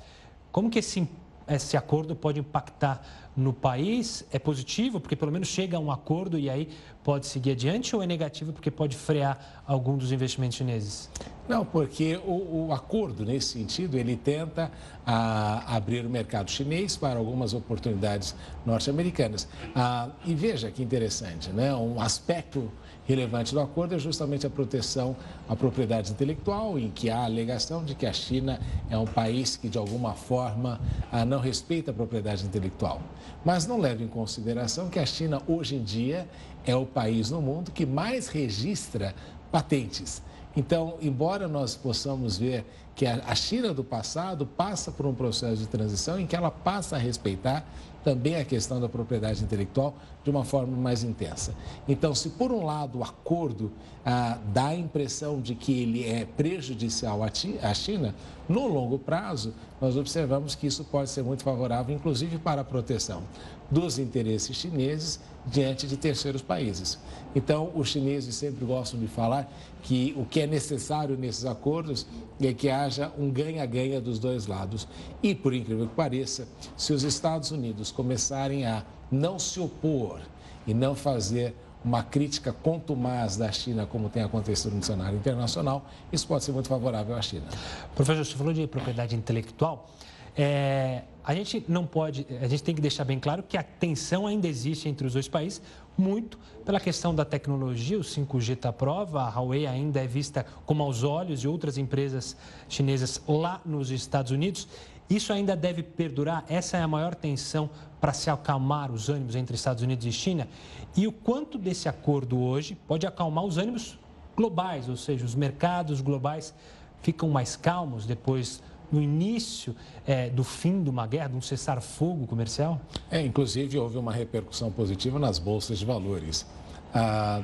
Como 0.52 0.70
que 0.70 0.78
esse 0.78 1.08
esse 1.48 1.76
acordo 1.76 2.14
pode 2.14 2.40
impactar 2.40 3.02
no 3.36 3.52
país? 3.52 4.24
É 4.30 4.38
positivo, 4.38 5.00
porque 5.00 5.16
pelo 5.16 5.32
menos 5.32 5.48
chega 5.48 5.76
a 5.76 5.80
um 5.80 5.90
acordo 5.90 6.38
e 6.38 6.48
aí 6.48 6.68
pode 7.02 7.26
seguir 7.26 7.52
adiante, 7.52 7.94
ou 7.96 8.02
é 8.02 8.06
negativo, 8.06 8.52
porque 8.52 8.70
pode 8.70 8.96
frear 8.96 9.62
algum 9.66 9.96
dos 9.96 10.12
investimentos 10.12 10.56
chineses? 10.56 11.10
Não, 11.48 11.64
porque 11.64 12.16
o, 12.24 12.68
o 12.68 12.72
acordo, 12.72 13.24
nesse 13.24 13.58
sentido, 13.58 13.98
ele 13.98 14.16
tenta 14.16 14.70
a, 15.04 15.76
abrir 15.76 16.06
o 16.06 16.10
mercado 16.10 16.50
chinês 16.50 16.96
para 16.96 17.18
algumas 17.18 17.52
oportunidades 17.52 18.34
norte-americanas. 18.64 19.48
Ah, 19.74 20.08
e 20.24 20.34
veja 20.34 20.70
que 20.70 20.82
interessante, 20.82 21.50
né? 21.50 21.74
um 21.74 22.00
aspecto 22.00 22.70
relevante 23.04 23.52
do 23.52 23.60
acordo 23.60 23.94
é 23.94 23.98
justamente 23.98 24.46
a 24.46 24.50
proteção 24.50 25.16
à 25.48 25.56
propriedade 25.56 26.12
intelectual, 26.12 26.78
em 26.78 26.90
que 26.90 27.10
há 27.10 27.18
a 27.18 27.24
alegação 27.24 27.84
de 27.84 27.94
que 27.94 28.06
a 28.06 28.12
China 28.12 28.60
é 28.88 28.96
um 28.96 29.06
país 29.06 29.56
que, 29.56 29.68
de 29.68 29.78
alguma 29.78 30.14
forma, 30.14 30.80
ah, 31.10 31.24
não 31.24 31.40
respeita 31.40 31.90
a 31.90 31.94
propriedade 31.94 32.44
intelectual. 32.44 33.00
Mas 33.44 33.66
não 33.66 33.78
leva 33.78 34.02
em 34.02 34.08
consideração 34.08 34.88
que 34.88 34.98
a 34.98 35.06
China, 35.06 35.42
hoje 35.46 35.74
em 35.74 35.82
dia, 35.82 36.28
é 36.64 36.76
o 36.76 36.86
país 36.86 37.30
no 37.30 37.42
mundo 37.42 37.72
que 37.72 37.84
mais 37.84 38.28
registra 38.28 39.14
patentes. 39.50 40.22
Então, 40.54 40.96
embora 41.00 41.48
nós 41.48 41.74
possamos 41.74 42.36
ver 42.38 42.64
que 42.94 43.06
a 43.06 43.34
China 43.34 43.72
do 43.72 43.82
passado 43.82 44.46
passa 44.46 44.92
por 44.92 45.06
um 45.06 45.14
processo 45.14 45.56
de 45.56 45.66
transição 45.66 46.20
em 46.20 46.26
que 46.26 46.36
ela 46.36 46.50
passa 46.50 46.96
a 46.96 46.98
respeitar 46.98 47.64
também 48.04 48.36
a 48.36 48.44
questão 48.44 48.80
da 48.80 48.88
propriedade 48.88 49.42
intelectual 49.42 49.94
de 50.24 50.30
uma 50.30 50.44
forma 50.44 50.76
mais 50.76 51.02
intensa. 51.02 51.54
Então, 51.88 52.14
se 52.14 52.30
por 52.30 52.52
um 52.52 52.64
lado 52.64 52.98
o 52.98 53.04
acordo 53.04 53.72
ah, 54.04 54.38
dá 54.52 54.68
a 54.68 54.74
impressão 54.74 55.40
de 55.40 55.54
que 55.54 55.80
ele 55.80 56.04
é 56.04 56.24
prejudicial 56.24 57.20
à 57.22 57.74
China, 57.74 58.14
no 58.48 58.66
longo 58.66 58.98
prazo, 58.98 59.54
nós 59.80 59.96
observamos 59.96 60.54
que 60.54 60.66
isso 60.66 60.84
pode 60.84 61.10
ser 61.10 61.22
muito 61.22 61.42
favorável, 61.42 61.94
inclusive 61.94 62.38
para 62.38 62.60
a 62.60 62.64
proteção 62.64 63.22
dos 63.70 63.98
interesses 63.98 64.56
chineses 64.56 65.18
diante 65.46 65.86
de 65.86 65.96
terceiros 65.96 66.42
países. 66.42 66.98
Então, 67.34 67.72
os 67.74 67.88
chineses 67.88 68.34
sempre 68.34 68.64
gostam 68.66 69.00
de 69.00 69.08
falar 69.08 69.50
que 69.82 70.14
o 70.16 70.26
que 70.26 70.40
é 70.40 70.46
necessário 70.46 71.16
nesses 71.16 71.46
acordos 71.46 72.06
é 72.40 72.52
que 72.52 72.68
haja 72.68 73.10
um 73.18 73.30
ganha-ganha 73.30 74.00
dos 74.00 74.18
dois 74.18 74.46
lados. 74.46 74.86
E, 75.22 75.34
por 75.34 75.54
incrível 75.54 75.88
que 75.88 75.94
pareça, 75.94 76.46
se 76.76 76.92
os 76.92 77.02
Estados 77.02 77.50
Unidos 77.50 77.90
começarem 77.90 78.66
a 78.66 78.84
não 79.12 79.38
se 79.38 79.60
opor 79.60 80.20
e 80.66 80.72
não 80.72 80.94
fazer 80.94 81.54
uma 81.84 82.02
crítica 82.02 82.52
contumaz 82.52 83.36
da 83.36 83.50
China, 83.50 83.86
como 83.86 84.08
tem 84.08 84.22
acontecido 84.22 84.74
no 84.74 84.82
cenário 84.82 85.18
internacional, 85.18 85.84
isso 86.12 86.26
pode 86.26 86.44
ser 86.44 86.52
muito 86.52 86.68
favorável 86.68 87.14
à 87.14 87.22
China. 87.22 87.46
Professor, 87.94 88.24
você 88.24 88.36
falou 88.36 88.52
de 88.52 88.66
propriedade 88.66 89.16
intelectual. 89.16 89.90
É, 90.36 91.02
a 91.24 91.34
gente 91.34 91.62
não 91.68 91.86
pode, 91.86 92.26
a 92.40 92.48
gente 92.48 92.62
tem 92.62 92.74
que 92.74 92.80
deixar 92.80 93.04
bem 93.04 93.18
claro 93.20 93.42
que 93.42 93.56
a 93.56 93.62
tensão 93.62 94.26
ainda 94.26 94.48
existe 94.48 94.88
entre 94.88 95.06
os 95.06 95.12
dois 95.12 95.28
países, 95.28 95.60
muito 95.96 96.38
pela 96.64 96.80
questão 96.80 97.14
da 97.14 97.24
tecnologia, 97.24 97.98
o 97.98 98.02
5G 98.02 98.54
está 98.54 98.70
à 98.70 98.72
prova, 98.72 99.22
a 99.22 99.28
Huawei 99.28 99.66
ainda 99.66 100.00
é 100.00 100.06
vista 100.06 100.46
como 100.64 100.82
aos 100.82 101.02
olhos 101.02 101.40
de 101.40 101.48
outras 101.48 101.76
empresas 101.76 102.36
chinesas 102.68 103.20
lá 103.28 103.60
nos 103.64 103.90
Estados 103.90 104.32
Unidos. 104.32 104.66
Isso 105.14 105.30
ainda 105.30 105.54
deve 105.54 105.82
perdurar? 105.82 106.42
Essa 106.48 106.78
é 106.78 106.82
a 106.82 106.88
maior 106.88 107.14
tensão 107.14 107.68
para 108.00 108.14
se 108.14 108.30
acalmar 108.30 108.90
os 108.90 109.10
ânimos 109.10 109.36
entre 109.36 109.54
Estados 109.54 109.82
Unidos 109.82 110.06
e 110.06 110.12
China? 110.12 110.48
E 110.96 111.06
o 111.06 111.12
quanto 111.12 111.58
desse 111.58 111.86
acordo 111.86 112.40
hoje 112.40 112.74
pode 112.88 113.06
acalmar 113.06 113.44
os 113.44 113.58
ânimos 113.58 113.98
globais, 114.34 114.88
ou 114.88 114.96
seja, 114.96 115.22
os 115.22 115.34
mercados 115.34 116.00
globais 116.00 116.54
ficam 117.02 117.28
mais 117.28 117.56
calmos 117.56 118.06
depois 118.06 118.62
no 118.90 119.02
início 119.02 119.76
é, 120.06 120.30
do 120.30 120.42
fim 120.42 120.82
de 120.82 120.88
uma 120.88 121.06
guerra, 121.06 121.28
de 121.28 121.36
um 121.36 121.42
cessar-fogo 121.42 122.26
comercial? 122.26 122.80
É, 123.10 123.20
inclusive 123.20 123.78
houve 123.78 123.98
uma 123.98 124.12
repercussão 124.12 124.70
positiva 124.70 125.18
nas 125.18 125.38
bolsas 125.38 125.78
de 125.78 125.84
valores. 125.84 126.46
Ah, 126.94 127.42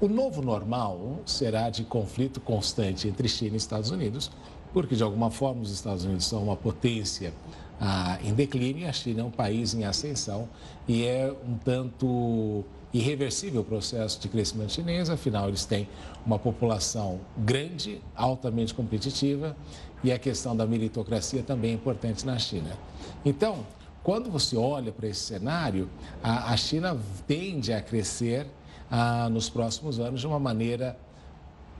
o 0.00 0.08
novo 0.08 0.42
normal 0.42 1.20
será 1.26 1.70
de 1.70 1.84
conflito 1.84 2.40
constante 2.40 3.06
entre 3.06 3.28
China 3.28 3.54
e 3.54 3.56
Estados 3.56 3.90
Unidos, 3.90 4.30
porque 4.72 4.96
de 4.96 5.02
alguma 5.02 5.30
forma 5.30 5.62
os 5.62 5.70
Estados 5.70 6.04
Unidos 6.04 6.24
são 6.24 6.42
uma 6.42 6.56
potência 6.56 7.32
ah, 7.80 8.18
em 8.22 8.32
declínio 8.32 8.84
e 8.84 8.86
a 8.86 8.92
China 8.92 9.22
é 9.22 9.24
um 9.24 9.30
país 9.30 9.74
em 9.74 9.84
ascensão 9.84 10.48
e 10.86 11.04
é 11.04 11.34
um 11.46 11.56
tanto 11.56 12.64
irreversível 12.92 13.62
o 13.62 13.64
processo 13.64 14.20
de 14.20 14.28
crescimento 14.28 14.72
chinês, 14.72 15.08
afinal 15.08 15.48
eles 15.48 15.64
têm 15.64 15.88
uma 16.26 16.38
população 16.38 17.20
grande, 17.38 18.00
altamente 18.14 18.74
competitiva 18.74 19.56
e 20.04 20.12
a 20.12 20.18
questão 20.18 20.54
da 20.54 20.66
meritocracia 20.66 21.42
também 21.42 21.70
é 21.70 21.74
importante 21.74 22.26
na 22.26 22.38
China. 22.38 22.76
Então, 23.24 23.64
quando 24.02 24.30
você 24.30 24.56
olha 24.56 24.92
para 24.92 25.08
esse 25.08 25.20
cenário, 25.20 25.88
a, 26.22 26.52
a, 26.52 26.56
China 26.56 26.98
tende 27.26 27.72
a 27.72 27.80
crescer 27.80 28.46
ah, 28.90 29.28
nos 29.30 29.48
próximos 29.48 30.00
anos 30.00 30.20
de 30.20 30.26
uma 30.26 30.40
maneira 30.40 30.98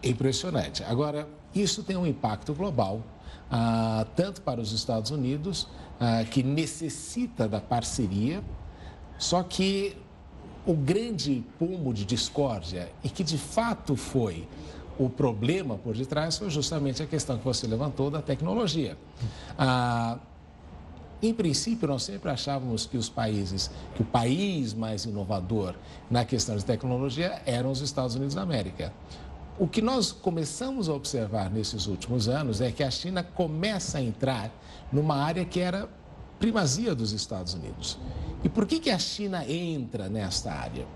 impressionante. 0.03 0.83
Agora, 0.85 1.29
isso 1.55 1.83
tem 1.83 1.97
um 1.97 2.07
impacto 2.07 2.55
global, 2.55 3.03
ah, 3.51 4.07
tanto 4.17 4.43
para 4.43 4.61
os 4.61 4.73
Estados 4.73 5.11
Unidos, 5.11 5.69
ah, 6.01 6.25
que 6.25 6.43
necessita 6.43 7.49
da 7.49 7.61
parceria, 7.61 8.43
só 9.19 9.43
que 9.43 9.97
o 10.67 10.75
grande 10.75 11.45
pomo 11.59 11.93
de 11.93 12.05
discórdia, 12.05 12.91
e 13.03 13.09
que 13.09 13.25
de 13.25 13.37
fato 13.39 13.97
foi 13.97 14.47
o 14.99 15.09
problema 15.09 15.77
por 15.77 15.97
detrás 15.97 16.37
foi 16.37 16.51
justamente 16.51 17.03
a 17.03 17.07
questão 17.07 17.39
que 17.39 17.45
você 17.45 17.67
levantou 17.67 18.11
da 18.11 18.21
tecnologia. 18.21 18.97
Ah, 19.59 20.19
em 21.23 21.33
princípio, 21.33 21.87
nós 21.87 22.03
sempre 22.03 22.31
achávamos 22.31 22.85
que 22.85 22.97
os 22.97 23.09
países, 23.09 23.71
que 23.95 24.03
o 24.03 24.05
país 24.05 24.75
mais 24.75 25.05
inovador 25.05 25.77
na 26.11 26.25
questão 26.25 26.57
de 26.57 26.65
tecnologia 26.65 27.41
eram 27.47 27.71
os 27.71 27.81
Estados 27.81 28.17
Unidos 28.17 28.35
da 28.35 28.43
América. 28.43 28.93
O 29.59 29.67
que 29.67 29.83
nós 29.83 30.13
começamos 30.13 30.89
a 30.89 30.95
observar 30.95 31.51
nesses 31.51 31.87
últimos 31.87 32.29
anos 32.29 32.61
é 32.61 32.73
que 32.73 32.83
a 32.83 32.91
China 32.91 33.23
começa 33.23 33.99
a 33.99 34.03
entrar 34.03 34.51
numa 34.91 35.17
área 35.17 35.45
que 35.45 35.61
era 35.61 35.89
primazia 36.39 36.95
dos 36.95 37.13
Estados 37.13 37.55
Unidos. 37.55 37.99
E 38.43 38.49
por 38.49 38.67
que, 38.67 38.81
que 38.81 38.91
a 38.91 38.99
China 38.99 39.45
entra 39.47 40.09
nesta 40.09 40.53
área? 40.53 40.87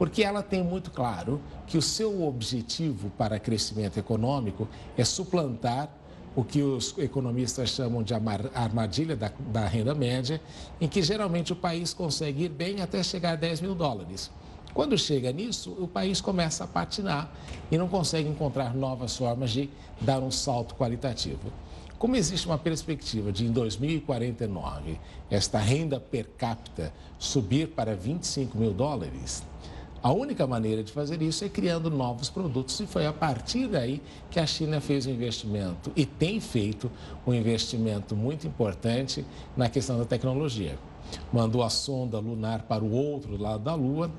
porque 0.00 0.22
ela 0.22 0.42
tem 0.42 0.64
muito 0.64 0.90
claro 0.90 1.42
que 1.66 1.76
o 1.76 1.82
seu 1.82 2.22
objetivo 2.26 3.10
para 3.18 3.38
crescimento 3.38 3.98
econômico 3.98 4.66
é 4.96 5.04
suplantar 5.04 5.90
o 6.34 6.42
que 6.42 6.62
os 6.62 6.96
economistas 6.96 7.68
chamam 7.68 8.02
de 8.02 8.14
armadilha 8.14 9.14
da, 9.14 9.30
da, 9.52 9.66
renda 9.66 9.94
média, 9.94 10.40
em 10.80 10.88
que 10.88 11.02
geralmente 11.02 11.52
o 11.52 11.56
país 11.56 11.92
consegue 11.92 12.44
ir 12.44 12.48
bem 12.48 12.80
até 12.80 13.02
chegar 13.02 13.32
a 13.32 13.36
10 13.36 13.60
mil 13.60 13.74
dólares. 13.74 14.30
Quando 14.72 14.96
chega 14.96 15.32
nisso, 15.32 15.76
o 15.78 15.88
país 15.88 16.20
começa 16.20 16.64
a 16.64 16.66
patinar 16.66 17.32
e 17.70 17.76
não 17.76 17.88
consegue 17.88 18.28
encontrar 18.28 18.74
novas 18.74 19.16
formas 19.16 19.50
de 19.50 19.68
dar 20.00 20.20
um 20.20 20.30
salto 20.30 20.74
qualitativo. 20.74 21.52
Como 21.98 22.16
existe 22.16 22.46
uma 22.46 22.56
perspectiva 22.56 23.30
de, 23.30 23.44
em 23.44 23.52
2049, 23.52 24.98
esta 25.30 25.58
renda 25.58 26.00
per 26.00 26.28
capita 26.38 26.94
subir 27.18 27.68
para 27.68 27.94
25 27.94 28.56
mil 28.56 28.72
dólares, 28.72 29.42
a 30.02 30.10
única 30.10 30.46
maneira 30.46 30.82
de 30.82 30.90
fazer 30.90 31.20
isso 31.20 31.44
é 31.44 31.48
criando 31.50 31.90
novos 31.90 32.30
produtos 32.30 32.80
e 32.80 32.86
foi 32.86 33.04
a 33.04 33.12
partir 33.12 33.66
daí 33.66 34.00
que 34.30 34.40
a 34.40 34.46
China 34.46 34.80
fez 34.80 35.04
um 35.04 35.10
investimento 35.10 35.92
e 35.94 36.06
tem 36.06 36.40
feito 36.40 36.90
um 37.26 37.34
investimento 37.34 38.16
muito 38.16 38.46
importante 38.46 39.26
na 39.54 39.68
questão 39.68 39.98
da 39.98 40.06
tecnologia. 40.06 40.78
Mandou 41.32 41.62
a 41.62 41.70
sonda 41.70 42.18
lunar 42.18 42.62
para 42.62 42.84
o 42.84 42.92
outro 42.92 43.40
lado 43.40 43.64
da 43.64 43.74
Lua 43.74 44.10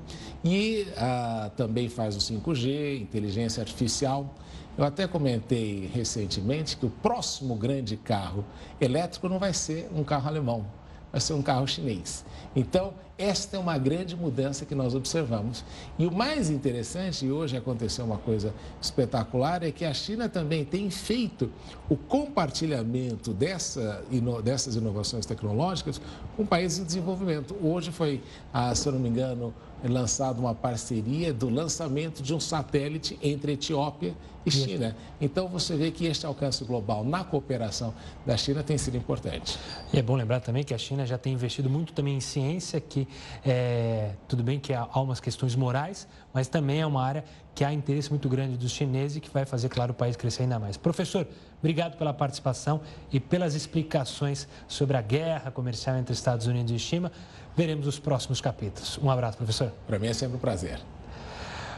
e 0.44 0.86
ah, 0.96 1.50
também 1.56 1.88
faz 1.88 2.16
o 2.16 2.18
5G, 2.18 3.00
inteligência 3.00 3.60
artificial. 3.60 4.34
Eu 4.76 4.84
até 4.84 5.06
comentei 5.06 5.90
recentemente 5.92 6.76
que 6.76 6.86
o 6.86 6.90
próximo 6.90 7.54
grande 7.54 7.96
carro 7.96 8.44
elétrico 8.80 9.28
não 9.28 9.38
vai 9.38 9.52
ser 9.52 9.90
um 9.94 10.02
carro 10.02 10.28
alemão, 10.28 10.66
vai 11.10 11.20
ser 11.20 11.34
um 11.34 11.42
carro 11.42 11.66
chinês. 11.66 12.24
Então, 12.56 12.94
esta 13.22 13.56
é 13.56 13.60
uma 13.60 13.78
grande 13.78 14.16
mudança 14.16 14.66
que 14.66 14.74
nós 14.74 14.94
observamos. 14.94 15.64
E 15.96 16.06
o 16.06 16.10
mais 16.10 16.50
interessante, 16.50 17.24
e 17.24 17.30
hoje 17.30 17.56
aconteceu 17.56 18.04
uma 18.04 18.18
coisa 18.18 18.52
espetacular, 18.80 19.62
é 19.62 19.70
que 19.70 19.84
a 19.84 19.94
China 19.94 20.28
também 20.28 20.64
tem 20.64 20.90
feito 20.90 21.48
o 21.88 21.96
compartilhamento 21.96 23.32
dessa, 23.32 24.04
dessas 24.42 24.74
inovações 24.74 25.24
tecnológicas 25.24 26.00
com 26.36 26.44
países 26.44 26.80
em 26.80 26.84
desenvolvimento. 26.84 27.56
Hoje 27.62 27.92
foi, 27.92 28.20
ah, 28.52 28.74
se 28.74 28.88
eu 28.88 28.92
não 28.92 28.98
me 28.98 29.08
engano, 29.08 29.54
lançado 29.88 30.38
uma 30.38 30.54
parceria 30.54 31.32
do 31.32 31.48
lançamento 31.48 32.22
de 32.22 32.34
um 32.34 32.40
satélite 32.40 33.18
entre 33.22 33.52
Etiópia 33.52 34.14
e 34.44 34.50
China. 34.50 34.96
Então 35.20 35.48
você 35.48 35.76
vê 35.76 35.90
que 35.90 36.06
este 36.06 36.26
alcance 36.26 36.64
global 36.64 37.04
na 37.04 37.24
cooperação 37.24 37.94
da 38.26 38.36
China 38.36 38.62
tem 38.62 38.76
sido 38.76 38.96
importante. 38.96 39.58
E 39.92 39.98
é 39.98 40.02
bom 40.02 40.16
lembrar 40.16 40.40
também 40.40 40.64
que 40.64 40.74
a 40.74 40.78
China 40.78 41.06
já 41.06 41.16
tem 41.16 41.32
investido 41.32 41.70
muito 41.70 41.92
também 41.92 42.16
em 42.16 42.20
ciência, 42.20 42.80
que 42.80 43.06
é, 43.44 44.12
tudo 44.28 44.42
bem 44.42 44.58
que 44.58 44.72
há 44.72 44.86
umas 45.00 45.20
questões 45.20 45.54
morais, 45.54 46.08
mas 46.32 46.48
também 46.48 46.80
é 46.80 46.86
uma 46.86 47.02
área 47.02 47.24
que 47.54 47.64
há 47.64 47.72
interesse 47.72 48.10
muito 48.10 48.28
grande 48.28 48.56
dos 48.56 48.72
chineses 48.72 49.18
e 49.18 49.20
que 49.20 49.30
vai 49.30 49.44
fazer, 49.44 49.68
claro, 49.68 49.92
o 49.92 49.94
país 49.94 50.16
crescer 50.16 50.42
ainda 50.42 50.58
mais. 50.58 50.76
Professor, 50.76 51.26
obrigado 51.62 51.96
pela 51.96 52.12
participação 52.12 52.80
e 53.12 53.20
pelas 53.20 53.54
explicações 53.54 54.48
sobre 54.66 54.96
a 54.96 55.00
guerra 55.00 55.50
comercial 55.52 55.96
entre 55.96 56.12
Estados 56.12 56.48
Unidos 56.48 56.72
e 56.72 56.78
China. 56.78 57.12
Veremos 57.56 57.86
os 57.86 58.00
próximos 58.00 58.40
capítulos. 58.40 58.98
Um 58.98 59.08
abraço, 59.08 59.36
professor. 59.36 59.72
Para 59.86 59.98
mim 59.98 60.08
é 60.08 60.12
sempre 60.12 60.36
um 60.36 60.40
prazer. 60.40 60.80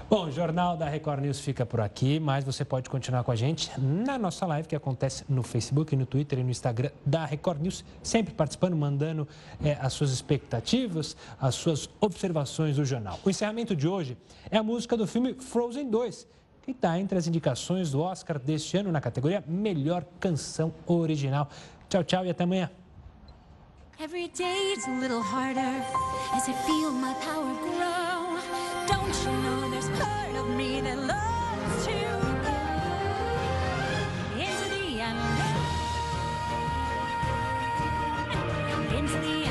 Bom, 0.09 0.26
o 0.26 0.30
Jornal 0.30 0.76
da 0.76 0.87
Record 0.87 1.22
News 1.22 1.41
fica 1.41 1.64
por 1.64 1.80
aqui, 1.80 2.20
mas 2.20 2.45
você 2.45 2.62
pode 2.62 2.91
continuar 2.91 3.24
com 3.24 3.30
a 3.32 3.37
gente 3.37 3.70
na 3.80 4.18
nossa 4.18 4.45
live 4.47 4.68
que 4.68 4.76
acontece 4.76 5.24
no 5.28 5.43
Facebook, 5.43 5.97
no 5.97 6.05
Twitter 6.05 6.39
e 6.39 6.45
no 6.45 6.51
Instagram 6.51 6.91
da 7.05 7.24
Record 7.24 7.61
News, 7.62 7.85
sempre 8.03 8.35
participando, 8.35 8.76
mandando 8.76 9.26
é, 9.62 9.72
as 9.80 9.95
suas 9.95 10.11
expectativas, 10.11 11.16
as 11.41 11.55
suas 11.55 11.89
observações 12.01 12.76
do 12.76 12.85
jornal. 12.85 13.18
O 13.24 13.30
encerramento 13.30 13.74
de 13.74 13.89
hoje 13.89 14.16
é 14.51 14.59
a 14.59 14.62
música 14.62 14.95
do 14.95 15.07
filme 15.07 15.35
Frozen 15.35 15.89
2, 15.89 16.26
e 16.67 16.71
está 16.71 16.99
entre 16.99 17.19
as 17.19 17.27
indicações 17.27 17.91
do 17.91 18.01
Oscar 18.01 18.39
deste 18.39 18.77
ano 18.77 18.91
na 18.91 19.01
categoria 19.01 19.45
Melhor 19.47 20.05
Canção 20.19 20.73
Original. 20.87 21.49
Tchau, 21.89 22.05
tchau 22.05 22.25
e 22.27 22.31
até 22.31 22.45
amanhã. 22.45 22.71
Every 24.01 24.29
day 24.29 24.73
it's 24.73 24.89
a 24.89 24.91
little 24.91 25.23
harder 25.23 25.61
as 26.33 26.49
I 26.49 26.53
feel 26.67 26.91
my 26.91 27.15
power 27.25 27.55
grow. 27.55 28.39
Don't 28.89 29.15
you 29.25 29.33
know 29.43 29.71
there's 29.71 29.89
part 29.91 30.35
of 30.37 30.49
me 30.57 30.81
that 30.81 30.99
loves 30.99 31.87
to 31.87 31.93
go 32.43 32.57
into 34.37 34.69
the 34.75 35.01
unknown, 35.01 35.77
into 38.99 39.17
the 39.21 39.43